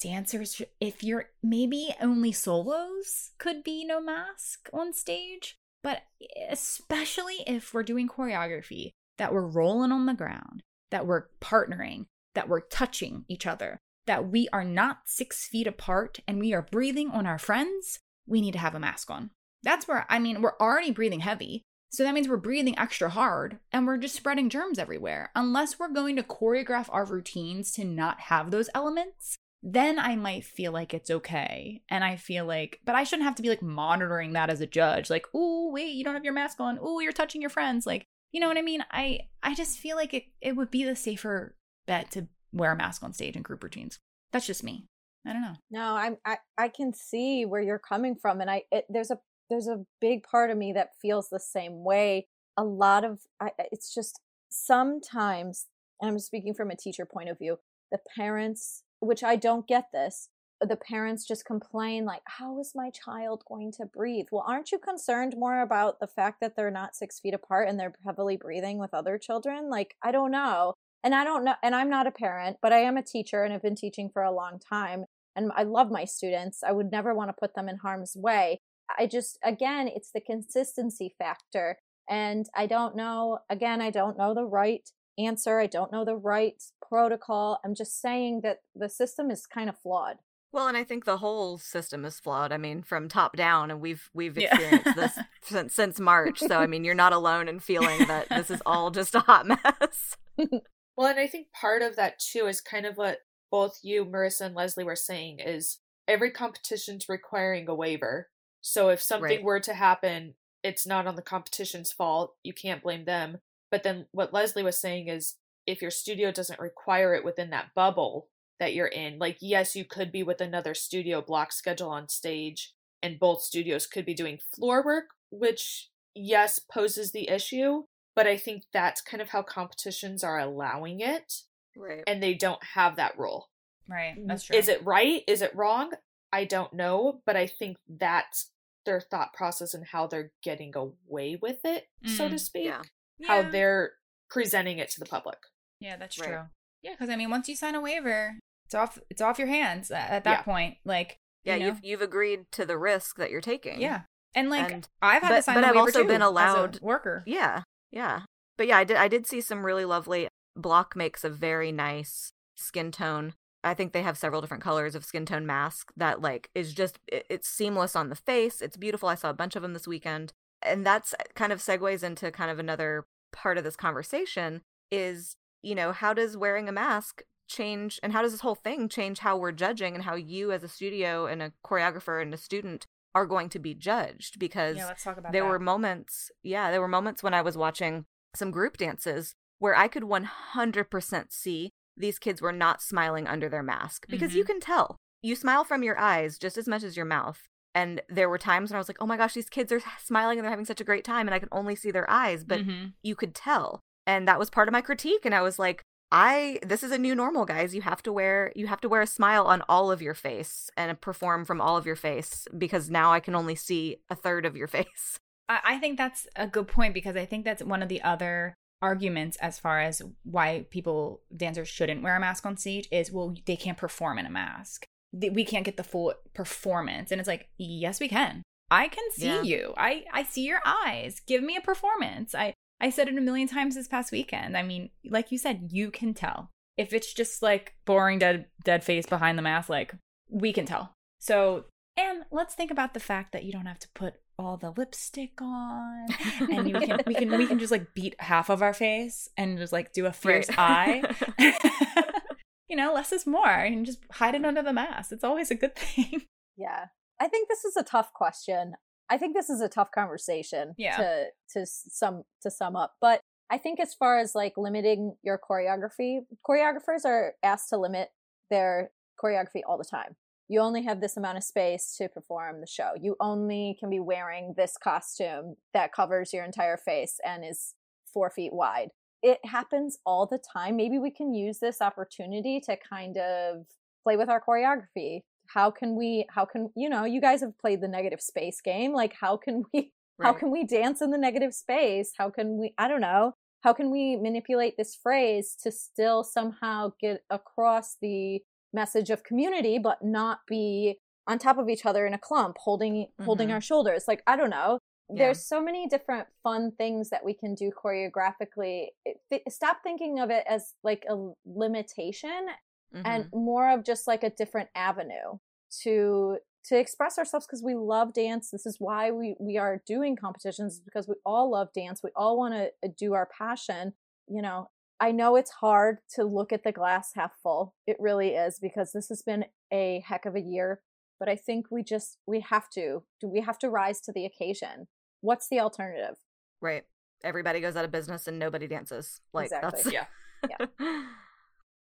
dancers, 0.00 0.62
if 0.80 1.02
you're 1.02 1.26
maybe 1.42 1.94
only 2.00 2.32
solos, 2.32 3.32
could 3.36 3.62
be 3.62 3.84
no 3.84 4.00
mask 4.00 4.70
on 4.72 4.94
stage. 4.94 5.58
But 5.86 6.02
eh, 6.20 6.48
especially 6.50 7.44
if 7.46 7.72
we're 7.72 7.84
doing 7.84 8.08
choreography, 8.08 8.90
that 9.18 9.32
we're 9.32 9.46
rolling 9.46 9.92
on 9.92 10.06
the 10.06 10.14
ground, 10.14 10.64
that 10.90 11.06
we're 11.06 11.28
partnering, 11.40 12.06
that 12.34 12.48
we're 12.48 12.62
touching 12.62 13.24
each 13.28 13.46
other, 13.46 13.78
that 14.08 14.28
we 14.28 14.48
are 14.52 14.64
not 14.64 15.02
six 15.06 15.46
feet 15.46 15.68
apart 15.68 16.18
and 16.26 16.40
we 16.40 16.52
are 16.52 16.66
breathing 16.72 17.12
on 17.12 17.24
our 17.24 17.38
friends, 17.38 18.00
we 18.26 18.40
need 18.40 18.50
to 18.54 18.58
have 18.58 18.74
a 18.74 18.80
mask 18.80 19.12
on. 19.12 19.30
That's 19.62 19.86
where, 19.86 20.06
I 20.08 20.18
mean, 20.18 20.42
we're 20.42 20.58
already 20.60 20.90
breathing 20.90 21.20
heavy. 21.20 21.62
So 21.90 22.02
that 22.02 22.14
means 22.14 22.28
we're 22.28 22.36
breathing 22.36 22.76
extra 22.76 23.08
hard 23.08 23.60
and 23.72 23.86
we're 23.86 23.96
just 23.96 24.16
spreading 24.16 24.50
germs 24.50 24.80
everywhere. 24.80 25.30
Unless 25.36 25.78
we're 25.78 25.92
going 25.92 26.16
to 26.16 26.24
choreograph 26.24 26.88
our 26.90 27.04
routines 27.04 27.70
to 27.74 27.84
not 27.84 28.22
have 28.22 28.50
those 28.50 28.68
elements, 28.74 29.36
then 29.62 29.98
I 29.98 30.16
might 30.16 30.44
feel 30.44 30.72
like 30.72 30.94
it's 30.94 31.10
okay. 31.10 31.82
And 31.88 32.04
I 32.04 32.16
feel 32.16 32.44
like, 32.44 32.80
but 32.84 32.94
I 32.94 33.04
shouldn't 33.04 33.26
have 33.26 33.34
to 33.36 33.42
be 33.42 33.48
like 33.48 33.62
monitoring 33.62 34.32
that 34.34 34.50
as 34.50 34.60
a 34.60 34.66
judge. 34.66 35.10
Like, 35.10 35.26
oh, 35.34 35.70
wait, 35.72 35.94
you 35.94 36.04
don't 36.04 36.14
have 36.14 36.24
your 36.24 36.34
mask 36.34 36.60
on. 36.60 36.78
Oh, 36.80 37.00
you're 37.00 37.12
touching 37.12 37.40
your 37.40 37.50
friends. 37.50 37.86
Like, 37.86 38.06
you 38.32 38.40
know 38.40 38.48
what 38.48 38.58
I 38.58 38.62
mean? 38.62 38.84
I 38.90 39.20
I 39.42 39.54
just 39.54 39.78
feel 39.78 39.96
like 39.96 40.12
it 40.12 40.24
it 40.40 40.56
would 40.56 40.70
be 40.70 40.84
the 40.84 40.96
safer 40.96 41.56
bet 41.86 42.10
to 42.12 42.28
wear 42.52 42.72
a 42.72 42.76
mask 42.76 43.02
on 43.02 43.12
stage 43.12 43.36
in 43.36 43.42
group 43.42 43.62
routines. 43.62 43.98
That's 44.32 44.46
just 44.46 44.64
me. 44.64 44.88
I 45.26 45.32
don't 45.32 45.42
know. 45.42 45.56
No, 45.70 45.96
I'm 45.96 46.16
I 46.24 46.36
I 46.58 46.68
can 46.68 46.92
see 46.92 47.44
where 47.44 47.62
you're 47.62 47.78
coming 47.78 48.14
from, 48.14 48.40
and 48.40 48.50
I 48.50 48.64
it, 48.70 48.84
there's 48.88 49.10
a 49.10 49.18
there's 49.48 49.68
a 49.68 49.84
big 50.00 50.22
part 50.22 50.50
of 50.50 50.58
me 50.58 50.72
that 50.72 50.90
feels 51.00 51.28
the 51.28 51.40
same 51.40 51.84
way. 51.84 52.26
A 52.56 52.64
lot 52.64 53.04
of 53.04 53.20
I, 53.40 53.50
it's 53.72 53.94
just 53.94 54.20
sometimes, 54.48 55.66
and 56.00 56.10
I'm 56.10 56.18
speaking 56.18 56.54
from 56.54 56.70
a 56.70 56.76
teacher 56.76 57.06
point 57.06 57.28
of 57.28 57.38
view, 57.38 57.58
the 57.90 57.98
parents, 58.16 58.82
which 59.06 59.24
I 59.24 59.36
don't 59.36 59.66
get 59.66 59.92
this, 59.92 60.28
the 60.60 60.76
parents 60.76 61.26
just 61.26 61.44
complain 61.44 62.04
like, 62.04 62.22
"How 62.26 62.58
is 62.60 62.72
my 62.74 62.90
child 62.90 63.44
going 63.46 63.72
to 63.72 63.86
breathe?" 63.86 64.26
Well, 64.32 64.44
aren't 64.46 64.72
you 64.72 64.78
concerned 64.78 65.34
more 65.36 65.60
about 65.60 66.00
the 66.00 66.06
fact 66.06 66.40
that 66.40 66.56
they're 66.56 66.70
not 66.70 66.96
six 66.96 67.20
feet 67.20 67.34
apart 67.34 67.68
and 67.68 67.78
they're 67.78 67.94
heavily 68.04 68.36
breathing 68.36 68.78
with 68.78 68.94
other 68.94 69.18
children? 69.18 69.70
Like, 69.70 69.96
I 70.02 70.12
don't 70.12 70.30
know, 70.30 70.74
and 71.04 71.14
I 71.14 71.24
don't 71.24 71.44
know, 71.44 71.54
and 71.62 71.74
I'm 71.74 71.90
not 71.90 72.06
a 72.06 72.10
parent, 72.10 72.58
but 72.62 72.72
I 72.72 72.78
am 72.78 72.96
a 72.96 73.02
teacher 73.02 73.42
and 73.44 73.52
have 73.52 73.62
been 73.62 73.76
teaching 73.76 74.08
for 74.10 74.22
a 74.22 74.32
long 74.32 74.58
time 74.58 75.06
and 75.36 75.52
I 75.54 75.62
love 75.62 75.90
my 75.90 76.04
students. 76.04 76.64
I 76.64 76.72
would 76.72 76.90
never 76.90 77.14
want 77.14 77.28
to 77.28 77.36
put 77.38 77.54
them 77.54 77.68
in 77.68 77.76
harm's 77.76 78.16
way. 78.16 78.58
I 78.98 79.06
just, 79.06 79.38
again, 79.44 79.88
it's 79.88 80.10
the 80.10 80.20
consistency 80.20 81.14
factor. 81.18 81.78
And 82.08 82.46
I 82.56 82.66
don't 82.66 82.96
know, 82.96 83.40
again, 83.50 83.80
I 83.80 83.90
don't 83.90 84.16
know 84.16 84.32
the 84.32 84.46
right 84.46 84.88
answer. 85.18 85.58
I 85.60 85.66
don't 85.66 85.92
know 85.92 86.04
the 86.04 86.16
right 86.16 86.62
protocol. 86.86 87.60
I'm 87.64 87.74
just 87.74 88.00
saying 88.00 88.40
that 88.42 88.60
the 88.74 88.88
system 88.88 89.30
is 89.30 89.46
kind 89.46 89.68
of 89.68 89.78
flawed. 89.78 90.16
Well, 90.52 90.68
and 90.68 90.76
I 90.76 90.84
think 90.84 91.04
the 91.04 91.18
whole 91.18 91.58
system 91.58 92.04
is 92.04 92.18
flawed. 92.20 92.52
I 92.52 92.56
mean, 92.56 92.82
from 92.82 93.08
top 93.08 93.36
down, 93.36 93.70
and 93.70 93.80
we've 93.80 94.08
we've 94.14 94.38
Yeah. 94.38 94.48
experienced 94.54 94.94
this 94.96 95.18
since, 95.42 95.74
since 95.74 96.00
March. 96.00 96.38
So 96.38 96.58
I 96.58 96.66
mean, 96.66 96.84
you're 96.84 96.94
not 96.94 97.12
alone 97.12 97.48
in 97.48 97.60
feeling 97.60 98.06
that 98.06 98.28
this 98.30 98.50
is 98.50 98.62
all 98.64 98.90
just 98.90 99.14
a 99.14 99.20
hot 99.20 99.46
mess. 99.46 100.16
Well, 100.98 101.08
and 101.08 101.20
I 101.20 101.26
think 101.26 101.48
part 101.52 101.82
of 101.82 101.96
that 101.96 102.18
too 102.18 102.46
is 102.46 102.62
kind 102.62 102.86
of 102.86 102.96
what 102.96 103.18
both 103.50 103.80
you, 103.82 104.06
Marissa, 104.06 104.46
and 104.46 104.54
Leslie 104.54 104.82
were 104.82 104.96
saying 104.96 105.40
is 105.40 105.78
every 106.08 106.30
competition's 106.30 107.06
requiring 107.06 107.68
a 107.68 107.74
waiver. 107.74 108.30
So 108.62 108.88
if 108.88 109.02
something 109.02 109.22
Right. 109.28 109.42
were 109.42 109.60
to 109.60 109.74
happen, 109.74 110.36
it's 110.62 110.86
not 110.86 111.06
on 111.06 111.14
the 111.16 111.20
competition's 111.20 111.92
fault. 111.92 112.34
You 112.42 112.54
can't 112.54 112.82
blame 112.82 113.04
them. 113.04 113.42
But 113.70 113.82
then 113.82 114.06
what 114.12 114.32
Leslie 114.32 114.62
was 114.62 114.78
saying 114.78 115.08
is 115.08 115.34
if 115.66 115.82
your 115.82 115.90
studio 115.90 116.30
doesn't 116.30 116.60
require 116.60 117.14
it 117.14 117.24
within 117.24 117.50
that 117.50 117.74
bubble 117.74 118.28
that 118.60 118.74
you're 118.74 118.86
in, 118.86 119.18
like, 119.18 119.38
yes, 119.40 119.74
you 119.76 119.84
could 119.84 120.10
be 120.12 120.22
with 120.22 120.40
another 120.40 120.74
studio 120.74 121.20
block 121.20 121.52
schedule 121.52 121.90
on 121.90 122.08
stage, 122.08 122.72
and 123.02 123.18
both 123.18 123.42
studios 123.42 123.86
could 123.86 124.06
be 124.06 124.14
doing 124.14 124.38
floor 124.54 124.82
work, 124.84 125.06
which, 125.30 125.90
yes, 126.14 126.58
poses 126.58 127.12
the 127.12 127.28
issue. 127.28 127.84
But 128.14 128.26
I 128.26 128.38
think 128.38 128.62
that's 128.72 129.02
kind 129.02 129.20
of 129.20 129.28
how 129.28 129.42
competitions 129.42 130.24
are 130.24 130.38
allowing 130.38 131.00
it 131.00 131.42
Right. 131.76 132.02
and 132.06 132.22
they 132.22 132.32
don't 132.32 132.62
have 132.74 132.96
that 132.96 133.18
rule. 133.18 133.50
Right. 133.88 134.14
That's 134.26 134.44
true. 134.44 134.56
Is 134.56 134.68
it 134.68 134.82
right? 134.84 135.22
Is 135.26 135.42
it 135.42 135.54
wrong? 135.54 135.92
I 136.32 136.44
don't 136.44 136.72
know, 136.72 137.20
but 137.26 137.36
I 137.36 137.46
think 137.46 137.76
that's 137.88 138.50
their 138.86 139.00
thought 139.00 139.34
process 139.34 139.74
and 139.74 139.84
how 139.84 140.06
they're 140.06 140.32
getting 140.42 140.72
away 140.74 141.36
with 141.36 141.58
it, 141.64 141.88
so 142.06 142.28
to 142.28 142.36
Mm, 142.36 142.40
speak. 142.40 142.64
yeah. 142.66 142.82
How 143.24 143.42
they're 143.42 143.92
presenting 144.30 144.78
it 144.78 144.90
to 144.90 145.00
the 145.00 145.06
public. 145.06 145.38
Yeah, 145.80 145.96
that's 145.96 146.18
Right. 146.18 146.28
true. 146.28 146.42
Yeah, 146.82 146.92
because 146.92 147.08
I 147.08 147.16
mean, 147.16 147.30
once 147.30 147.48
you 147.48 147.56
sign 147.56 147.74
a 147.74 147.80
waiver, 147.80 148.38
it's 148.66 148.74
off. 148.74 148.98
It's 149.10 149.20
off 149.22 149.38
your 149.38 149.48
hands 149.48 149.90
at, 149.90 150.10
at 150.10 150.24
that 150.24 150.38
Yeah. 150.38 150.42
point. 150.42 150.78
Like, 150.84 151.18
Yeah, 151.44 151.54
you 151.54 151.60
know? 151.60 151.66
you've 151.68 151.84
you've 151.84 152.02
agreed 152.02 152.50
to 152.52 152.64
the 152.66 152.76
risk 152.78 153.16
that 153.16 153.30
you're 153.30 153.40
taking. 153.40 153.80
yeah, 153.80 154.02
and 154.34 154.50
like 154.50 154.70
And- 154.72 154.88
I've 155.00 155.22
had 155.22 155.28
but- 155.30 155.36
to 155.36 155.42
sign 155.42 155.54
but 155.54 155.64
a 155.64 155.66
I've 155.68 155.74
waiver 155.74 155.86
also 155.86 156.02
too 156.02 156.08
been 156.08 156.22
as 156.22 156.26
a 156.26 156.30
allowed- 156.30 156.80
worker. 156.80 157.22
Yeah. 157.26 157.62
Yeah. 157.90 158.22
But 158.56 158.66
yeah, 158.66 158.78
I 158.78 158.84
did 158.84 158.96
I 158.96 159.08
did 159.08 159.26
see 159.26 159.40
some 159.40 159.64
really 159.64 159.84
lovely 159.84 160.28
Bloch 160.54 160.96
makes 160.96 161.22
a 161.24 161.30
very 161.30 161.70
nice 161.72 162.32
skin 162.56 162.90
tone. 162.90 163.34
I 163.62 163.74
think 163.74 163.92
they 163.92 164.02
have 164.02 164.16
several 164.16 164.40
different 164.40 164.62
colors 164.62 164.94
of 164.94 165.04
skin 165.04 165.26
tone 165.26 165.44
mask 165.44 165.92
that 165.96 166.20
like 166.20 166.48
is 166.54 166.72
just 166.72 166.98
it, 167.08 167.26
it's 167.28 167.48
seamless 167.48 167.94
on 167.96 168.08
the 168.08 168.14
face. 168.16 168.62
It's 168.62 168.76
beautiful. 168.76 169.08
I 169.08 169.14
saw 169.16 169.28
a 169.30 169.34
bunch 169.34 169.56
of 169.56 169.62
them 169.62 169.72
this 169.74 169.86
weekend. 169.88 170.32
And 170.62 170.84
that's 170.86 171.14
kind 171.34 171.52
of 171.52 171.60
segues 171.60 172.02
into 172.02 172.30
kind 172.30 172.50
of 172.50 172.58
another 172.58 173.06
part 173.32 173.58
of 173.58 173.64
this 173.64 173.76
conversation 173.76 174.62
is, 174.90 175.36
you 175.62 175.74
know, 175.74 175.92
how 175.92 176.12
does 176.14 176.36
wearing 176.36 176.68
a 176.68 176.72
mask 176.72 177.22
change 177.48 178.00
and 178.02 178.12
how 178.12 178.22
does 178.22 178.32
this 178.32 178.40
whole 178.40 178.56
thing 178.56 178.88
change 178.88 179.20
how 179.20 179.36
we're 179.36 179.52
judging 179.52 179.94
and 179.94 180.02
how 180.02 180.16
you 180.16 180.50
as 180.50 180.64
a 180.64 180.68
studio 180.68 181.26
and 181.26 181.40
a 181.40 181.52
choreographer 181.64 182.20
and 182.20 182.34
a 182.34 182.36
student 182.36 182.86
are 183.14 183.24
going 183.24 183.48
to 183.48 183.60
be 183.60 183.72
judged 183.72 184.40
because 184.40 184.76
yeah, 184.76 184.86
let's 184.86 185.04
talk 185.04 185.16
about 185.16 185.30
there 185.30 185.44
that. 185.44 185.48
were 185.48 185.58
moments 185.60 186.32
yeah 186.42 186.72
there 186.72 186.80
were 186.80 186.88
moments 186.88 187.22
when 187.22 187.32
i 187.32 187.40
was 187.40 187.56
watching 187.56 188.04
some 188.34 188.50
group 188.50 188.76
dances 188.78 189.36
where 189.60 189.76
i 189.76 189.86
could 189.86 190.02
100% 190.02 191.32
see 191.32 191.70
these 191.96 192.18
kids 192.18 192.42
were 192.42 192.52
not 192.52 192.82
smiling 192.82 193.26
under 193.28 193.48
their 193.48 193.62
mask 193.62 194.06
because 194.08 194.30
Mm-hmm. 194.30 194.38
you 194.38 194.44
can 194.44 194.60
tell 194.60 194.96
you 195.22 195.36
smile 195.36 195.62
from 195.62 195.82
your 195.84 195.98
eyes 195.98 196.38
just 196.38 196.58
as 196.58 196.66
much 196.68 196.82
as 196.82 196.96
your 196.96 197.06
mouth 197.06 197.46
and 197.76 198.00
there 198.08 198.28
were 198.28 198.38
times 198.38 198.70
when 198.70 198.76
i 198.76 198.80
was 198.80 198.88
like 198.88 198.98
oh 199.00 199.06
my 199.06 199.16
gosh 199.16 199.34
these 199.34 199.48
kids 199.56 199.70
are 199.70 199.80
smiling 200.02 200.38
and 200.38 200.44
they're 200.44 200.50
having 200.56 200.64
such 200.72 200.80
a 200.80 200.84
great 200.90 201.04
time 201.04 201.28
and 201.28 201.34
i 201.34 201.38
can 201.38 201.48
only 201.52 201.76
see 201.76 201.90
their 201.92 202.08
eyes 202.10 202.42
but 202.42 202.60
Mhm. 202.60 202.94
you 203.02 203.14
could 203.14 203.34
tell 203.34 203.80
and 204.06 204.26
that 204.26 204.38
was 204.38 204.50
part 204.50 204.68
of 204.68 204.72
my 204.72 204.80
critique 204.80 205.24
and 205.24 205.34
i 205.34 205.42
was 205.42 205.58
like 205.58 205.82
i 206.12 206.58
this 206.64 206.82
is 206.82 206.92
a 206.92 206.98
new 206.98 207.14
normal 207.14 207.44
guys. 207.44 207.74
You 207.74 207.82
have 207.82 208.02
to 208.04 208.12
wear 208.12 208.52
you 208.54 208.66
have 208.68 208.80
to 208.82 208.88
wear 208.88 209.02
a 209.02 209.06
smile 209.18 209.44
on 209.46 209.62
all 209.68 209.90
of 209.90 210.00
your 210.00 210.14
face 210.14 210.70
and 210.76 211.00
perform 211.00 211.44
from 211.44 211.60
all 211.60 211.76
of 211.76 211.84
your 211.86 211.96
face 211.96 212.46
because 212.56 212.88
now 212.88 213.12
i 213.12 213.20
can 213.20 213.34
only 213.34 213.56
see 213.56 213.98
a 214.08 214.14
third 214.14 214.46
of 214.46 214.56
your 214.56 214.68
face. 214.78 215.18
I, 215.48 215.58
I 215.72 215.78
think 215.78 215.98
that's 215.98 216.26
a 216.36 216.46
good 216.46 216.68
point 216.68 216.94
because 216.94 217.16
I 217.16 217.24
think 217.24 217.44
that's 217.44 217.62
one 217.62 217.82
of 217.82 217.88
the 217.88 218.02
other 218.02 218.54
arguments 218.82 219.36
as 219.38 219.58
far 219.58 219.80
as 219.80 220.02
why 220.22 220.66
people 220.70 221.22
dancers 221.36 221.68
shouldn't 221.68 222.02
wear 222.04 222.14
a 222.16 222.20
mask 222.20 222.46
on 222.46 222.56
stage 222.56 222.86
is 222.92 223.10
well 223.10 223.34
they 223.46 223.56
can't 223.56 223.78
perform 223.78 224.18
in 224.18 224.26
a 224.26 224.30
mask 224.30 224.84
Th- 225.20 225.32
we 225.32 225.44
can't 225.44 225.64
get 225.64 225.76
the 225.76 225.84
full 225.84 226.14
performance. 226.34 227.10
And 227.12 227.20
it's 227.20 227.28
like 227.28 227.48
yes 227.58 228.00
we 228.00 228.08
can. 228.08 228.42
I 228.70 228.88
can 228.88 229.04
see 229.12 229.26
Yeah. 229.26 229.42
you. 229.42 229.74
I 229.76 230.04
i 230.12 230.22
see 230.24 230.44
your 230.46 230.60
eyes. 230.64 231.20
Give 231.26 231.42
me 231.42 231.56
a 231.56 231.60
performance. 231.60 232.34
I 232.34 232.54
i 232.80 232.90
said 232.90 233.08
it 233.08 233.16
a 233.16 233.20
million 233.20 233.48
times 233.48 233.74
this 233.74 233.88
past 233.88 234.12
weekend. 234.12 234.56
I 234.56 234.62
mean 234.62 234.90
like 235.08 235.30
you 235.32 235.38
said 235.38 235.68
you 235.72 235.90
can 235.90 236.14
tell. 236.14 236.50
If 236.76 236.92
it's 236.92 237.12
just 237.14 237.42
like 237.42 237.74
boring 237.84 238.18
dead 238.18 238.46
dead 238.64 238.84
face 238.84 239.06
behind 239.06 239.38
the 239.38 239.42
mask 239.42 239.68
like 239.68 239.94
we 240.28 240.52
can 240.52 240.66
tell. 240.66 240.92
So 241.20 241.64
and 241.96 242.24
let's 242.30 242.54
think 242.54 242.70
about 242.70 242.92
the 242.92 243.00
fact 243.00 243.32
that 243.32 243.44
you 243.44 243.52
don't 243.52 243.66
have 243.66 243.78
to 243.78 243.88
put 243.94 244.14
all 244.38 244.58
the 244.58 244.70
lipstick 244.76 245.40
on 245.40 246.06
and 246.52 246.68
you 246.68 246.78
can 246.78 247.00
we 247.06 247.14
can 247.14 247.30
we 247.38 247.46
can 247.46 247.58
just 247.58 247.72
like 247.72 247.94
beat 247.94 248.14
half 248.20 248.50
of 248.50 248.60
our 248.60 248.74
face 248.74 249.30
and 249.38 249.56
just 249.56 249.72
like 249.72 249.94
do 249.94 250.04
a 250.04 250.12
fierce 250.12 250.50
eye 250.58 251.02
you 252.68 252.76
know 252.76 252.92
less 252.92 253.12
is 253.12 253.26
more 253.26 253.48
and 253.48 253.86
just 253.86 254.00
hide 254.12 254.34
it 254.34 254.44
under 254.44 254.62
the 254.62 254.72
mask 254.72 255.12
it's 255.12 255.24
always 255.24 255.50
a 255.50 255.54
good 255.54 255.74
thing 255.76 256.22
Yeah. 256.56 256.86
I 257.20 257.28
think 257.28 257.48
this 257.48 257.64
is 257.64 257.76
a 257.76 257.82
tough 257.82 258.12
question. 258.12 258.74
I 259.08 259.16
think 259.18 259.34
this 259.34 259.48
is 259.48 259.60
a 259.62 259.68
tough 259.68 259.90
conversation 259.90 260.74
Yeah. 260.76 260.96
to 260.96 261.26
to 261.54 261.66
sum 261.66 262.24
to 262.42 262.50
sum 262.50 262.76
up. 262.76 262.94
But 263.00 263.20
I 263.48 263.58
think 263.58 263.78
as 263.80 263.94
far 263.94 264.18
as 264.18 264.34
like 264.34 264.54
limiting 264.56 265.16
your 265.22 265.38
choreography, 265.38 266.20
choreographers 266.46 267.04
are 267.06 267.34
asked 267.42 267.68
to 267.70 267.78
limit 267.78 268.08
their 268.50 268.90
choreography 269.22 269.60
all 269.66 269.78
the 269.78 269.84
time. 269.84 270.16
You 270.48 270.60
only 270.60 270.82
have 270.82 271.00
this 271.00 271.16
amount 271.16 271.38
of 271.38 271.44
space 271.44 271.94
to 271.98 272.08
perform 272.08 272.60
the 272.60 272.66
show. 272.66 272.92
You 273.00 273.16
only 273.20 273.76
can 273.80 273.88
be 273.90 274.00
wearing 274.00 274.54
this 274.56 274.76
costume 274.76 275.56
that 275.72 275.92
covers 275.92 276.32
your 276.32 276.44
entire 276.44 276.76
face 276.76 277.18
and 277.24 277.44
is 277.44 277.74
four 278.12 278.28
feet 278.30 278.52
wide. 278.52 278.88
It 279.22 279.38
happens 279.44 279.98
all 280.06 280.26
the 280.26 280.38
time. 280.38 280.76
Maybe 280.76 280.98
we 280.98 281.10
can 281.10 281.34
use 281.34 281.58
this 281.58 281.80
opportunity 281.80 282.60
to 282.60 282.76
kind 282.76 283.16
of 283.16 283.66
play 284.04 284.16
with 284.16 284.28
our 284.28 284.40
choreography 284.40 285.22
how 285.48 285.70
can 285.70 285.94
we 285.96 286.26
how 286.30 286.44
can 286.44 286.70
you 286.76 286.88
know 286.88 287.04
you 287.04 287.20
guys 287.20 287.40
have 287.40 287.56
played 287.58 287.80
the 287.80 287.88
negative 287.88 288.20
space 288.20 288.60
game 288.60 288.92
like 288.92 289.14
how 289.20 289.36
can 289.36 289.62
we 289.72 289.92
how 290.20 290.32
can 290.32 290.50
we 290.50 290.64
dance 290.64 291.00
in 291.00 291.10
the 291.10 291.18
negative 291.18 291.54
space 291.54 292.12
how 292.18 292.28
can 292.30 292.58
we 292.58 292.72
i 292.78 292.88
don't 292.88 293.00
know 293.00 293.32
how 293.62 293.72
can 293.72 293.90
we 293.90 294.16
manipulate 294.16 294.76
this 294.76 294.94
phrase 295.00 295.56
to 295.62 295.70
still 295.70 296.22
somehow 296.24 296.90
get 297.00 297.22
across 297.30 297.96
the 298.00 298.40
message 298.72 299.10
of 299.10 299.22
community 299.24 299.78
but 299.78 299.98
not 300.02 300.40
be 300.48 300.98
on 301.28 301.38
top 301.38 301.58
of 301.58 301.68
each 301.68 301.86
other 301.86 302.06
in 302.06 302.14
a 302.14 302.18
clump 302.18 302.56
holding 302.58 303.06
holding 303.24 303.48
Mhm. 303.48 303.54
our 303.54 303.60
shoulders 303.60 304.04
like 304.08 304.22
i 304.26 304.36
don't 304.36 304.50
know 304.50 304.78
Yeah. 305.08 305.16
there's 305.26 305.46
so 305.46 305.62
many 305.62 305.86
different 305.88 306.26
fun 306.42 306.72
things 306.72 307.10
that 307.10 307.24
we 307.24 307.32
can 307.34 307.54
do 307.54 307.70
choreographically 307.70 308.88
It- 309.04 309.20
th- 309.30 309.42
stop 309.48 309.78
thinking 309.82 310.18
of 310.18 310.30
it 310.30 310.44
as 310.48 310.74
like 310.82 311.04
a 311.08 311.30
limitation 311.44 312.48
Mhm. 312.94 313.02
and 313.04 313.28
more 313.32 313.68
of 313.70 313.84
just 313.84 314.06
like 314.06 314.22
a 314.24 314.30
different 314.30 314.70
avenue 314.74 315.38
to 315.82 316.38
to 316.64 316.76
express 316.76 317.16
ourselves 317.16 317.46
because 317.46 317.62
we 317.62 317.76
love 317.76 318.12
dance. 318.12 318.50
This 318.50 318.66
is 318.66 318.80
why 318.80 319.12
we 319.12 319.36
we 319.38 319.56
are 319.56 319.82
doing 319.86 320.16
competitions 320.16 320.80
because 320.80 321.06
we 321.06 321.14
all 321.24 321.50
love 321.50 321.72
dance. 321.72 322.02
We 322.02 322.10
all 322.16 322.36
want 322.36 322.54
to 322.54 322.88
do 322.88 323.14
our 323.14 323.26
passion 323.26 323.94
you 324.28 324.42
know? 324.42 324.70
I 324.98 325.12
know 325.12 325.36
it's 325.36 325.52
hard 325.52 325.98
to 326.14 326.24
look 326.24 326.52
at 326.52 326.64
the 326.64 326.72
glass 326.72 327.12
half 327.14 327.36
full. 327.44 327.74
It 327.86 327.96
really 328.00 328.34
is 328.34 328.58
because 328.58 328.90
this 328.90 329.08
has 329.10 329.22
been 329.22 329.44
a 329.70 330.00
heck 330.00 330.26
of 330.26 330.34
a 330.36 330.40
year 330.40 330.80
but 331.18 331.28
i 331.28 331.34
think 331.36 331.66
we 331.70 331.82
just 331.82 332.18
we 332.26 332.40
have 332.40 332.68
to 332.70 333.02
do 333.20 333.26
we 333.28 333.40
have 333.40 333.58
to 333.58 333.70
rise 333.70 334.00
to 334.02 334.12
the 334.12 334.24
occasion 334.26 334.86
what's 335.20 335.48
the 335.48 335.60
alternative 335.60 336.16
right 336.60 336.84
everybody 337.24 337.60
goes 337.60 337.76
out 337.76 337.84
of 337.84 337.90
business 337.90 338.26
and 338.26 338.38
nobody 338.38 338.66
dances 338.66 339.20
like 339.32 339.46
Exactly. 339.46 339.82
that's 339.82 339.92
Yeah. 339.92 340.66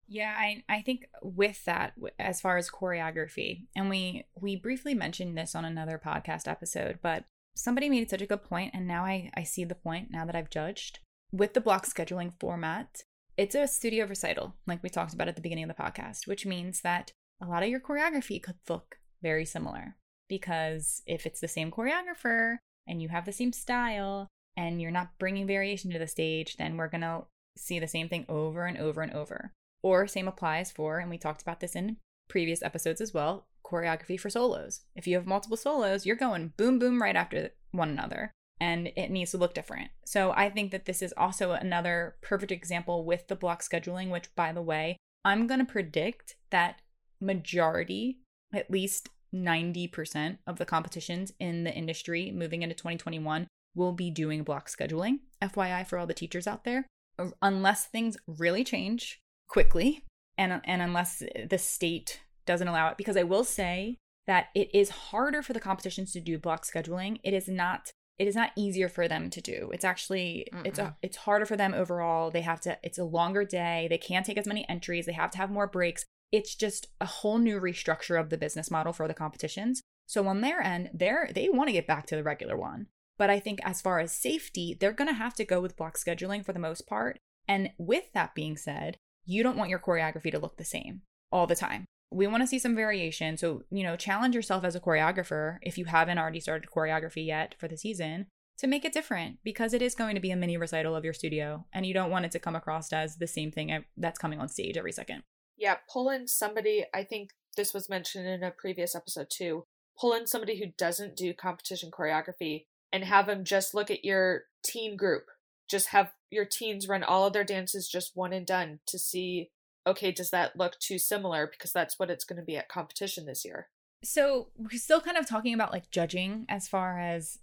Yeah, 0.09 0.35
I 0.39 0.65
I 0.69 0.83
think 0.83 1.07
with 1.23 1.65
that, 1.65 1.95
as 2.19 2.41
far 2.41 2.57
as 2.57 2.71
choreography, 2.71 3.67
and 3.77 3.91
we 3.91 4.25
we 4.41 4.57
briefly 4.57 4.95
mentioned 4.95 5.37
this 5.37 5.55
on 5.55 5.65
another 5.65 6.01
podcast 6.03 6.49
episode, 6.49 6.99
but 7.03 7.25
somebody 7.55 7.89
made 7.89 8.09
such 8.09 8.23
a 8.23 8.27
good 8.27 8.45
point, 8.45 8.73
and 8.75 8.87
now 8.87 9.05
I 9.05 9.31
I 9.35 9.43
see 9.43 9.65
the 9.65 9.75
point 9.75 10.11
now 10.11 10.25
that 10.25 10.37
I've 10.37 10.51
judged 10.51 11.01
with 11.33 11.55
the 11.55 11.61
block 11.61 11.87
scheduling 11.87 12.33
format. 12.41 13.03
It's 13.37 13.55
a 13.55 13.69
studio 13.69 14.07
recital, 14.07 14.55
like 14.67 14.83
we 14.83 14.89
talked 14.89 15.15
about 15.15 15.29
at 15.29 15.37
the 15.37 15.43
beginning 15.43 15.69
of 15.69 15.77
the 15.77 15.83
podcast, 15.83 16.27
which 16.27 16.45
means 16.47 16.81
that 16.81 17.13
a 17.41 17.47
lot 17.47 17.63
of 17.63 17.69
your 17.69 17.81
choreography 17.81 18.43
could 18.43 18.57
look 18.69 18.99
very 19.23 19.45
similar 19.45 19.97
because 20.29 21.03
if 21.07 21.25
it's 21.25 21.41
the 21.41 21.47
same 21.49 21.71
choreographer 21.71 22.57
and 22.89 23.03
you 23.03 23.09
have 23.09 23.27
the 23.27 23.33
same 23.33 23.53
style 23.53 24.27
and 24.57 24.83
you're 24.83 24.91
not 24.91 25.19
bringing 25.19 25.47
variation 25.47 25.91
to 25.93 25.99
the 25.99 26.07
stage, 26.07 26.57
then 26.57 26.77
we're 26.77 26.89
gonna 26.89 27.25
see 27.57 27.79
the 27.79 27.87
same 27.87 28.09
thing 28.09 28.25
over 28.29 28.67
and 28.67 28.79
over 28.79 29.03
and 29.03 29.13
over. 29.13 29.53
Or 29.83 30.07
same 30.09 30.27
applies 30.27 30.73
for, 30.73 30.99
and 30.99 31.11
we 31.11 31.19
talked 31.19 31.43
about 31.43 31.61
this 31.61 31.77
in 31.77 31.99
previous 32.29 32.63
episodes 32.63 33.01
as 33.01 33.15
well, 33.15 33.47
choreography 33.65 34.19
for 34.19 34.31
solos. 34.31 34.81
If 34.97 35.07
you 35.07 35.17
have 35.17 35.27
multiple 35.27 35.57
solos, 35.57 36.07
you're 36.07 36.17
going 36.17 36.53
boom, 36.57 36.79
boom 36.79 37.01
right 37.01 37.17
after 37.17 37.51
one 37.71 37.91
another, 37.91 38.33
and 38.61 38.89
it 38.97 39.11
needs 39.11 39.31
to 39.33 39.39
look 39.39 39.55
different. 39.55 39.91
So 40.05 40.33
I 40.33 40.51
think 40.51 40.73
that 40.73 40.87
this 40.87 41.03
is 41.03 41.15
also 41.17 41.53
another 41.53 42.17
perfect 42.23 42.51
example 42.51 43.05
with 43.05 43.29
the 43.29 43.37
block 43.37 43.63
scheduling, 43.63 44.11
which, 44.11 44.35
by 44.35 44.53
the 44.53 44.63
way, 44.63 44.97
I'm 45.25 45.47
going 45.47 45.61
to 45.61 45.67
predict 45.73 46.37
that 46.51 46.81
majority, 47.21 48.19
at 48.53 48.71
least 48.71 49.11
90% 49.35 50.39
of 50.47 50.59
the 50.59 50.65
competitions 50.65 51.33
in 51.39 51.65
the 51.65 51.75
industry 51.75 52.33
moving 52.33 52.63
into 52.63 52.75
2021 52.75 53.47
will 53.75 53.93
be 53.93 54.11
doing 54.11 54.43
block 54.43 54.69
scheduling. 54.69 55.21
FYI 55.43 55.87
for 55.87 55.99
all 55.99 56.07
the 56.07 56.15
teachers 56.15 56.47
out 56.47 56.65
there, 56.65 56.87
uh, 57.19 57.29
unless 57.43 57.87
things 57.87 58.17
really 58.27 58.65
change 58.65 59.21
quickly 59.49 60.05
and 60.37 60.61
and 60.65 60.83
unless 60.83 61.23
the 61.49 61.59
state 61.59 62.21
doesn't 62.47 62.69
allow 62.69 62.89
it 62.89 62.97
because 62.97 63.17
I 63.17 63.23
will 63.25 63.45
say 63.45 63.97
that 64.27 64.49
it 64.55 64.75
is 64.75 64.91
harder 64.91 65.43
for 65.43 65.53
the 65.53 65.61
competitions 65.61 66.13
to 66.13 66.21
do 66.21 66.39
block 66.39 66.65
scheduling. 66.65 67.19
It 67.25 67.35
is 67.35 67.49
not 67.49 67.93
it 68.19 68.27
is 68.27 68.35
not 68.35 68.51
easier 68.57 68.89
for 68.89 69.07
them 69.07 69.31
to 69.31 69.41
do. 69.41 69.71
It's 69.73 69.85
actually 69.85 70.49
it's 70.65 70.79
a, 70.79 70.97
it's 71.03 71.19
harder 71.19 71.47
for 71.47 71.57
them 71.57 71.73
overall. 71.73 72.31
They 72.31 72.41
have 72.41 72.61
to 72.63 72.79
it's 72.83 72.99
a 72.99 73.05
longer 73.05 73.45
day. 73.45 73.87
They 73.89 73.99
can't 73.99 74.27
take 74.27 74.39
as 74.39 74.47
many 74.47 74.69
entries. 74.69 75.07
They 75.07 75.13
have 75.13 75.31
to 75.33 75.39
have 75.39 75.51
more 75.51 75.67
breaks. 75.67 76.05
It's 76.31 76.55
just 76.55 76.89
a 77.01 77.07
whole 77.07 77.39
new 77.39 77.61
restructure 77.61 78.21
of 78.21 78.31
the 78.31 78.39
business 78.39 78.71
model 78.71 78.93
for 78.93 79.09
the 79.09 79.15
competitions. 79.15 79.83
So 80.07 80.27
on 80.27 80.41
their 80.41 80.61
end, 80.61 80.91
they're 80.93 81.31
they 81.35 81.49
want 81.49 81.69
to 81.69 81.73
get 81.73 81.87
back 81.87 82.07
to 82.07 82.17
the 82.17 82.23
regular 82.23 82.57
one. 82.57 82.87
But 83.19 83.31
I 83.31 83.41
think 83.41 83.61
as 83.65 83.81
far 83.81 83.99
as 83.99 84.13
safety, 84.13 84.77
they're 84.79 84.93
going 84.93 85.09
to 85.09 85.15
have 85.15 85.35
to 85.35 85.45
go 85.45 85.61
with 85.61 85.77
block 85.77 85.99
scheduling 85.99 86.45
for 86.45 86.53
the 86.53 86.59
most 86.59 86.87
part. 86.87 87.19
And 87.49 87.71
with 87.79 88.13
that 88.15 88.35
being 88.35 88.57
said, 88.57 88.97
you 89.25 89.43
don't 89.43 89.57
want 89.57 89.71
your 89.71 89.79
choreography 89.79 90.31
to 90.31 90.39
look 90.39 90.57
the 90.57 90.65
same 90.65 91.03
all 91.33 91.47
the 91.47 91.57
time. 91.57 91.85
We 92.11 92.27
want 92.27 92.43
to 92.43 92.47
see 92.47 92.59
some 92.59 92.75
variation. 92.75 93.37
So, 93.37 93.65
you 93.71 93.83
know, 93.83 93.97
challenge 93.97 94.35
yourself 94.35 94.65
as 94.65 94.75
a 94.75 94.81
choreographer 94.81 95.59
if 95.63 95.77
you 95.77 95.87
haven't 95.87 96.19
already 96.19 96.41
started 96.41 96.71
choreography 96.71 97.27
yet 97.27 97.55
for 97.59 97.69
the 97.69 97.77
season 97.77 98.27
to 98.59 98.67
make 98.67 98.85
it 98.85 98.93
different 98.93 99.39
because 99.45 99.75
it 99.75 99.83
is 99.83 99.95
going 99.95 100.15
to 100.15 100.21
be 100.21 100.31
a 100.31 100.37
mini 100.37 100.57
recital 100.57 100.97
of 100.97 101.05
your 101.05 101.13
studio 101.13 101.67
and 101.73 101.85
you 101.85 101.93
don't 101.93 102.11
want 102.11 102.25
it 102.25 102.31
to 102.33 102.39
come 102.39 102.57
across 102.57 102.93
as 102.93 103.17
the 103.17 103.27
same 103.27 103.51
thing 103.51 103.85
that's 103.97 104.19
coming 104.19 104.41
on 104.41 104.49
stage 104.49 104.77
every 104.77 104.93
second. 104.93 105.23
Yeah, 105.59 105.77
pull 105.93 106.09
in 106.09 106.29
somebody, 106.29 106.85
I 106.95 107.05
think 107.05 107.31
this 107.57 107.75
was 107.75 107.89
mentioned 107.89 108.27
in 108.27 108.43
a 108.43 108.51
previous 108.51 108.95
episode 108.95 109.27
too. 109.29 109.65
Pull 110.01 110.15
in 110.15 110.27
somebody 110.27 110.59
who 110.59 110.73
doesn't 110.79 111.17
do 111.17 111.35
competition 111.35 111.91
choreography 111.91 112.67
and 112.93 113.05
have 113.05 113.27
them 113.27 113.45
just 113.45 113.75
look 113.75 113.91
at 113.91 114.05
your 114.05 114.45
teen 114.63 114.97
group. 114.97 115.25
Just 115.69 115.89
have 115.89 116.13
your 116.31 116.45
teens 116.45 116.89
run 116.89 117.03
all 117.03 117.27
of 117.27 117.33
their 117.33 117.45
dances 117.45 117.89
just 117.89 118.13
one 118.15 118.33
and 118.33 118.47
done 118.47 118.79
to 118.87 118.99
see 118.99 119.51
okay, 119.87 120.13
does 120.13 120.31
that 120.31 120.55
look 120.55 120.79
too 120.79 120.99
similar? 120.99 121.47
Because 121.47 121.73
that's 121.73 121.99
what 121.99 122.11
it's 122.11 122.25
going 122.25 122.39
to 122.39 122.45
be 122.45 122.57
at 122.57 122.69
competition 122.69 123.25
this 123.25 123.45
year. 123.45 123.69
So 124.05 124.49
we're 124.57 124.79
still 124.79 125.01
kind 125.01 125.17
of 125.17 125.27
talking 125.27 125.55
about 125.55 125.73
like 125.73 125.91
judging 125.91 126.45
as 126.49 126.69
far 126.69 127.01
as 127.01 127.39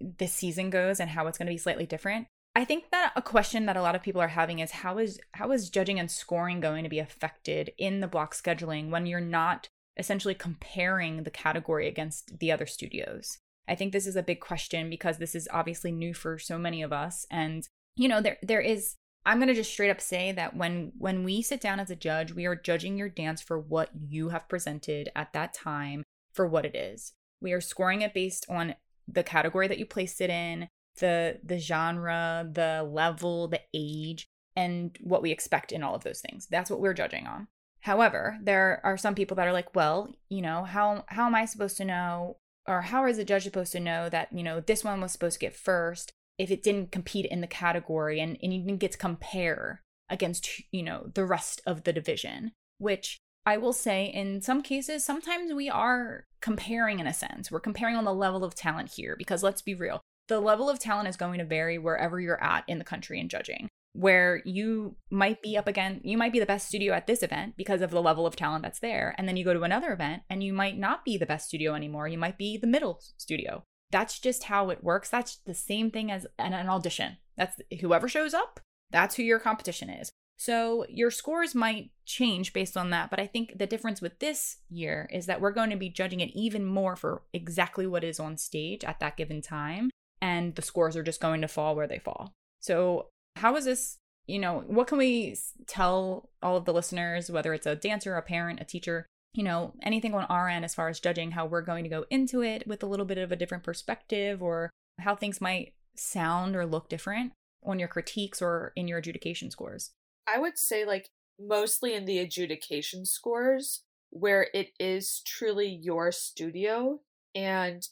this 0.00 0.34
season 0.34 0.70
goes 0.70 1.00
and 1.00 1.08
how 1.08 1.26
it's 1.26 1.38
going 1.38 1.46
to 1.46 1.52
be 1.52 1.58
slightly 1.58 1.86
different. 1.86 2.26
I 2.54 2.64
think 2.64 2.90
that 2.92 3.12
a 3.16 3.22
question 3.22 3.66
that 3.66 3.76
a 3.76 3.82
lot 3.82 3.96
of 3.96 4.02
people 4.02 4.20
are 4.20 4.28
having 4.28 4.60
is 4.60 4.70
how 4.70 4.98
is 4.98 5.18
how 5.32 5.50
is 5.50 5.70
judging 5.70 5.98
and 5.98 6.10
scoring 6.10 6.60
going 6.60 6.84
to 6.84 6.90
be 6.90 7.00
affected 7.00 7.72
in 7.78 8.00
the 8.00 8.06
block 8.06 8.34
scheduling 8.34 8.90
when 8.90 9.06
you're 9.06 9.20
not 9.20 9.68
essentially 9.96 10.34
comparing 10.34 11.22
the 11.22 11.30
category 11.30 11.88
against 11.88 12.38
the 12.38 12.52
other 12.52 12.66
studios? 12.66 13.38
I 13.66 13.74
think 13.74 13.92
this 13.92 14.06
is 14.06 14.16
a 14.16 14.22
big 14.22 14.40
question 14.40 14.88
because 14.88 15.18
this 15.18 15.34
is 15.34 15.48
obviously 15.52 15.90
new 15.90 16.14
for 16.14 16.38
so 16.38 16.58
many 16.58 16.82
of 16.82 16.92
us 16.92 17.26
and 17.30 17.66
you 17.96 18.08
know 18.08 18.20
there 18.20 18.38
there 18.42 18.60
is 18.60 18.96
I'm 19.26 19.38
going 19.38 19.48
to 19.48 19.54
just 19.54 19.72
straight 19.72 19.90
up 19.90 20.00
say 20.00 20.32
that 20.32 20.54
when 20.54 20.92
when 20.98 21.24
we 21.24 21.42
sit 21.42 21.60
down 21.60 21.80
as 21.80 21.90
a 21.90 21.96
judge, 21.96 22.32
we 22.32 22.44
are 22.44 22.54
judging 22.54 22.98
your 22.98 23.08
dance 23.08 23.40
for 23.40 23.58
what 23.58 23.90
you 23.94 24.28
have 24.28 24.48
presented 24.48 25.10
at 25.16 25.32
that 25.32 25.54
time 25.54 26.04
for 26.32 26.46
what 26.46 26.66
it 26.66 26.76
is. 26.76 27.12
We 27.40 27.52
are 27.52 27.60
scoring 27.60 28.02
it 28.02 28.12
based 28.12 28.44
on 28.48 28.74
the 29.08 29.22
category 29.22 29.66
that 29.68 29.78
you 29.78 29.86
placed 29.86 30.20
it 30.20 30.30
in, 30.30 30.68
the 31.00 31.38
the 31.42 31.58
genre, 31.58 32.48
the 32.50 32.88
level, 32.88 33.48
the 33.48 33.60
age, 33.72 34.26
and 34.56 34.96
what 35.00 35.22
we 35.22 35.30
expect 35.30 35.72
in 35.72 35.82
all 35.82 35.94
of 35.94 36.04
those 36.04 36.20
things. 36.20 36.46
That's 36.50 36.70
what 36.70 36.80
we're 36.80 36.94
judging 36.94 37.26
on. 37.26 37.48
However, 37.80 38.38
there 38.42 38.80
are 38.82 38.96
some 38.96 39.14
people 39.14 39.34
that 39.36 39.46
are 39.46 39.52
like, 39.52 39.74
well, 39.74 40.14
you 40.28 40.42
know, 40.42 40.64
how 40.64 41.04
how 41.08 41.26
am 41.26 41.34
I 41.34 41.44
supposed 41.44 41.76
to 41.78 41.84
know 41.84 42.36
or 42.66 42.82
how 42.82 43.06
is 43.06 43.18
a 43.18 43.24
judge 43.24 43.44
supposed 43.44 43.72
to 43.72 43.80
know 43.80 44.08
that, 44.08 44.32
you 44.32 44.42
know, 44.42 44.60
this 44.60 44.84
one 44.84 45.00
was 45.00 45.12
supposed 45.12 45.34
to 45.34 45.46
get 45.46 45.56
first 45.56 46.12
if 46.38 46.50
it 46.50 46.62
didn't 46.62 46.92
compete 46.92 47.26
in 47.26 47.40
the 47.40 47.46
category 47.46 48.20
and, 48.20 48.38
and 48.42 48.52
even 48.52 48.76
get 48.76 48.92
to 48.92 48.98
compare 48.98 49.82
against, 50.08 50.48
you 50.72 50.82
know, 50.82 51.10
the 51.14 51.24
rest 51.24 51.60
of 51.66 51.84
the 51.84 51.92
division, 51.92 52.52
which 52.78 53.18
I 53.46 53.56
will 53.58 53.72
say 53.72 54.06
in 54.06 54.40
some 54.40 54.62
cases, 54.62 55.04
sometimes 55.04 55.52
we 55.52 55.68
are 55.68 56.24
comparing 56.40 56.98
in 56.98 57.06
a 57.06 57.14
sense. 57.14 57.50
We're 57.50 57.60
comparing 57.60 57.96
on 57.96 58.04
the 58.04 58.14
level 58.14 58.44
of 58.44 58.54
talent 58.54 58.92
here 58.96 59.14
because 59.16 59.42
let's 59.42 59.62
be 59.62 59.74
real, 59.74 60.00
the 60.28 60.40
level 60.40 60.70
of 60.70 60.78
talent 60.78 61.08
is 61.08 61.16
going 61.16 61.38
to 61.38 61.44
vary 61.44 61.78
wherever 61.78 62.20
you're 62.20 62.42
at 62.42 62.64
in 62.66 62.78
the 62.78 62.84
country 62.84 63.20
in 63.20 63.28
judging. 63.28 63.68
Where 63.92 64.42
you 64.44 64.96
might 65.10 65.40
be 65.40 65.56
up 65.56 65.68
again, 65.68 66.00
you 66.02 66.18
might 66.18 66.32
be 66.32 66.40
the 66.40 66.46
best 66.46 66.66
studio 66.66 66.94
at 66.94 67.06
this 67.06 67.22
event 67.22 67.54
because 67.56 67.80
of 67.80 67.90
the 67.90 68.02
level 68.02 68.26
of 68.26 68.34
talent 68.34 68.62
that's 68.62 68.80
there. 68.80 69.14
And 69.16 69.28
then 69.28 69.36
you 69.36 69.44
go 69.44 69.54
to 69.54 69.62
another 69.62 69.92
event 69.92 70.22
and 70.28 70.42
you 70.42 70.52
might 70.52 70.76
not 70.76 71.04
be 71.04 71.16
the 71.16 71.26
best 71.26 71.46
studio 71.46 71.74
anymore. 71.74 72.08
You 72.08 72.18
might 72.18 72.36
be 72.36 72.56
the 72.56 72.66
middle 72.66 73.00
studio. 73.16 73.62
That's 73.92 74.18
just 74.18 74.44
how 74.44 74.70
it 74.70 74.82
works. 74.82 75.10
That's 75.10 75.36
the 75.46 75.54
same 75.54 75.92
thing 75.92 76.10
as 76.10 76.26
an, 76.38 76.52
an 76.52 76.68
audition. 76.68 77.18
That's 77.36 77.60
whoever 77.80 78.08
shows 78.08 78.34
up, 78.34 78.58
that's 78.90 79.14
who 79.14 79.22
your 79.22 79.38
competition 79.38 79.90
is. 79.90 80.10
So 80.36 80.84
your 80.88 81.10
scores 81.10 81.54
might 81.54 81.90
change 82.04 82.52
based 82.52 82.76
on 82.76 82.90
that, 82.90 83.08
but 83.08 83.20
I 83.20 83.26
think 83.26 83.56
the 83.56 83.66
difference 83.66 84.00
with 84.00 84.18
this 84.18 84.58
year 84.68 85.08
is 85.12 85.26
that 85.26 85.40
we're 85.40 85.52
going 85.52 85.70
to 85.70 85.76
be 85.76 85.88
judging 85.88 86.20
it 86.20 86.30
even 86.34 86.64
more 86.64 86.96
for 86.96 87.22
exactly 87.32 87.86
what 87.86 88.04
is 88.04 88.18
on 88.18 88.36
stage 88.36 88.82
at 88.84 88.98
that 89.00 89.16
given 89.16 89.40
time, 89.40 89.90
and 90.20 90.54
the 90.54 90.62
scores 90.62 90.96
are 90.96 91.02
just 91.02 91.20
going 91.20 91.40
to 91.40 91.48
fall 91.48 91.74
where 91.74 91.86
they 91.86 91.98
fall. 91.98 92.32
So, 92.60 93.08
how 93.36 93.56
is 93.56 93.64
this? 93.64 93.98
You 94.26 94.38
know, 94.38 94.64
what 94.66 94.86
can 94.86 94.96
we 94.96 95.36
tell 95.66 96.30
all 96.42 96.56
of 96.56 96.64
the 96.64 96.72
listeners, 96.72 97.30
whether 97.30 97.52
it's 97.52 97.66
a 97.66 97.76
dancer, 97.76 98.16
a 98.16 98.22
parent, 98.22 98.60
a 98.60 98.64
teacher, 98.64 99.06
you 99.34 99.42
know, 99.42 99.74
anything 99.82 100.14
on 100.14 100.24
our 100.24 100.48
end 100.48 100.64
as 100.64 100.74
far 100.74 100.88
as 100.88 101.00
judging 101.00 101.32
how 101.32 101.44
we're 101.44 101.60
going 101.60 101.84
to 101.84 101.90
go 101.90 102.06
into 102.08 102.42
it 102.42 102.66
with 102.66 102.82
a 102.82 102.86
little 102.86 103.04
bit 103.04 103.18
of 103.18 103.32
a 103.32 103.36
different 103.36 103.64
perspective 103.64 104.42
or 104.42 104.70
how 105.00 105.14
things 105.14 105.40
might 105.40 105.74
sound 105.96 106.56
or 106.56 106.64
look 106.64 106.88
different 106.88 107.32
on 107.66 107.78
your 107.78 107.88
critiques 107.88 108.40
or 108.40 108.72
in 108.76 108.88
your 108.88 108.98
adjudication 108.98 109.50
scores? 109.50 109.90
I 110.26 110.38
would 110.38 110.56
say 110.56 110.84
like 110.84 111.10
mostly 111.38 111.94
in 111.94 112.04
the 112.04 112.18
adjudication 112.18 113.04
scores 113.04 113.82
where 114.10 114.48
it 114.54 114.70
is 114.78 115.20
truly 115.26 115.68
your 115.68 116.12
studio 116.12 117.00
and 117.34 117.86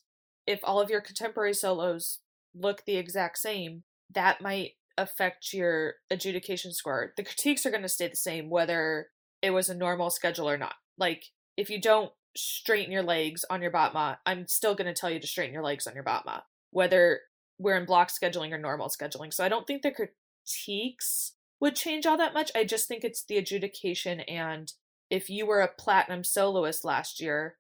if 0.47 0.61
all 0.63 0.81
of 0.81 0.91
your 0.91 1.01
contemporary 1.01 1.55
solos 1.55 2.19
look 2.55 2.85
the 2.85 2.97
exact 2.97 3.39
same, 3.39 3.85
that 4.15 4.41
might 4.41 4.73
affect 4.99 5.53
your 5.53 5.95
adjudication 6.11 6.73
score. 6.73 7.13
The 7.17 7.25
critiques 7.25 7.65
are 7.65 7.71
going 7.71 7.83
to 7.83 7.89
stay 7.89 8.09
the 8.09 8.17
same 8.17 8.51
whether 8.51 9.09
it 9.41 9.51
was 9.51 9.69
a 9.69 9.75
normal 9.75 10.11
schedule 10.11 10.49
or 10.49 10.59
not. 10.59 10.75
Like 10.99 11.25
if 11.57 11.71
you 11.71 11.81
don't 11.81 12.13
straighten 12.37 12.93
your 12.93 13.03
legs 13.03 13.45
on 13.51 13.63
your 13.63 13.71
battement, 13.71 14.19
I'm 14.27 14.47
still 14.47 14.75
going 14.75 14.93
to 14.93 14.99
tell 14.99 15.11
you 15.11 15.21
to 15.21 15.27
straighten 15.27 15.55
your 15.55 15.63
legs 15.63 15.87
on 15.87 15.95
your 15.95 16.05
battement, 16.05 16.43
whether 16.71 17.21
we're 17.59 17.77
in 17.77 17.87
block 17.87 18.11
scheduling 18.11 18.53
or 18.53 18.59
normal 18.59 18.89
scheduling. 18.89 19.33
So 19.33 19.45
I 19.45 19.49
don't 19.49 19.67
think 19.67 19.83
the 19.83 19.93
critiques 19.93 21.33
would 21.61 21.77
change 21.77 22.07
all 22.07 22.17
that 22.19 22.35
much. 22.35 22.51
I 22.55 22.65
just 22.65 22.89
think 22.89 23.05
it's 23.05 23.25
the 23.25 23.39
adjudication 23.39 24.21
and 24.21 24.73
if 25.11 25.29
you 25.29 25.45
were 25.45 25.61
a 25.61 25.69
platinum 25.69 26.25
soloist 26.25 26.87
last 26.87 27.21
year 27.21 27.57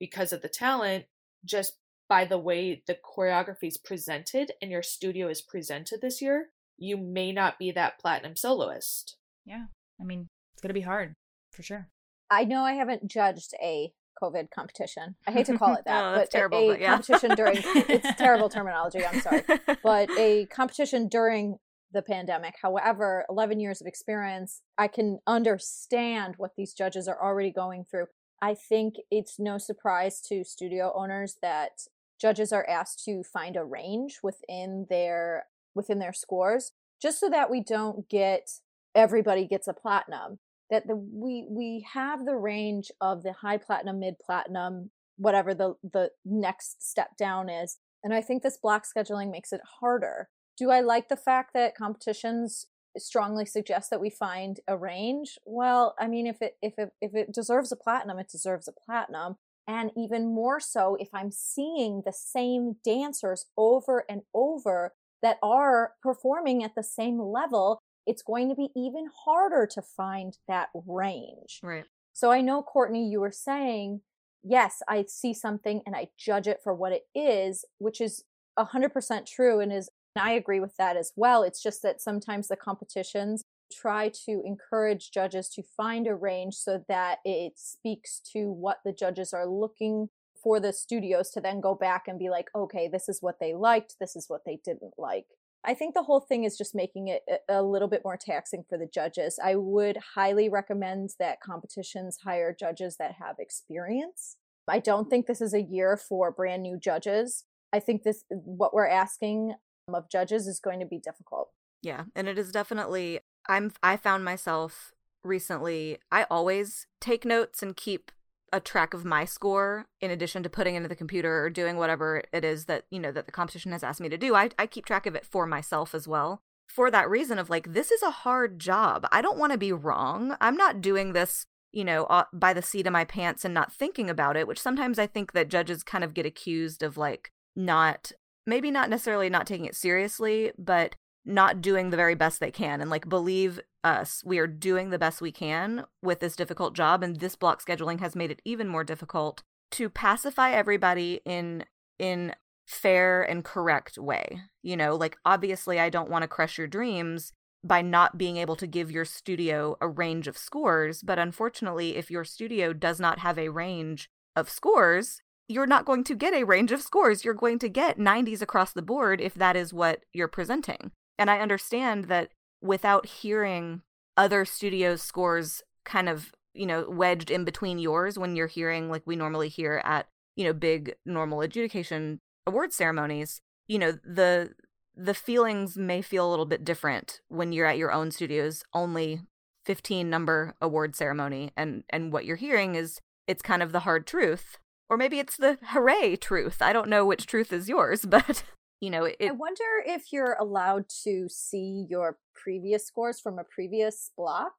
because 0.00 0.32
of 0.32 0.40
the 0.40 0.48
talent, 0.48 1.04
just 1.44 1.74
by 2.08 2.24
the 2.24 2.38
way 2.38 2.82
the 2.86 2.96
choreography 2.96 3.68
is 3.68 3.78
presented 3.78 4.52
and 4.60 4.70
your 4.70 4.82
studio 4.82 5.28
is 5.28 5.42
presented 5.42 6.00
this 6.00 6.20
year, 6.20 6.48
you 6.76 6.96
may 6.96 7.32
not 7.32 7.58
be 7.58 7.70
that 7.72 7.98
platinum 7.98 8.36
soloist. 8.36 9.16
Yeah. 9.44 9.66
I 10.00 10.04
mean, 10.04 10.28
it's 10.52 10.62
going 10.62 10.70
to 10.70 10.74
be 10.74 10.80
hard 10.82 11.14
for 11.52 11.62
sure. 11.62 11.88
I 12.30 12.44
know 12.44 12.62
I 12.62 12.72
haven't 12.72 13.06
judged 13.06 13.52
a 13.62 13.92
COVID 14.22 14.50
competition. 14.54 15.16
I 15.26 15.32
hate 15.32 15.46
to 15.46 15.58
call 15.58 15.74
it 15.76 15.84
that, 15.86 16.04
oh, 16.04 16.18
but 16.18 16.30
terrible, 16.30 16.58
a, 16.58 16.68
but 16.68 16.80
yeah. 16.80 16.90
competition 16.90 17.34
during 17.36 17.58
it's 17.64 18.14
terrible 18.18 18.48
terminology. 18.48 19.04
I'm 19.04 19.20
sorry, 19.20 19.42
but 19.82 20.10
a 20.18 20.46
competition 20.46 21.08
during 21.08 21.58
the 21.92 22.02
pandemic. 22.02 22.54
However, 22.60 23.24
11 23.30 23.60
years 23.60 23.80
of 23.80 23.86
experience, 23.86 24.62
I 24.76 24.88
can 24.88 25.20
understand 25.26 26.34
what 26.38 26.52
these 26.56 26.74
judges 26.74 27.06
are 27.06 27.22
already 27.22 27.52
going 27.52 27.84
through. 27.88 28.06
I 28.42 28.54
think 28.54 28.96
it's 29.10 29.36
no 29.38 29.58
surprise 29.58 30.20
to 30.28 30.44
studio 30.44 30.92
owners 30.94 31.36
that 31.40 31.86
judges 32.20 32.52
are 32.52 32.68
asked 32.68 33.04
to 33.04 33.22
find 33.22 33.56
a 33.56 33.64
range 33.64 34.20
within 34.22 34.86
their 34.88 35.46
within 35.74 35.98
their 35.98 36.12
scores 36.12 36.72
just 37.02 37.20
so 37.20 37.28
that 37.28 37.50
we 37.50 37.62
don't 37.62 38.08
get 38.08 38.48
everybody 38.94 39.46
gets 39.46 39.68
a 39.68 39.74
platinum 39.74 40.38
that 40.70 40.86
the 40.86 40.96
we 40.96 41.46
we 41.50 41.86
have 41.92 42.24
the 42.24 42.36
range 42.36 42.90
of 43.00 43.22
the 43.22 43.32
high 43.32 43.58
platinum 43.58 43.98
mid 44.00 44.14
platinum 44.24 44.90
whatever 45.16 45.54
the 45.54 45.74
the 45.92 46.10
next 46.24 46.88
step 46.88 47.16
down 47.16 47.48
is 47.48 47.78
and 48.02 48.14
i 48.14 48.20
think 48.20 48.42
this 48.42 48.56
block 48.56 48.84
scheduling 48.84 49.30
makes 49.30 49.52
it 49.52 49.60
harder 49.80 50.28
do 50.56 50.70
I 50.70 50.80
like 50.80 51.08
the 51.08 51.16
fact 51.16 51.52
that 51.54 51.76
competitions 51.76 52.66
strongly 52.96 53.44
suggest 53.44 53.90
that 53.90 54.00
we 54.00 54.10
find 54.10 54.60
a 54.68 54.76
range? 54.76 55.38
Well, 55.44 55.94
I 55.98 56.06
mean, 56.06 56.26
if 56.26 56.40
it 56.40 56.56
if 56.62 56.78
it 56.78 56.90
if 57.00 57.14
it 57.14 57.32
deserves 57.32 57.72
a 57.72 57.76
platinum, 57.76 58.18
it 58.18 58.28
deserves 58.30 58.68
a 58.68 58.72
platinum. 58.72 59.36
And 59.66 59.90
even 59.96 60.26
more 60.34 60.60
so 60.60 60.96
if 61.00 61.08
I'm 61.12 61.30
seeing 61.30 62.02
the 62.04 62.12
same 62.12 62.76
dancers 62.84 63.46
over 63.56 64.04
and 64.08 64.22
over 64.34 64.92
that 65.22 65.38
are 65.42 65.92
performing 66.02 66.62
at 66.62 66.74
the 66.74 66.82
same 66.82 67.18
level, 67.18 67.80
it's 68.06 68.22
going 68.22 68.50
to 68.50 68.54
be 68.54 68.68
even 68.76 69.08
harder 69.24 69.66
to 69.72 69.80
find 69.80 70.36
that 70.46 70.68
range. 70.86 71.60
Right. 71.62 71.84
So 72.12 72.30
I 72.30 72.42
know, 72.42 72.62
Courtney, 72.62 73.08
you 73.08 73.20
were 73.20 73.32
saying, 73.32 74.02
yes, 74.42 74.82
I 74.86 75.06
see 75.08 75.32
something 75.32 75.80
and 75.86 75.96
I 75.96 76.08
judge 76.18 76.46
it 76.46 76.60
for 76.62 76.74
what 76.74 76.92
it 76.92 77.04
is, 77.14 77.64
which 77.78 78.00
is 78.00 78.24
100% 78.58 79.26
true 79.26 79.60
and 79.60 79.72
is 79.72 79.88
I 80.16 80.32
agree 80.32 80.60
with 80.60 80.76
that 80.76 80.96
as 80.96 81.12
well. 81.16 81.42
It's 81.42 81.62
just 81.62 81.82
that 81.82 82.00
sometimes 82.00 82.46
the 82.46 82.56
competitions 82.56 83.42
try 83.74 84.10
to 84.26 84.42
encourage 84.44 85.10
judges 85.10 85.48
to 85.50 85.62
find 85.62 86.06
a 86.06 86.14
range 86.14 86.54
so 86.54 86.84
that 86.88 87.18
it 87.24 87.54
speaks 87.56 88.20
to 88.32 88.50
what 88.50 88.78
the 88.84 88.92
judges 88.92 89.32
are 89.32 89.46
looking 89.46 90.08
for 90.42 90.60
the 90.60 90.72
studios 90.72 91.30
to 91.30 91.40
then 91.40 91.60
go 91.60 91.74
back 91.74 92.04
and 92.06 92.18
be 92.18 92.28
like, 92.28 92.48
okay, 92.54 92.88
this 92.88 93.08
is 93.08 93.18
what 93.20 93.36
they 93.40 93.54
liked, 93.54 93.96
this 93.98 94.14
is 94.14 94.26
what 94.28 94.42
they 94.44 94.60
didn't 94.64 94.94
like. 94.98 95.26
I 95.66 95.72
think 95.72 95.94
the 95.94 96.02
whole 96.02 96.20
thing 96.20 96.44
is 96.44 96.58
just 96.58 96.74
making 96.74 97.08
it 97.08 97.22
a 97.48 97.62
little 97.62 97.88
bit 97.88 98.02
more 98.04 98.18
taxing 98.18 98.64
for 98.68 98.76
the 98.76 98.86
judges. 98.86 99.38
I 99.42 99.56
would 99.56 99.96
highly 100.14 100.50
recommend 100.50 101.10
that 101.18 101.40
competitions 101.40 102.18
hire 102.22 102.54
judges 102.58 102.96
that 102.98 103.14
have 103.18 103.36
experience. 103.38 104.36
I 104.68 104.78
don't 104.78 105.08
think 105.08 105.26
this 105.26 105.40
is 105.40 105.54
a 105.54 105.62
year 105.62 105.96
for 105.96 106.30
brand 106.30 106.62
new 106.62 106.78
judges. 106.78 107.44
I 107.72 107.80
think 107.80 108.02
this 108.02 108.24
what 108.28 108.74
we're 108.74 108.86
asking 108.86 109.54
of 109.92 110.10
judges 110.10 110.46
is 110.46 110.60
going 110.60 110.80
to 110.80 110.86
be 110.86 110.98
difficult. 110.98 111.50
Yeah, 111.82 112.04
and 112.14 112.28
it 112.28 112.38
is 112.38 112.52
definitely 112.52 113.20
I'm 113.48 113.72
I 113.82 113.96
found 113.96 114.24
myself 114.24 114.92
recently 115.22 115.98
I 116.12 116.26
always 116.30 116.86
take 117.00 117.24
notes 117.24 117.62
and 117.62 117.76
keep 117.76 118.10
a 118.52 118.60
track 118.60 118.94
of 118.94 119.04
my 119.04 119.24
score 119.24 119.86
in 120.00 120.10
addition 120.10 120.42
to 120.44 120.50
putting 120.50 120.76
into 120.76 120.88
the 120.88 120.94
computer 120.94 121.42
or 121.42 121.50
doing 121.50 121.76
whatever 121.76 122.22
it 122.32 122.44
is 122.44 122.66
that, 122.66 122.84
you 122.90 123.00
know, 123.00 123.10
that 123.10 123.26
the 123.26 123.32
competition 123.32 123.72
has 123.72 123.82
asked 123.82 124.00
me 124.00 124.08
to 124.08 124.18
do. 124.18 124.34
I 124.34 124.50
I 124.58 124.66
keep 124.66 124.86
track 124.86 125.06
of 125.06 125.14
it 125.14 125.26
for 125.26 125.46
myself 125.46 125.94
as 125.94 126.06
well. 126.06 126.40
For 126.68 126.90
that 126.90 127.10
reason 127.10 127.38
of 127.38 127.50
like 127.50 127.72
this 127.72 127.90
is 127.90 128.02
a 128.02 128.10
hard 128.10 128.58
job. 128.58 129.06
I 129.12 129.22
don't 129.22 129.38
want 129.38 129.52
to 129.52 129.58
be 129.58 129.72
wrong. 129.72 130.36
I'm 130.40 130.56
not 130.56 130.80
doing 130.80 131.12
this 131.12 131.46
you 131.74 131.84
know, 131.84 132.04
uh, 132.04 132.24
by 132.32 132.52
the 132.52 132.62
seat 132.62 132.86
of 132.86 132.92
my 132.92 133.04
pants 133.04 133.44
and 133.44 133.52
not 133.52 133.72
thinking 133.72 134.08
about 134.08 134.36
it, 134.36 134.46
which 134.46 134.60
sometimes 134.60 134.96
I 134.96 135.08
think 135.08 135.32
that 135.32 135.48
judges 135.48 135.82
kind 135.82 136.04
of 136.04 136.14
get 136.14 136.24
accused 136.24 136.84
of 136.84 136.96
like 136.96 137.32
not 137.56 138.12
maybe 138.46 138.70
not 138.70 138.88
necessarily 138.88 139.28
not 139.28 139.46
taking 139.46 139.66
it 139.66 139.74
seriously, 139.74 140.52
but 140.56 140.94
not 141.24 141.60
doing 141.60 141.90
the 141.90 141.96
very 141.96 142.14
best 142.14 142.40
they 142.40 142.50
can 142.50 142.80
and 142.80 142.90
like 142.90 143.08
believe 143.08 143.60
us 143.82 144.22
we 144.24 144.38
are 144.38 144.46
doing 144.46 144.90
the 144.90 144.98
best 144.98 145.20
we 145.20 145.32
can 145.32 145.84
with 146.02 146.20
this 146.20 146.36
difficult 146.36 146.74
job 146.74 147.02
and 147.02 147.16
this 147.16 147.36
block 147.36 147.64
scheduling 147.64 148.00
has 148.00 148.14
made 148.14 148.30
it 148.30 148.42
even 148.44 148.68
more 148.68 148.84
difficult 148.84 149.42
to 149.70 149.88
pacify 149.88 150.50
everybody 150.50 151.20
in 151.24 151.64
in 151.98 152.34
fair 152.66 153.22
and 153.22 153.44
correct 153.44 153.98
way 153.98 154.40
you 154.62 154.76
know? 154.76 154.94
Like 154.94 155.18
obviously 155.24 155.78
i 155.80 155.88
don't 155.88 156.10
want 156.10 156.22
to 156.22 156.28
crush 156.28 156.58
your 156.58 156.66
dreams 156.66 157.32
by 157.62 157.80
not 157.80 158.18
being 158.18 158.36
able 158.36 158.56
to 158.56 158.66
give 158.66 158.90
your 158.90 159.06
studio 159.06 159.76
a 159.80 159.88
range 159.88 160.28
of 160.28 160.36
scores 160.36 161.02
but 161.02 161.18
unfortunately 161.18 161.96
if 161.96 162.10
your 162.10 162.24
studio 162.24 162.72
does 162.72 163.00
not 163.00 163.20
have 163.20 163.38
a 163.38 163.48
range 163.48 164.10
of 164.36 164.50
scores 164.50 165.20
you're 165.48 165.66
not 165.66 165.84
going 165.84 166.04
to 166.04 166.14
get 166.14 166.32
a 166.32 166.44
range 166.44 166.72
of 166.72 166.80
scores. 166.80 167.22
You're 167.22 167.34
going 167.34 167.58
to 167.58 167.68
get 167.68 167.98
90s 167.98 168.40
across 168.40 168.72
the 168.72 168.80
board 168.80 169.20
if 169.20 169.34
that 169.34 169.56
is 169.56 169.74
what 169.74 170.00
you're 170.12 170.26
presenting 170.26 170.92
and 171.18 171.30
I 171.30 171.38
understand 171.38 172.04
that 172.04 172.30
without 172.60 173.06
hearing 173.06 173.82
other 174.16 174.44
studios' 174.44 175.02
scores 175.02 175.62
kind 175.84 176.08
of, 176.08 176.32
you 176.54 176.66
know, 176.66 176.88
wedged 176.88 177.30
in 177.30 177.44
between 177.44 177.78
yours 177.78 178.18
when 178.18 178.36
you're 178.36 178.46
hearing 178.46 178.90
like 178.90 179.02
we 179.04 179.16
normally 179.16 179.48
hear 179.48 179.82
at, 179.84 180.06
you 180.36 180.44
know, 180.44 180.52
big 180.52 180.94
normal 181.04 181.40
adjudication 181.40 182.20
award 182.46 182.72
ceremonies, 182.72 183.40
you 183.68 183.78
know, 183.78 183.92
the 183.92 184.54
the 184.96 185.14
feelings 185.14 185.76
may 185.76 186.00
feel 186.00 186.28
a 186.28 186.30
little 186.30 186.46
bit 186.46 186.64
different 186.64 187.20
when 187.28 187.52
you're 187.52 187.66
at 187.66 187.78
your 187.78 187.90
own 187.90 188.12
studio's 188.12 188.62
only 188.72 189.20
15 189.66 190.08
number 190.08 190.54
award 190.60 190.94
ceremony 190.94 191.50
and 191.56 191.82
and 191.90 192.12
what 192.12 192.24
you're 192.24 192.36
hearing 192.36 192.76
is 192.76 193.00
it's 193.26 193.42
kind 193.42 193.62
of 193.62 193.72
the 193.72 193.80
hard 193.80 194.06
truth 194.06 194.58
or 194.88 194.96
maybe 194.96 195.18
it's 195.18 195.36
the 195.36 195.58
hooray 195.68 196.16
truth. 196.16 196.60
I 196.60 196.72
don't 196.72 196.88
know 196.88 197.04
which 197.04 197.26
truth 197.26 197.52
is 197.52 197.68
yours, 197.68 198.04
but 198.08 198.44
you 198.80 198.90
know 198.90 199.04
it, 199.04 199.16
i 199.20 199.30
wonder 199.30 199.64
if 199.86 200.12
you're 200.12 200.36
allowed 200.40 200.84
to 201.04 201.28
see 201.28 201.86
your 201.88 202.18
previous 202.34 202.86
scores 202.86 203.20
from 203.20 203.38
a 203.38 203.44
previous 203.44 204.10
block? 204.16 204.52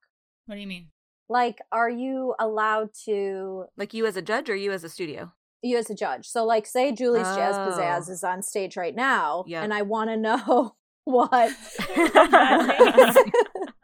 What 0.45 0.55
do 0.55 0.61
you 0.61 0.67
mean? 0.67 0.87
Like 1.29 1.59
are 1.71 1.89
you 1.89 2.35
allowed 2.39 2.89
to 3.05 3.65
like 3.77 3.93
you 3.93 4.05
as 4.05 4.17
a 4.17 4.21
judge 4.21 4.49
or 4.49 4.55
you 4.55 4.71
as 4.71 4.83
a 4.83 4.89
studio? 4.89 5.33
You 5.61 5.77
as 5.77 5.89
a 5.89 5.95
judge. 5.95 6.27
So 6.27 6.45
like 6.45 6.65
say 6.65 6.91
julie's 6.91 7.27
oh. 7.27 7.35
jazz 7.35 7.55
pizzazz 7.55 8.09
is 8.09 8.23
on 8.23 8.41
stage 8.41 8.77
right 8.77 8.95
now 8.95 9.43
yep. 9.47 9.63
and 9.63 9.73
i 9.73 9.81
want 9.81 10.09
to 10.09 10.17
know 10.17 10.75
what 11.05 11.51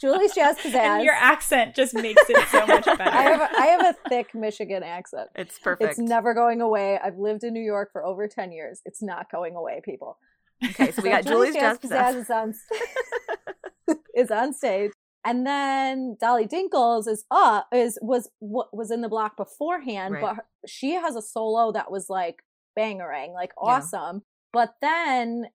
Julie's 0.00 0.34
Jazz 0.34 0.56
Pizzazz. 0.62 0.74
And 0.74 1.04
your 1.04 1.14
accent 1.14 1.74
just 1.74 1.94
makes 1.94 2.22
it 2.28 2.48
so 2.48 2.66
much 2.66 2.84
better. 2.84 3.02
I 3.02 3.22
have, 3.22 3.40
a, 3.40 3.56
I 3.56 3.66
have 3.66 3.80
a 3.82 4.08
thick 4.08 4.34
Michigan 4.34 4.82
accent. 4.82 5.28
It's 5.34 5.58
perfect. 5.58 5.90
It's 5.90 5.98
never 5.98 6.34
going 6.34 6.60
away. 6.60 6.98
I've 7.02 7.18
lived 7.18 7.44
in 7.44 7.52
New 7.52 7.62
York 7.62 7.90
for 7.92 8.04
over 8.04 8.28
10 8.28 8.52
years. 8.52 8.80
It's 8.84 9.02
not 9.02 9.30
going 9.30 9.54
away, 9.54 9.80
people. 9.84 10.18
Okay, 10.64 10.90
so 10.90 11.02
we 11.02 11.08
got 11.10 11.24
Julie's, 11.24 11.54
Julie's 11.54 11.54
Jazz, 11.54 11.78
Jazz 11.78 11.90
Pizzazz 11.90 12.20
is 12.20 12.30
on, 12.30 13.96
is 14.14 14.30
on 14.30 14.52
stage. 14.52 14.92
And 15.24 15.46
then 15.46 16.16
Dolly 16.18 16.46
Dinkles 16.46 17.06
is 17.08 17.24
up 17.30 17.66
is 17.72 17.98
was 18.00 18.30
was 18.40 18.90
in 18.90 19.02
the 19.02 19.08
block 19.08 19.36
beforehand, 19.36 20.14
right. 20.14 20.22
but 20.22 20.36
her, 20.36 20.44
she 20.66 20.92
has 20.92 21.16
a 21.16 21.22
solo 21.22 21.72
that 21.72 21.90
was 21.90 22.08
like 22.08 22.42
bangerang, 22.78 23.34
like 23.34 23.52
awesome. 23.58 24.16
Yeah. 24.16 24.20
But 24.52 24.74
then 24.80 25.48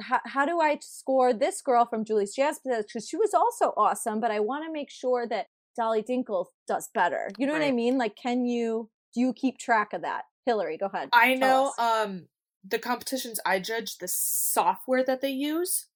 how, 0.00 0.20
how 0.26 0.46
do 0.46 0.60
I 0.60 0.78
score 0.80 1.32
this 1.32 1.62
girl 1.62 1.86
from 1.86 2.04
Julie's 2.04 2.34
Jazz 2.34 2.60
because 2.62 3.08
she 3.08 3.16
was 3.16 3.34
also 3.34 3.72
awesome, 3.76 4.20
but 4.20 4.30
I 4.30 4.40
want 4.40 4.64
to 4.66 4.72
make 4.72 4.90
sure 4.90 5.26
that 5.28 5.46
Dolly 5.76 6.02
Dinkle 6.02 6.46
does 6.66 6.88
better. 6.92 7.30
You 7.38 7.46
know 7.46 7.52
right. 7.52 7.60
what 7.60 7.68
I 7.68 7.72
mean? 7.72 7.98
Like, 7.98 8.16
can 8.16 8.44
you 8.44 8.90
do 9.14 9.20
you 9.20 9.32
keep 9.32 9.58
track 9.58 9.92
of 9.92 10.02
that? 10.02 10.24
Hillary, 10.44 10.76
go 10.76 10.86
ahead. 10.86 11.10
I 11.12 11.34
know 11.34 11.72
um 11.78 12.26
the 12.66 12.78
competitions 12.78 13.40
I 13.46 13.60
judge, 13.60 13.98
the 13.98 14.08
software 14.08 15.04
that 15.04 15.20
they 15.20 15.30
use 15.30 15.86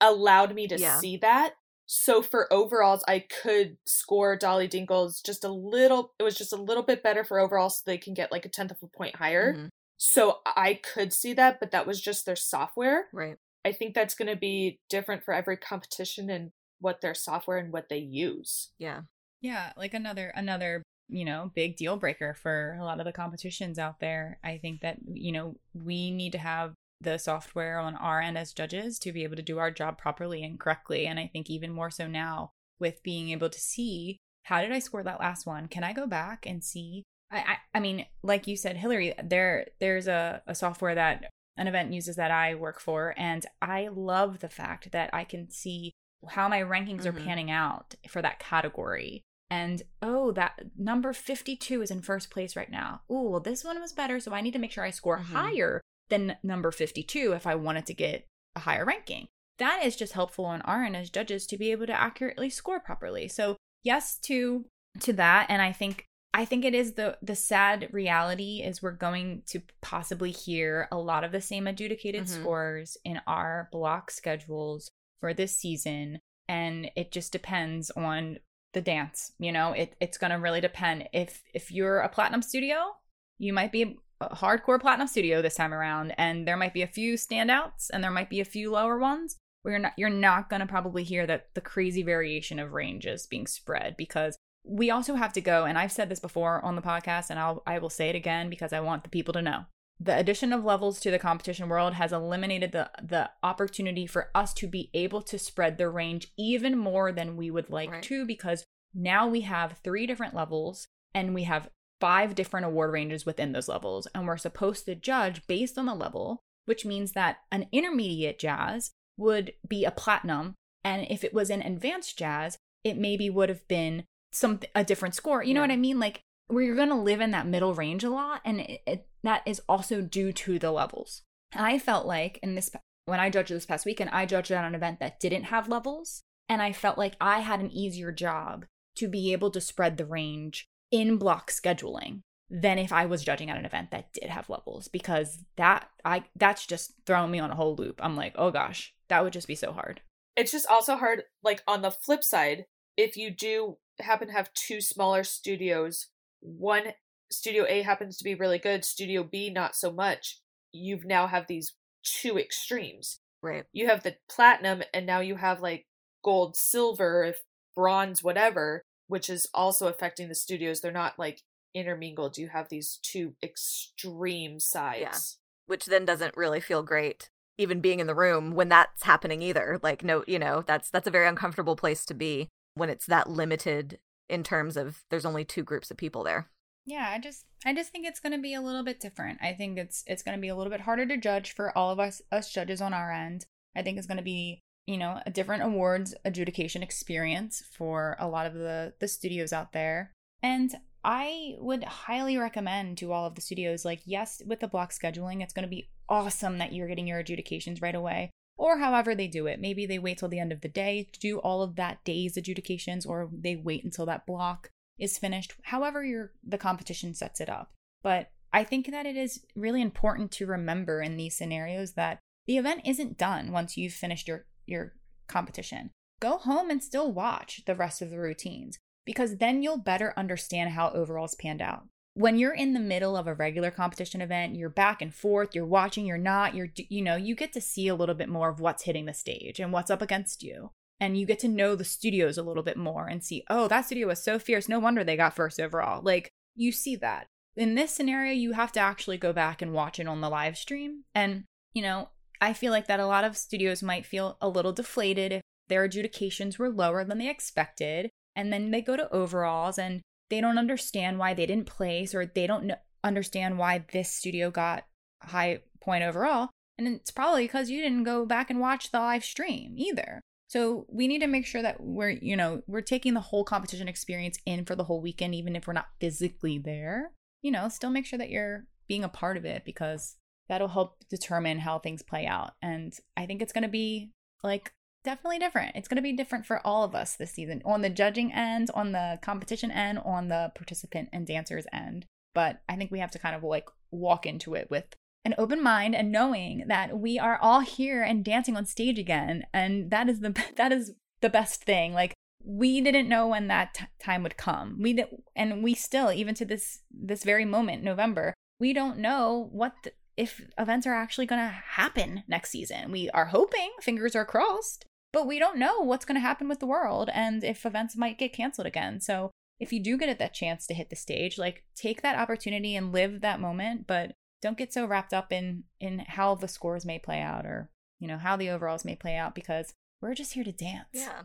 allowed 0.00 0.54
me 0.54 0.66
to 0.68 0.78
yeah. 0.78 0.98
see 0.98 1.16
that. 1.18 1.54
So 1.86 2.22
for 2.22 2.52
overalls, 2.52 3.02
I 3.08 3.18
could 3.42 3.76
score 3.84 4.36
Dolly 4.36 4.68
Dinkles 4.68 5.24
just 5.24 5.42
a 5.42 5.48
little. 5.48 6.12
It 6.20 6.22
was 6.22 6.36
just 6.36 6.52
a 6.52 6.56
little 6.56 6.84
bit 6.84 7.02
better 7.02 7.24
for 7.24 7.40
overalls, 7.40 7.78
so 7.78 7.82
they 7.86 7.98
can 7.98 8.14
get 8.14 8.30
like 8.30 8.44
a 8.44 8.48
tenth 8.48 8.70
of 8.70 8.76
a 8.82 8.86
point 8.86 9.16
higher. 9.16 9.54
Mm-hmm. 9.54 9.66
So 10.02 10.38
I 10.46 10.80
could 10.82 11.12
see 11.12 11.34
that, 11.34 11.60
but 11.60 11.72
that 11.72 11.86
was 11.86 12.00
just 12.00 12.24
their 12.24 12.34
software. 12.34 13.08
Right. 13.12 13.36
I 13.66 13.72
think 13.72 13.94
that's 13.94 14.14
going 14.14 14.28
to 14.28 14.36
be 14.36 14.80
different 14.88 15.22
for 15.22 15.34
every 15.34 15.58
competition 15.58 16.30
and 16.30 16.52
what 16.80 17.02
their 17.02 17.12
software 17.12 17.58
and 17.58 17.70
what 17.70 17.90
they 17.90 17.98
use. 17.98 18.70
Yeah. 18.78 19.02
Yeah, 19.42 19.72
like 19.76 19.92
another 19.92 20.32
another, 20.34 20.82
you 21.08 21.26
know, 21.26 21.52
big 21.54 21.76
deal 21.76 21.98
breaker 21.98 22.34
for 22.34 22.78
a 22.80 22.84
lot 22.84 22.98
of 22.98 23.04
the 23.04 23.12
competitions 23.12 23.78
out 23.78 24.00
there. 24.00 24.38
I 24.42 24.56
think 24.56 24.80
that, 24.80 24.96
you 25.12 25.32
know, 25.32 25.56
we 25.74 26.10
need 26.10 26.32
to 26.32 26.38
have 26.38 26.72
the 27.02 27.18
software 27.18 27.78
on 27.78 27.94
our 27.96 28.22
end 28.22 28.38
as 28.38 28.54
judges 28.54 28.98
to 29.00 29.12
be 29.12 29.22
able 29.22 29.36
to 29.36 29.42
do 29.42 29.58
our 29.58 29.70
job 29.70 29.98
properly 29.98 30.42
and 30.42 30.58
correctly. 30.58 31.06
And 31.06 31.20
I 31.20 31.28
think 31.30 31.50
even 31.50 31.72
more 31.72 31.90
so 31.90 32.06
now 32.06 32.52
with 32.78 33.02
being 33.02 33.30
able 33.30 33.50
to 33.50 33.60
see 33.60 34.16
how 34.44 34.62
did 34.62 34.72
I 34.72 34.78
score 34.78 35.02
that 35.02 35.20
last 35.20 35.46
one? 35.46 35.68
Can 35.68 35.84
I 35.84 35.92
go 35.92 36.06
back 36.06 36.46
and 36.46 36.64
see 36.64 37.04
I, 37.30 37.38
I, 37.38 37.56
I 37.74 37.80
mean, 37.80 38.06
like 38.22 38.46
you 38.46 38.56
said, 38.56 38.76
Hillary, 38.76 39.14
there 39.22 39.66
there's 39.80 40.08
a, 40.08 40.42
a 40.46 40.54
software 40.54 40.94
that 40.94 41.30
an 41.56 41.68
event 41.68 41.92
uses 41.92 42.16
that 42.16 42.30
I 42.30 42.54
work 42.54 42.80
for, 42.80 43.14
and 43.16 43.44
I 43.60 43.88
love 43.88 44.40
the 44.40 44.48
fact 44.48 44.92
that 44.92 45.10
I 45.12 45.24
can 45.24 45.50
see 45.50 45.92
how 46.28 46.48
my 46.48 46.60
rankings 46.60 47.02
mm-hmm. 47.02 47.16
are 47.16 47.20
panning 47.20 47.50
out 47.50 47.94
for 48.08 48.22
that 48.22 48.38
category. 48.38 49.22
And 49.52 49.82
oh, 50.00 50.30
that 50.32 50.60
number 50.78 51.12
52 51.12 51.82
is 51.82 51.90
in 51.90 52.02
first 52.02 52.30
place 52.30 52.54
right 52.54 52.70
now. 52.70 53.02
Oh, 53.10 53.28
well, 53.30 53.40
this 53.40 53.64
one 53.64 53.80
was 53.80 53.92
better, 53.92 54.20
so 54.20 54.32
I 54.32 54.42
need 54.42 54.52
to 54.52 54.60
make 54.60 54.70
sure 54.70 54.84
I 54.84 54.90
score 54.90 55.18
mm-hmm. 55.18 55.34
higher 55.34 55.80
than 56.08 56.36
number 56.42 56.70
52 56.70 57.32
if 57.32 57.46
I 57.46 57.54
wanted 57.56 57.86
to 57.86 57.94
get 57.94 58.26
a 58.54 58.60
higher 58.60 58.84
ranking. 58.84 59.26
That 59.58 59.84
is 59.84 59.96
just 59.96 60.12
helpful 60.12 60.44
on 60.44 60.62
our 60.62 60.84
end 60.84 60.96
as 60.96 61.10
judges 61.10 61.46
to 61.48 61.58
be 61.58 61.72
able 61.72 61.86
to 61.86 62.00
accurately 62.00 62.48
score 62.48 62.80
properly. 62.80 63.28
So, 63.28 63.56
yes 63.82 64.18
to 64.18 64.64
to 64.98 65.12
that 65.12 65.46
and 65.48 65.62
I 65.62 65.72
think 65.72 66.06
I 66.32 66.44
think 66.44 66.64
it 66.64 66.74
is 66.74 66.92
the 66.92 67.18
the 67.22 67.34
sad 67.34 67.88
reality 67.92 68.62
is 68.64 68.82
we're 68.82 68.92
going 68.92 69.42
to 69.46 69.60
possibly 69.80 70.30
hear 70.30 70.86
a 70.92 70.98
lot 70.98 71.24
of 71.24 71.32
the 71.32 71.40
same 71.40 71.66
adjudicated 71.66 72.24
mm-hmm. 72.24 72.40
scores 72.40 72.96
in 73.04 73.20
our 73.26 73.68
block 73.72 74.10
schedules 74.10 74.90
for 75.20 75.34
this 75.34 75.56
season 75.56 76.20
and 76.48 76.90
it 76.96 77.12
just 77.12 77.32
depends 77.32 77.90
on 77.92 78.38
the 78.72 78.80
dance 78.80 79.32
you 79.38 79.50
know? 79.50 79.72
It, 79.72 79.96
it's 80.00 80.18
going 80.18 80.30
to 80.30 80.36
really 80.36 80.60
depend. 80.60 81.08
If 81.12 81.42
if 81.52 81.72
you're 81.72 81.98
a 81.98 82.08
platinum 82.08 82.42
studio 82.42 82.96
you 83.38 83.52
might 83.52 83.72
be 83.72 83.98
a 84.20 84.36
hardcore 84.36 84.80
platinum 84.80 85.08
studio 85.08 85.42
this 85.42 85.56
time 85.56 85.74
around 85.74 86.12
and 86.18 86.46
there 86.46 86.56
might 86.56 86.74
be 86.74 86.82
a 86.82 86.86
few 86.86 87.14
standouts 87.14 87.88
and 87.92 88.04
there 88.04 88.10
might 88.10 88.30
be 88.30 88.40
a 88.40 88.44
few 88.44 88.70
lower 88.70 88.98
ones. 88.98 89.36
Where 89.62 89.72
you're 89.72 89.80
not 89.80 89.92
you're 89.98 90.08
not 90.08 90.48
going 90.48 90.60
to 90.60 90.66
probably 90.66 91.04
hear 91.04 91.26
that 91.26 91.48
the 91.54 91.60
crazy 91.60 92.02
variation 92.02 92.58
of 92.58 92.72
ranges 92.72 93.26
being 93.26 93.46
spread 93.46 93.94
because 93.98 94.38
we 94.64 94.90
also 94.90 95.14
have 95.14 95.32
to 95.32 95.40
go 95.40 95.64
and 95.64 95.78
i've 95.78 95.92
said 95.92 96.08
this 96.08 96.20
before 96.20 96.64
on 96.64 96.76
the 96.76 96.82
podcast 96.82 97.30
and 97.30 97.38
i'll 97.38 97.62
i 97.66 97.78
will 97.78 97.90
say 97.90 98.08
it 98.08 98.16
again 98.16 98.50
because 98.50 98.72
i 98.72 98.80
want 98.80 99.02
the 99.02 99.10
people 99.10 99.32
to 99.32 99.42
know. 99.42 99.64
The 100.02 100.16
addition 100.16 100.54
of 100.54 100.64
levels 100.64 100.98
to 101.00 101.10
the 101.10 101.18
competition 101.18 101.68
world 101.68 101.92
has 101.94 102.10
eliminated 102.10 102.72
the 102.72 102.90
the 103.02 103.30
opportunity 103.42 104.06
for 104.06 104.30
us 104.34 104.54
to 104.54 104.66
be 104.66 104.88
able 104.94 105.20
to 105.20 105.38
spread 105.38 105.76
the 105.76 105.90
range 105.90 106.32
even 106.38 106.78
more 106.78 107.12
than 107.12 107.36
we 107.36 107.50
would 107.50 107.68
like 107.68 107.90
right. 107.90 108.02
to 108.04 108.24
because 108.24 108.64
now 108.94 109.28
we 109.28 109.42
have 109.42 109.78
three 109.84 110.06
different 110.06 110.34
levels 110.34 110.88
and 111.14 111.34
we 111.34 111.42
have 111.42 111.68
five 112.00 112.34
different 112.34 112.64
award 112.64 112.92
ranges 112.92 113.26
within 113.26 113.52
those 113.52 113.68
levels. 113.68 114.08
And 114.14 114.26
we're 114.26 114.38
supposed 114.38 114.86
to 114.86 114.94
judge 114.94 115.46
based 115.46 115.76
on 115.76 115.84
the 115.84 115.94
level 115.94 116.40
which 116.66 116.86
means 116.86 117.12
that 117.12 117.38
an 117.50 117.66
intermediate 117.72 118.38
jazz 118.38 118.92
would 119.16 119.52
be 119.66 119.84
a 119.84 119.90
platinum. 119.90 120.54
And 120.84 121.06
if 121.10 121.24
it 121.24 121.34
was 121.34 121.50
an 121.50 121.62
advanced 121.62 122.16
jazz 122.16 122.56
it 122.84 122.96
maybe 122.96 123.28
would 123.28 123.50
have 123.50 123.68
been 123.68 124.04
some 124.32 124.60
a 124.74 124.84
different 124.84 125.14
score. 125.14 125.42
You 125.42 125.54
know 125.54 125.60
what 125.60 125.70
I 125.70 125.76
mean? 125.76 125.98
Like 125.98 126.22
where 126.48 126.62
you're 126.62 126.76
going 126.76 126.88
to 126.88 126.94
live 126.94 127.20
in 127.20 127.30
that 127.30 127.46
middle 127.46 127.74
range 127.74 128.04
a 128.04 128.10
lot 128.10 128.40
and 128.44 128.60
it, 128.60 128.80
it, 128.86 129.06
that 129.22 129.42
is 129.46 129.62
also 129.68 130.00
due 130.00 130.32
to 130.32 130.58
the 130.58 130.70
levels. 130.70 131.22
I 131.54 131.78
felt 131.78 132.06
like 132.06 132.38
in 132.42 132.54
this 132.54 132.70
when 133.06 133.20
I 133.20 133.30
judged 133.30 133.50
this 133.50 133.66
past 133.66 133.86
weekend, 133.86 134.10
I 134.10 134.26
judged 134.26 134.50
at 134.50 134.64
an 134.64 134.74
event 134.74 135.00
that 135.00 135.20
didn't 135.20 135.44
have 135.44 135.68
levels 135.68 136.22
and 136.48 136.60
I 136.60 136.72
felt 136.72 136.98
like 136.98 137.14
I 137.20 137.40
had 137.40 137.60
an 137.60 137.70
easier 137.70 138.12
job 138.12 138.66
to 138.96 139.08
be 139.08 139.32
able 139.32 139.50
to 139.52 139.60
spread 139.60 139.96
the 139.96 140.04
range 140.04 140.68
in 140.90 141.16
block 141.16 141.50
scheduling 141.50 142.22
than 142.50 142.78
if 142.78 142.92
I 142.92 143.06
was 143.06 143.22
judging 143.22 143.48
at 143.48 143.56
an 143.56 143.64
event 143.64 143.92
that 143.92 144.12
did 144.12 144.28
have 144.28 144.50
levels 144.50 144.88
because 144.88 145.44
that 145.56 145.88
I 146.04 146.24
that's 146.34 146.66
just 146.66 146.92
throwing 147.06 147.30
me 147.30 147.38
on 147.38 147.50
a 147.50 147.54
whole 147.54 147.76
loop. 147.76 148.00
I'm 148.02 148.16
like, 148.16 148.34
"Oh 148.36 148.50
gosh, 148.50 148.92
that 149.08 149.22
would 149.22 149.32
just 149.32 149.46
be 149.46 149.54
so 149.54 149.72
hard." 149.72 150.00
It's 150.36 150.50
just 150.50 150.66
also 150.66 150.96
hard 150.96 151.22
like 151.44 151.62
on 151.68 151.82
the 151.82 151.92
flip 151.92 152.24
side, 152.24 152.66
if 152.96 153.16
you 153.16 153.30
do 153.30 153.76
happen 154.04 154.28
to 154.28 154.34
have 154.34 154.52
two 154.54 154.80
smaller 154.80 155.24
studios, 155.24 156.08
one 156.40 156.92
studio 157.30 157.64
A 157.68 157.82
happens 157.82 158.16
to 158.18 158.24
be 158.24 158.34
really 158.34 158.58
good, 158.58 158.84
studio 158.84 159.22
B 159.22 159.50
not 159.50 159.74
so 159.74 159.92
much, 159.92 160.40
you've 160.72 161.04
now 161.04 161.26
have 161.26 161.46
these 161.46 161.74
two 162.02 162.38
extremes. 162.38 163.20
Right. 163.42 163.64
You 163.72 163.88
have 163.88 164.02
the 164.02 164.16
platinum 164.28 164.82
and 164.92 165.06
now 165.06 165.20
you 165.20 165.36
have 165.36 165.60
like 165.60 165.86
gold, 166.22 166.56
silver, 166.56 167.24
if 167.24 167.42
bronze, 167.74 168.22
whatever, 168.22 168.82
which 169.06 169.30
is 169.30 169.48
also 169.54 169.88
affecting 169.88 170.28
the 170.28 170.34
studios. 170.34 170.80
They're 170.80 170.92
not 170.92 171.18
like 171.18 171.42
intermingled. 171.74 172.36
You 172.36 172.48
have 172.48 172.68
these 172.68 172.98
two 173.02 173.34
extreme 173.42 174.60
sides. 174.60 175.00
Yeah. 175.00 175.18
Which 175.66 175.86
then 175.86 176.04
doesn't 176.04 176.36
really 176.36 176.60
feel 176.60 176.82
great 176.82 177.30
even 177.58 177.80
being 177.80 178.00
in 178.00 178.06
the 178.06 178.14
room 178.14 178.54
when 178.54 178.70
that's 178.70 179.04
happening 179.04 179.42
either. 179.42 179.78
Like 179.82 180.02
no, 180.02 180.24
you 180.26 180.38
know, 180.38 180.64
that's 180.66 180.90
that's 180.90 181.06
a 181.06 181.10
very 181.10 181.28
uncomfortable 181.28 181.76
place 181.76 182.04
to 182.06 182.14
be 182.14 182.48
when 182.74 182.90
it's 182.90 183.06
that 183.06 183.28
limited 183.28 183.98
in 184.28 184.42
terms 184.42 184.76
of 184.76 185.04
there's 185.10 185.26
only 185.26 185.44
two 185.44 185.62
groups 185.62 185.90
of 185.90 185.96
people 185.96 186.22
there. 186.22 186.48
Yeah, 186.86 187.08
I 187.10 187.18
just 187.18 187.44
I 187.64 187.74
just 187.74 187.90
think 187.90 188.06
it's 188.06 188.20
going 188.20 188.32
to 188.32 188.38
be 188.38 188.54
a 188.54 188.60
little 188.60 188.82
bit 188.82 189.00
different. 189.00 189.38
I 189.42 189.52
think 189.52 189.78
it's 189.78 190.02
it's 190.06 190.22
going 190.22 190.36
to 190.36 190.40
be 190.40 190.48
a 190.48 190.56
little 190.56 190.70
bit 190.70 190.80
harder 190.80 191.06
to 191.06 191.16
judge 191.16 191.54
for 191.54 191.76
all 191.76 191.90
of 191.90 192.00
us 192.00 192.22
us 192.32 192.52
judges 192.52 192.80
on 192.80 192.94
our 192.94 193.12
end. 193.12 193.46
I 193.76 193.82
think 193.82 193.98
it's 193.98 194.06
going 194.06 194.16
to 194.16 194.22
be, 194.22 194.62
you 194.86 194.96
know, 194.96 195.20
a 195.26 195.30
different 195.30 195.62
awards 195.62 196.14
adjudication 196.24 196.82
experience 196.82 197.62
for 197.76 198.16
a 198.18 198.28
lot 198.28 198.46
of 198.46 198.54
the 198.54 198.94
the 198.98 199.08
studios 199.08 199.52
out 199.52 199.72
there. 199.72 200.12
And 200.42 200.74
I 201.04 201.56
would 201.58 201.84
highly 201.84 202.36
recommend 202.38 202.98
to 202.98 203.12
all 203.12 203.26
of 203.26 203.34
the 203.34 203.40
studios 203.40 203.84
like 203.84 204.00
yes, 204.04 204.42
with 204.46 204.60
the 204.60 204.68
block 204.68 204.92
scheduling, 204.92 205.42
it's 205.42 205.52
going 205.52 205.64
to 205.64 205.68
be 205.68 205.90
awesome 206.08 206.58
that 206.58 206.72
you're 206.72 206.88
getting 206.88 207.06
your 207.06 207.18
adjudications 207.18 207.82
right 207.82 207.94
away 207.94 208.30
or 208.60 208.76
however 208.76 209.14
they 209.14 209.26
do 209.26 209.46
it. 209.46 209.58
Maybe 209.58 209.86
they 209.86 209.98
wait 209.98 210.18
till 210.18 210.28
the 210.28 210.38
end 210.38 210.52
of 210.52 210.60
the 210.60 210.68
day 210.68 211.08
to 211.14 211.18
do 211.18 211.38
all 211.38 211.62
of 211.62 211.76
that 211.76 212.04
day's 212.04 212.36
adjudications, 212.36 213.06
or 213.06 213.30
they 213.32 213.56
wait 213.56 213.84
until 213.84 214.04
that 214.04 214.26
block 214.26 214.70
is 214.98 215.16
finished, 215.16 215.54
however 215.62 216.04
your 216.04 216.32
the 216.46 216.58
competition 216.58 217.14
sets 217.14 217.40
it 217.40 217.48
up. 217.48 217.72
But 218.02 218.32
I 218.52 218.64
think 218.64 218.90
that 218.90 219.06
it 219.06 219.16
is 219.16 219.46
really 219.56 219.80
important 219.80 220.30
to 220.32 220.46
remember 220.46 221.00
in 221.00 221.16
these 221.16 221.38
scenarios 221.38 221.92
that 221.94 222.18
the 222.46 222.58
event 222.58 222.82
isn't 222.84 223.16
done 223.16 223.50
once 223.50 223.78
you've 223.78 223.94
finished 223.94 224.28
your 224.28 224.44
your 224.66 224.92
competition. 225.26 225.90
Go 226.20 226.36
home 226.36 226.68
and 226.68 226.84
still 226.84 227.10
watch 227.10 227.62
the 227.64 227.74
rest 227.74 228.02
of 228.02 228.10
the 228.10 228.18
routines 228.18 228.78
because 229.06 229.38
then 229.38 229.62
you'll 229.62 229.78
better 229.78 230.12
understand 230.18 230.72
how 230.72 230.90
overalls 230.90 231.34
panned 231.34 231.62
out 231.62 231.84
when 232.14 232.38
you're 232.38 232.54
in 232.54 232.72
the 232.72 232.80
middle 232.80 233.16
of 233.16 233.26
a 233.26 233.34
regular 233.34 233.70
competition 233.70 234.20
event, 234.20 234.56
you're 234.56 234.68
back 234.68 235.00
and 235.00 235.14
forth, 235.14 235.54
you're 235.54 235.66
watching, 235.66 236.06
you're 236.06 236.18
not, 236.18 236.54
you're, 236.54 236.68
you 236.76 237.02
know, 237.02 237.16
you 237.16 237.34
get 237.34 237.52
to 237.52 237.60
see 237.60 237.88
a 237.88 237.94
little 237.94 238.14
bit 238.14 238.28
more 238.28 238.48
of 238.48 238.60
what's 238.60 238.84
hitting 238.84 239.06
the 239.06 239.14
stage 239.14 239.60
and 239.60 239.72
what's 239.72 239.90
up 239.90 240.02
against 240.02 240.42
you. 240.42 240.70
And 240.98 241.16
you 241.16 241.24
get 241.24 241.38
to 241.40 241.48
know 241.48 241.74
the 241.74 241.84
studios 241.84 242.36
a 242.36 242.42
little 242.42 242.62
bit 242.62 242.76
more 242.76 243.06
and 243.06 243.24
see, 243.24 243.44
oh, 243.48 243.68
that 243.68 243.86
studio 243.86 244.08
was 244.08 244.22
so 244.22 244.38
fierce. 244.38 244.68
No 244.68 244.78
wonder 244.78 245.02
they 245.02 245.16
got 245.16 245.34
first 245.34 245.58
overall. 245.58 246.02
Like, 246.02 246.30
you 246.54 246.72
see 246.72 246.94
that. 246.96 247.26
In 247.56 247.74
this 247.74 247.92
scenario, 247.92 248.32
you 248.32 248.52
have 248.52 248.72
to 248.72 248.80
actually 248.80 249.16
go 249.16 249.32
back 249.32 249.62
and 249.62 249.72
watch 249.72 249.98
it 249.98 250.06
on 250.06 250.20
the 250.20 250.28
live 250.28 250.58
stream. 250.58 251.04
And, 251.14 251.44
you 251.72 251.80
know, 251.82 252.10
I 252.40 252.52
feel 252.52 252.70
like 252.70 252.86
that 252.88 253.00
a 253.00 253.06
lot 253.06 253.24
of 253.24 253.36
studios 253.36 253.82
might 253.82 254.04
feel 254.04 254.36
a 254.40 254.48
little 254.48 254.72
deflated 254.72 255.32
if 255.32 255.42
their 255.68 255.84
adjudications 255.84 256.58
were 256.58 256.68
lower 256.68 257.04
than 257.04 257.18
they 257.18 257.30
expected. 257.30 258.10
And 258.36 258.52
then 258.52 258.70
they 258.70 258.82
go 258.82 258.96
to 258.96 259.10
overalls 259.10 259.78
and 259.78 260.02
they 260.30 260.40
don't 260.40 260.58
understand 260.58 261.18
why 261.18 261.34
they 261.34 261.46
didn't 261.46 261.66
place 261.66 262.14
or 262.14 262.24
they 262.24 262.46
don't 262.46 262.72
understand 263.04 263.58
why 263.58 263.84
this 263.92 264.10
studio 264.10 264.50
got 264.50 264.84
high 265.22 265.60
point 265.80 266.04
overall. 266.04 266.50
And 266.78 266.88
it's 266.88 267.10
probably 267.10 267.44
because 267.44 267.68
you 267.68 267.82
didn't 267.82 268.04
go 268.04 268.24
back 268.24 268.48
and 268.48 268.60
watch 268.60 268.90
the 268.90 268.98
live 268.98 269.24
stream 269.24 269.74
either. 269.76 270.22
So 270.48 270.86
we 270.88 271.06
need 271.06 271.20
to 271.20 271.26
make 271.26 271.46
sure 271.46 271.62
that 271.62 271.80
we're, 271.80 272.10
you 272.10 272.36
know, 272.36 272.62
we're 272.66 272.80
taking 272.80 273.14
the 273.14 273.20
whole 273.20 273.44
competition 273.44 273.86
experience 273.86 274.38
in 274.46 274.64
for 274.64 274.74
the 274.74 274.84
whole 274.84 275.00
weekend, 275.00 275.34
even 275.34 275.54
if 275.54 275.66
we're 275.66 275.74
not 275.74 275.90
physically 276.00 276.58
there. 276.58 277.12
You 277.42 277.50
know, 277.50 277.68
still 277.68 277.90
make 277.90 278.06
sure 278.06 278.18
that 278.18 278.30
you're 278.30 278.64
being 278.88 279.04
a 279.04 279.08
part 279.08 279.36
of 279.36 279.44
it 279.44 279.64
because 279.64 280.16
that'll 280.48 280.68
help 280.68 280.96
determine 281.08 281.60
how 281.60 281.78
things 281.78 282.02
play 282.02 282.26
out. 282.26 282.52
And 282.60 282.92
I 283.16 283.26
think 283.26 283.42
it's 283.42 283.52
going 283.52 283.62
to 283.62 283.68
be 283.68 284.10
like 284.42 284.72
definitely 285.04 285.38
different. 285.38 285.76
It's 285.76 285.88
going 285.88 285.96
to 285.96 286.02
be 286.02 286.12
different 286.12 286.46
for 286.46 286.64
all 286.66 286.84
of 286.84 286.94
us 286.94 287.16
this 287.16 287.32
season 287.32 287.62
on 287.64 287.82
the 287.82 287.90
judging 287.90 288.32
end, 288.32 288.70
on 288.74 288.92
the 288.92 289.18
competition 289.22 289.70
end, 289.70 289.98
on 290.04 290.28
the 290.28 290.52
participant 290.54 291.08
and 291.12 291.26
dancers 291.26 291.66
end. 291.72 292.06
But 292.34 292.60
I 292.68 292.76
think 292.76 292.90
we 292.90 293.00
have 293.00 293.10
to 293.12 293.18
kind 293.18 293.34
of 293.34 293.42
like 293.42 293.68
walk 293.90 294.26
into 294.26 294.54
it 294.54 294.70
with 294.70 294.94
an 295.24 295.34
open 295.36 295.62
mind 295.62 295.94
and 295.94 296.12
knowing 296.12 296.64
that 296.68 296.98
we 296.98 297.18
are 297.18 297.38
all 297.40 297.60
here 297.60 298.02
and 298.02 298.24
dancing 298.24 298.56
on 298.56 298.64
stage 298.64 298.98
again 298.98 299.44
and 299.52 299.90
that 299.90 300.08
is 300.08 300.20
the 300.20 300.34
that 300.56 300.72
is 300.72 300.92
the 301.20 301.28
best 301.28 301.64
thing 301.64 301.92
like 301.92 302.14
we 302.42 302.80
didn't 302.80 303.08
know 303.08 303.28
when 303.28 303.48
that 303.48 303.74
t- 303.74 303.84
time 303.98 304.22
would 304.22 304.36
come 304.38 304.78
we 304.80 304.94
did, 304.94 305.06
and 305.36 305.62
we 305.62 305.74
still 305.74 306.10
even 306.10 306.34
to 306.34 306.44
this 306.44 306.80
this 306.90 307.22
very 307.22 307.44
moment 307.44 307.82
november 307.82 308.32
we 308.58 308.72
don't 308.72 308.98
know 308.98 309.48
what 309.52 309.74
the, 309.84 309.92
if 310.16 310.40
events 310.58 310.86
are 310.86 310.94
actually 310.94 311.26
going 311.26 311.40
to 311.40 311.54
happen 311.72 312.22
next 312.26 312.50
season 312.50 312.90
we 312.90 313.10
are 313.10 313.26
hoping 313.26 313.70
fingers 313.82 314.16
are 314.16 314.24
crossed 314.24 314.86
but 315.12 315.26
we 315.26 315.38
don't 315.38 315.58
know 315.58 315.80
what's 315.80 316.04
going 316.04 316.16
to 316.16 316.20
happen 316.20 316.48
with 316.48 316.60
the 316.60 316.66
world 316.66 317.10
and 317.12 317.42
if 317.42 317.66
events 317.66 317.96
might 317.96 318.18
get 318.18 318.32
canceled 318.32 318.66
again. 318.66 319.00
So 319.00 319.30
if 319.58 319.72
you 319.72 319.80
do 319.80 319.98
get 319.98 320.18
that 320.18 320.34
chance 320.34 320.66
to 320.66 320.74
hit 320.74 320.90
the 320.90 320.96
stage, 320.96 321.36
like 321.36 321.64
take 321.74 322.02
that 322.02 322.16
opportunity 322.16 322.74
and 322.74 322.92
live 322.92 323.20
that 323.20 323.40
moment, 323.40 323.86
but 323.86 324.12
don't 324.40 324.56
get 324.56 324.72
so 324.72 324.86
wrapped 324.86 325.12
up 325.12 325.32
in 325.32 325.64
in 325.80 326.00
how 326.00 326.34
the 326.34 326.48
scores 326.48 326.86
may 326.86 326.98
play 326.98 327.20
out 327.20 327.44
or 327.44 327.70
you 327.98 328.08
know 328.08 328.16
how 328.16 328.36
the 328.36 328.48
overalls 328.48 328.84
may 328.84 328.96
play 328.96 329.16
out 329.16 329.34
because 329.34 329.74
we're 330.00 330.14
just 330.14 330.32
here 330.32 330.44
to 330.44 330.52
dance. 330.52 330.88
Yeah. 330.92 331.22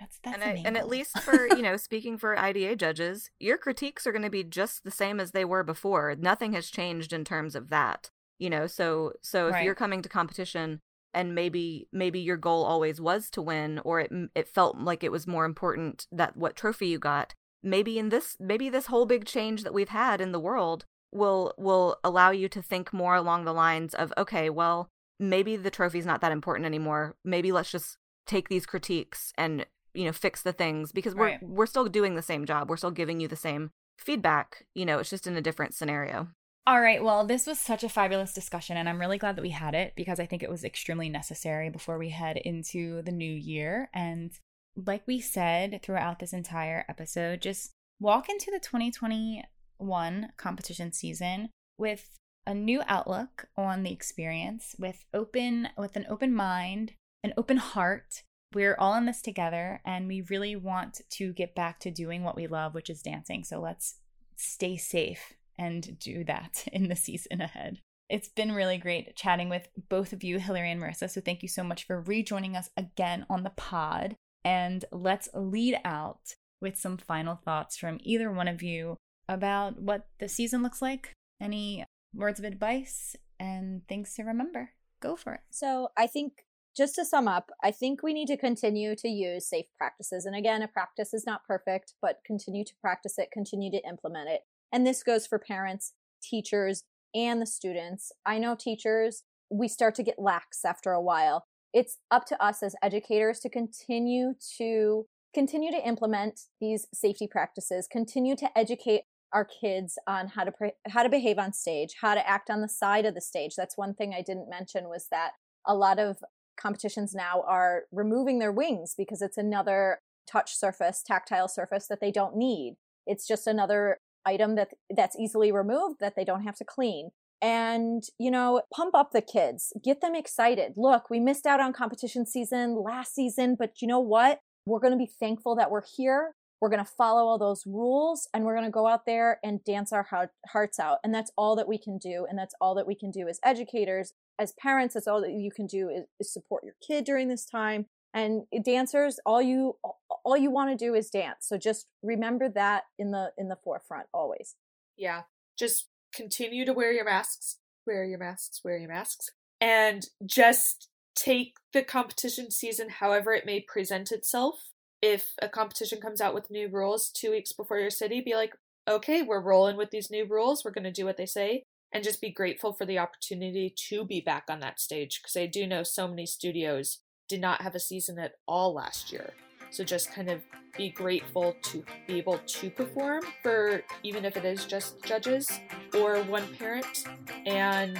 That's 0.00 0.18
that's 0.22 0.42
and, 0.42 0.44
I, 0.44 0.62
and 0.66 0.76
at 0.76 0.88
least 0.88 1.18
for 1.20 1.46
you 1.56 1.62
know 1.62 1.76
speaking 1.76 2.18
for 2.18 2.38
IDA 2.38 2.76
judges, 2.76 3.30
your 3.38 3.56
critiques 3.56 4.06
are 4.06 4.12
going 4.12 4.22
to 4.22 4.30
be 4.30 4.44
just 4.44 4.84
the 4.84 4.90
same 4.90 5.20
as 5.20 5.30
they 5.30 5.44
were 5.44 5.62
before. 5.62 6.14
Nothing 6.18 6.52
has 6.52 6.70
changed 6.70 7.12
in 7.12 7.24
terms 7.24 7.54
of 7.54 7.70
that. 7.70 8.10
You 8.38 8.50
know, 8.50 8.66
so 8.66 9.12
so 9.22 9.46
if 9.48 9.54
right. 9.54 9.64
you're 9.64 9.74
coming 9.74 10.02
to 10.02 10.08
competition 10.08 10.80
and 11.16 11.34
maybe 11.34 11.88
maybe 11.92 12.20
your 12.20 12.36
goal 12.36 12.62
always 12.64 13.00
was 13.00 13.28
to 13.30 13.42
win 13.42 13.80
or 13.84 13.98
it 14.00 14.12
it 14.36 14.46
felt 14.46 14.78
like 14.78 15.02
it 15.02 15.10
was 15.10 15.26
more 15.26 15.44
important 15.44 16.06
that 16.12 16.36
what 16.36 16.54
trophy 16.54 16.86
you 16.86 16.98
got 16.98 17.34
maybe 17.62 17.98
in 17.98 18.10
this 18.10 18.36
maybe 18.38 18.68
this 18.68 18.86
whole 18.86 19.06
big 19.06 19.24
change 19.24 19.64
that 19.64 19.74
we've 19.74 19.88
had 19.88 20.20
in 20.20 20.30
the 20.30 20.38
world 20.38 20.84
will 21.12 21.54
will 21.56 21.96
allow 22.04 22.30
you 22.30 22.48
to 22.48 22.62
think 22.62 22.92
more 22.92 23.16
along 23.16 23.44
the 23.44 23.54
lines 23.54 23.94
of 23.94 24.12
okay 24.16 24.48
well 24.48 24.88
maybe 25.18 25.56
the 25.56 25.70
trophy's 25.70 26.06
not 26.06 26.20
that 26.20 26.32
important 26.32 26.66
anymore. 26.66 27.16
Maybe 27.24 27.52
let's 27.52 27.70
just 27.70 27.96
take 28.26 28.48
these 28.48 28.66
critiques 28.66 29.32
and 29.38 29.66
you 29.94 30.04
know 30.04 30.12
fix 30.12 30.42
the 30.42 30.52
things 30.52 30.92
because 30.92 31.14
we're 31.14 31.26
right. 31.26 31.42
we're 31.42 31.66
still 31.66 31.86
doing 31.86 32.14
the 32.14 32.22
same 32.22 32.44
job. 32.44 32.68
We're 32.68 32.76
still 32.76 32.90
giving 32.90 33.20
you 33.20 33.28
the 33.28 33.36
same 33.36 33.70
feedback 33.98 34.66
you 34.74 34.84
know 34.84 34.98
it's 34.98 35.10
just 35.10 35.26
in 35.26 35.36
a 35.36 35.40
different 35.40 35.74
scenario 35.74 36.28
all 36.68 36.80
right. 36.80 37.02
Well, 37.02 37.24
this 37.24 37.46
was 37.46 37.60
such 37.60 37.84
a 37.84 37.88
fabulous 37.88 38.32
discussion, 38.32 38.76
and 38.76 38.88
I'm 38.88 38.98
really 38.98 39.18
glad 39.18 39.36
that 39.36 39.42
we 39.42 39.50
had 39.50 39.72
it 39.74 39.92
because 39.94 40.18
I 40.18 40.26
think 40.26 40.42
it 40.42 40.50
was 40.50 40.64
extremely 40.64 41.08
necessary 41.08 41.70
before 41.70 41.96
we 41.96 42.08
head 42.08 42.36
into 42.38 43.02
the 43.02 43.12
new 43.12 43.32
year. 43.32 43.88
And 43.94 44.32
like 44.74 45.06
we 45.06 45.20
said 45.20 45.80
throughout 45.84 46.18
this 46.18 46.32
entire 46.32 46.84
episode, 46.88 47.40
just 47.40 47.70
walk 48.00 48.28
into 48.28 48.50
the 48.50 48.58
2021 48.58 50.32
competition 50.36 50.92
season 50.92 51.50
with 51.78 52.18
a 52.48 52.54
new 52.54 52.82
outlook 52.88 53.46
on 53.56 53.84
the 53.84 53.92
experience, 53.92 54.74
with 54.76 55.04
open 55.14 55.68
with 55.78 55.94
an 55.94 56.06
open 56.08 56.34
mind, 56.34 56.94
an 57.22 57.32
open 57.36 57.58
heart. 57.58 58.24
We're 58.52 58.76
all 58.76 58.94
in 58.94 59.06
this 59.06 59.22
together, 59.22 59.82
and 59.84 60.08
we 60.08 60.22
really 60.22 60.56
want 60.56 61.00
to 61.10 61.32
get 61.32 61.54
back 61.54 61.78
to 61.80 61.92
doing 61.92 62.24
what 62.24 62.36
we 62.36 62.48
love, 62.48 62.74
which 62.74 62.90
is 62.90 63.02
dancing. 63.02 63.44
So 63.44 63.60
let's 63.60 63.98
stay 64.36 64.76
safe 64.76 65.34
and 65.58 65.98
do 65.98 66.24
that 66.24 66.64
in 66.72 66.88
the 66.88 66.96
season 66.96 67.40
ahead. 67.40 67.80
It's 68.08 68.28
been 68.28 68.52
really 68.52 68.78
great 68.78 69.16
chatting 69.16 69.48
with 69.48 69.68
both 69.88 70.12
of 70.12 70.22
you, 70.22 70.38
Hillary 70.38 70.70
and 70.70 70.80
Marissa. 70.80 71.10
So 71.10 71.20
thank 71.20 71.42
you 71.42 71.48
so 71.48 71.64
much 71.64 71.84
for 71.84 72.00
rejoining 72.00 72.56
us 72.56 72.70
again 72.76 73.26
on 73.28 73.42
the 73.42 73.50
pod. 73.50 74.14
And 74.44 74.84
let's 74.92 75.28
lead 75.34 75.76
out 75.84 76.34
with 76.60 76.78
some 76.78 76.98
final 76.98 77.34
thoughts 77.34 77.76
from 77.76 77.98
either 78.02 78.30
one 78.30 78.46
of 78.46 78.62
you 78.62 78.96
about 79.28 79.82
what 79.82 80.06
the 80.20 80.28
season 80.28 80.62
looks 80.62 80.80
like. 80.80 81.12
Any 81.40 81.84
words 82.14 82.38
of 82.38 82.44
advice 82.44 83.16
and 83.40 83.86
things 83.88 84.14
to 84.14 84.22
remember? 84.22 84.70
Go 85.00 85.16
for 85.16 85.34
it. 85.34 85.40
So 85.50 85.88
I 85.96 86.06
think 86.06 86.44
just 86.76 86.94
to 86.96 87.04
sum 87.04 87.26
up, 87.26 87.50
I 87.62 87.70
think 87.70 88.02
we 88.02 88.12
need 88.12 88.28
to 88.28 88.36
continue 88.36 88.94
to 88.96 89.08
use 89.08 89.48
safe 89.48 89.66
practices. 89.78 90.26
And 90.26 90.36
again, 90.36 90.62
a 90.62 90.68
practice 90.68 91.14
is 91.14 91.24
not 91.26 91.44
perfect, 91.44 91.94
but 92.02 92.20
continue 92.24 92.64
to 92.64 92.72
practice 92.80 93.18
it, 93.18 93.30
continue 93.32 93.70
to 93.70 93.88
implement 93.88 94.28
it. 94.28 94.42
And 94.76 94.86
this 94.86 95.02
goes 95.02 95.26
for 95.26 95.38
parents, 95.38 95.94
teachers, 96.22 96.82
and 97.14 97.40
the 97.40 97.46
students. 97.46 98.12
I 98.26 98.36
know 98.36 98.54
teachers, 98.54 99.22
we 99.48 99.68
start 99.68 99.94
to 99.94 100.02
get 100.02 100.16
lax 100.18 100.66
after 100.66 100.92
a 100.92 101.00
while. 101.00 101.46
It's 101.72 101.96
up 102.10 102.26
to 102.26 102.44
us 102.44 102.62
as 102.62 102.76
educators 102.82 103.40
to 103.40 103.48
continue 103.48 104.34
to 104.58 105.06
continue 105.32 105.70
to 105.70 105.88
implement 105.88 106.40
these 106.60 106.88
safety 106.92 107.26
practices, 107.26 107.88
continue 107.90 108.36
to 108.36 108.50
educate 108.54 109.04
our 109.32 109.46
kids 109.46 109.98
on 110.06 110.28
how 110.28 110.44
to 110.44 110.52
pre- 110.52 110.72
how 110.88 111.02
to 111.02 111.08
behave 111.08 111.38
on 111.38 111.54
stage, 111.54 111.94
how 112.02 112.14
to 112.14 112.28
act 112.28 112.50
on 112.50 112.60
the 112.60 112.68
side 112.68 113.06
of 113.06 113.14
the 113.14 113.22
stage. 113.22 113.54
That's 113.56 113.78
one 113.78 113.94
thing 113.94 114.12
I 114.12 114.20
didn't 114.20 114.50
mention 114.50 114.90
was 114.90 115.06
that 115.10 115.30
a 115.66 115.74
lot 115.74 115.98
of 115.98 116.18
competitions 116.60 117.14
now 117.14 117.42
are 117.48 117.84
removing 117.90 118.40
their 118.40 118.52
wings 118.52 118.92
because 118.94 119.22
it's 119.22 119.38
another 119.38 120.00
touch 120.30 120.54
surface, 120.54 121.02
tactile 121.02 121.48
surface 121.48 121.86
that 121.88 122.02
they 122.02 122.12
don't 122.12 122.36
need. 122.36 122.76
It's 123.06 123.26
just 123.26 123.46
another 123.46 124.00
item 124.26 124.54
that 124.56 124.68
that's 124.94 125.16
easily 125.18 125.52
removed 125.52 126.00
that 126.00 126.14
they 126.16 126.24
don't 126.24 126.42
have 126.42 126.56
to 126.56 126.64
clean 126.64 127.10
and 127.40 128.04
you 128.18 128.30
know 128.30 128.62
pump 128.74 128.94
up 128.94 129.12
the 129.12 129.20
kids 129.20 129.72
get 129.84 130.00
them 130.00 130.14
excited 130.14 130.72
look 130.76 131.08
we 131.10 131.20
missed 131.20 131.46
out 131.46 131.60
on 131.60 131.72
competition 131.72 132.26
season 132.26 132.74
last 132.82 133.14
season 133.14 133.54
but 133.58 133.80
you 133.80 133.88
know 133.88 134.00
what 134.00 134.40
we're 134.64 134.80
going 134.80 134.92
to 134.92 134.98
be 134.98 135.10
thankful 135.20 135.54
that 135.54 135.70
we're 135.70 135.84
here 135.96 136.34
we're 136.60 136.70
going 136.70 136.84
to 136.84 136.90
follow 136.90 137.26
all 137.26 137.38
those 137.38 137.64
rules 137.66 138.28
and 138.32 138.44
we're 138.44 138.54
going 138.54 138.66
to 138.66 138.70
go 138.70 138.86
out 138.86 139.04
there 139.06 139.38
and 139.44 139.62
dance 139.64 139.92
our 139.92 140.04
heart, 140.04 140.30
hearts 140.48 140.80
out. 140.80 140.98
And 141.04 141.14
that's 141.14 141.30
all 141.36 141.54
that 141.56 141.68
we 141.68 141.78
can 141.78 141.98
do. 141.98 142.26
And 142.28 142.38
that's 142.38 142.54
all 142.60 142.74
that 142.76 142.86
we 142.86 142.94
can 142.94 143.10
do 143.10 143.28
as 143.28 143.38
educators, 143.44 144.14
as 144.38 144.54
parents. 144.60 144.94
That's 144.94 145.06
all 145.06 145.20
that 145.20 145.32
you 145.32 145.50
can 145.54 145.66
do 145.66 145.88
is, 145.88 146.04
is 146.18 146.32
support 146.32 146.64
your 146.64 146.74
kid 146.86 147.04
during 147.04 147.28
this 147.28 147.44
time. 147.44 147.86
And 148.16 148.44
eh, 148.52 148.60
dancers, 148.64 149.20
all 149.24 149.42
you 149.42 149.76
all 150.24 150.36
you 150.36 150.50
want 150.50 150.76
to 150.76 150.84
do 150.84 150.94
is 150.94 151.10
dance. 151.10 151.46
So 151.46 151.56
just 151.56 151.86
remember 152.02 152.48
that 152.48 152.84
in 152.98 153.12
the 153.12 153.30
in 153.38 153.48
the 153.48 153.58
forefront 153.62 154.06
always. 154.12 154.56
Yeah. 154.96 155.22
Just 155.56 155.86
continue 156.12 156.64
to 156.64 156.72
wear 156.72 156.92
your 156.92 157.04
masks, 157.04 157.58
wear 157.86 158.04
your 158.04 158.18
masks, 158.18 158.62
wear 158.64 158.78
your 158.78 158.88
masks, 158.88 159.30
and 159.60 160.08
just 160.24 160.88
take 161.14 161.54
the 161.72 161.82
competition 161.82 162.50
season 162.50 162.88
however 162.88 163.32
it 163.32 163.46
may 163.46 163.60
present 163.60 164.12
itself 164.12 164.70
if 165.02 165.34
a 165.40 165.48
competition 165.48 166.00
comes 166.00 166.20
out 166.20 166.34
with 166.34 166.50
new 166.50 166.68
rules 166.68 167.10
two 167.10 167.30
weeks 167.30 167.52
before 167.52 167.78
your 167.78 167.90
city, 167.90 168.20
be 168.20 168.34
like, 168.34 168.54
okay, 168.88 169.22
we're 169.22 169.40
rolling 169.40 169.76
with 169.76 169.90
these 169.90 170.10
new 170.10 170.26
rules. 170.26 170.64
We're 170.64 170.70
going 170.70 170.84
to 170.84 170.90
do 170.90 171.04
what 171.04 171.16
they 171.16 171.26
say. 171.26 171.64
And 171.92 172.02
just 172.02 172.20
be 172.20 172.30
grateful 172.30 172.72
for 172.72 172.84
the 172.84 172.98
opportunity 172.98 173.72
to 173.88 174.04
be 174.04 174.20
back 174.20 174.44
on 174.48 174.60
that 174.60 174.80
stage. 174.80 175.20
Because 175.20 175.36
I 175.36 175.46
do 175.46 175.66
know 175.66 175.82
so 175.82 176.08
many 176.08 176.26
studios 176.26 176.98
did 177.28 177.40
not 177.40 177.62
have 177.62 177.74
a 177.74 177.80
season 177.80 178.18
at 178.18 178.34
all 178.46 178.74
last 178.74 179.12
year. 179.12 179.32
So 179.70 179.84
just 179.84 180.12
kind 180.12 180.30
of 180.30 180.42
be 180.76 180.90
grateful 180.90 181.56
to 181.62 181.84
be 182.06 182.18
able 182.18 182.38
to 182.46 182.70
perform 182.70 183.22
for 183.42 183.82
even 184.02 184.24
if 184.24 184.36
it 184.36 184.44
is 184.44 184.64
just 184.64 185.02
judges 185.02 185.50
or 185.98 186.22
one 186.24 186.46
parent 186.54 187.04
and 187.46 187.98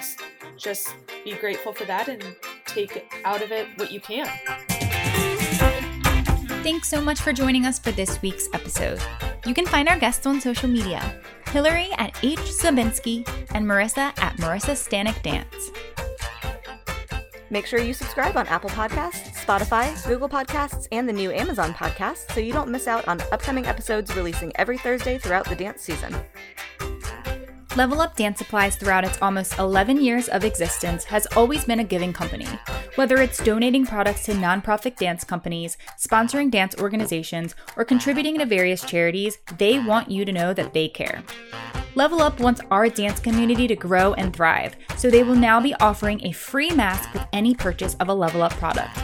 just 0.57 0.95
be 1.25 1.33
grateful 1.35 1.73
for 1.73 1.85
that 1.87 2.09
and 2.09 2.23
take 2.67 3.13
out 3.25 3.43
of 3.43 3.51
it 3.51 3.67
what 3.77 3.91
you 3.91 4.01
can. 4.01 4.29
Thanks 6.63 6.89
so 6.89 7.01
much 7.01 7.21
for 7.21 7.33
joining 7.33 7.65
us 7.65 7.79
for 7.79 7.93
this 7.93 8.21
week's 8.23 8.49
episode. 8.53 9.01
You 9.47 9.55
can 9.55 9.67
find 9.67 9.89
our 9.89 9.99
guests 9.99 10.27
on 10.27 10.41
social 10.41 10.69
media 10.69 11.21
Hillary 11.51 11.89
at 11.97 12.19
H. 12.23 12.39
Zabinski 12.39 13.27
and 13.55 13.65
Marissa 13.65 14.13
at 14.21 14.37
Marissa 14.39 14.75
Stanek 14.75 15.23
Dance. 15.23 15.71
Make 17.51 17.67
sure 17.67 17.79
you 17.79 17.95
subscribe 17.95 18.37
on 18.37 18.47
Apple 18.49 18.71
Podcasts, 18.71 19.33
Spotify, 19.35 20.05
Google 20.07 20.29
Podcasts, 20.29 20.89
and 20.91 21.09
the 21.09 21.13
new 21.13 21.31
Amazon 21.31 21.73
Podcast 21.73 22.33
so 22.33 22.41
you 22.41 22.53
don't 22.53 22.71
miss 22.71 22.89
out 22.89 23.07
on 23.07 23.21
upcoming 23.33 23.67
episodes 23.67 24.15
releasing 24.17 24.53
every 24.57 24.79
Thursday 24.79 25.17
throughout 25.17 25.49
the 25.49 25.55
dance 25.55 25.83
season. 25.83 26.15
Level 27.77 28.01
Up 28.01 28.17
Dance 28.17 28.39
Supplies 28.39 28.75
throughout 28.77 29.05
its 29.05 29.21
almost 29.21 29.59
11 29.59 30.01
years 30.01 30.29
of 30.29 30.45
existence 30.45 31.05
has 31.05 31.27
always 31.37 31.67
been 31.67 31.81
a 31.81 31.85
giving 31.85 32.13
company. 32.13 32.49
Whether 32.95 33.19
it's 33.19 33.45
donating 33.45 33.85
products 33.85 34.25
to 34.25 34.33
nonprofit 34.33 34.97
dance 34.97 35.25
companies, 35.25 35.77
sponsoring 35.99 36.51
dance 36.51 36.75
organizations, 36.79 37.55
or 37.77 37.85
contributing 37.85 38.39
to 38.39 38.47
various 38.47 38.83
charities, 38.83 39.37
they 39.59 39.79
want 39.79 40.11
you 40.11 40.25
to 40.25 40.33
know 40.33 40.55
that 40.55 40.73
they 40.73 40.89
care. 40.89 41.23
Level 41.97 42.21
Up 42.21 42.41
wants 42.41 42.61
our 42.71 42.91
dance 42.91 43.21
community 43.21 43.67
to 43.67 43.75
grow 43.75 44.13
and 44.15 44.37
thrive, 44.37 44.77
so 44.99 45.09
they 45.09 45.23
will 45.23 45.35
now 45.35 45.63
be 45.63 45.73
offering 45.77 46.25
a 46.27 46.33
free 46.33 46.71
mask 46.71 47.11
with 47.15 47.27
any 47.33 47.55
purchase 47.55 47.95
of 47.95 48.11
a 48.11 48.15
Level 48.15 48.43
Up 48.43 48.53
product. 48.53 48.95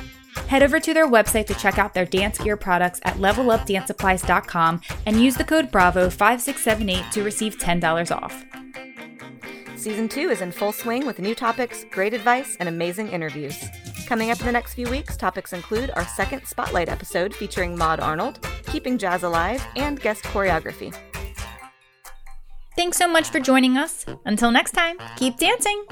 Head 0.47 0.62
over 0.62 0.78
to 0.78 0.93
their 0.93 1.09
website 1.09 1.47
to 1.47 1.55
check 1.55 1.78
out 1.78 1.95
their 1.95 2.05
dance 2.05 2.36
gear 2.36 2.59
products 2.59 3.01
at 3.05 3.16
levelupdancesupplies.com 3.16 4.82
and 5.07 5.18
use 5.22 5.36
the 5.36 5.45
code 5.45 5.72
BRAVO5678 5.72 7.11
to 7.12 7.22
receive 7.22 7.57
$10 7.57 8.14
off. 8.14 8.45
Season 9.76 10.07
2 10.07 10.28
is 10.28 10.43
in 10.43 10.53
full 10.53 10.72
swing 10.72 11.07
with 11.07 11.18
new 11.18 11.34
topics, 11.34 11.86
great 11.90 12.12
advice, 12.12 12.59
and 12.61 12.68
amazing 12.68 13.09
interviews. 13.09 13.64
Coming 14.07 14.30
up 14.30 14.38
in 14.40 14.47
the 14.47 14.53
next 14.53 14.74
few 14.74 14.90
weeks, 14.90 15.16
topics 15.16 15.55
include 15.55 15.90
our 15.93 16.07
second 16.09 16.45
Spotlight 16.45 16.90
episode 16.90 17.34
featuring 17.34 17.74
Maud 17.74 18.01
Arnold, 18.01 18.47
Keeping 18.66 18.99
Jazz 18.99 19.22
Alive, 19.22 19.66
and 19.76 19.99
guest 19.99 20.24
choreography. 20.24 20.95
Thanks 22.76 22.96
so 22.96 23.06
much 23.08 23.30
for 23.30 23.40
joining 23.40 23.76
us. 23.76 24.06
Until 24.24 24.50
next 24.50 24.72
time, 24.72 24.98
keep 25.16 25.38
dancing! 25.38 25.84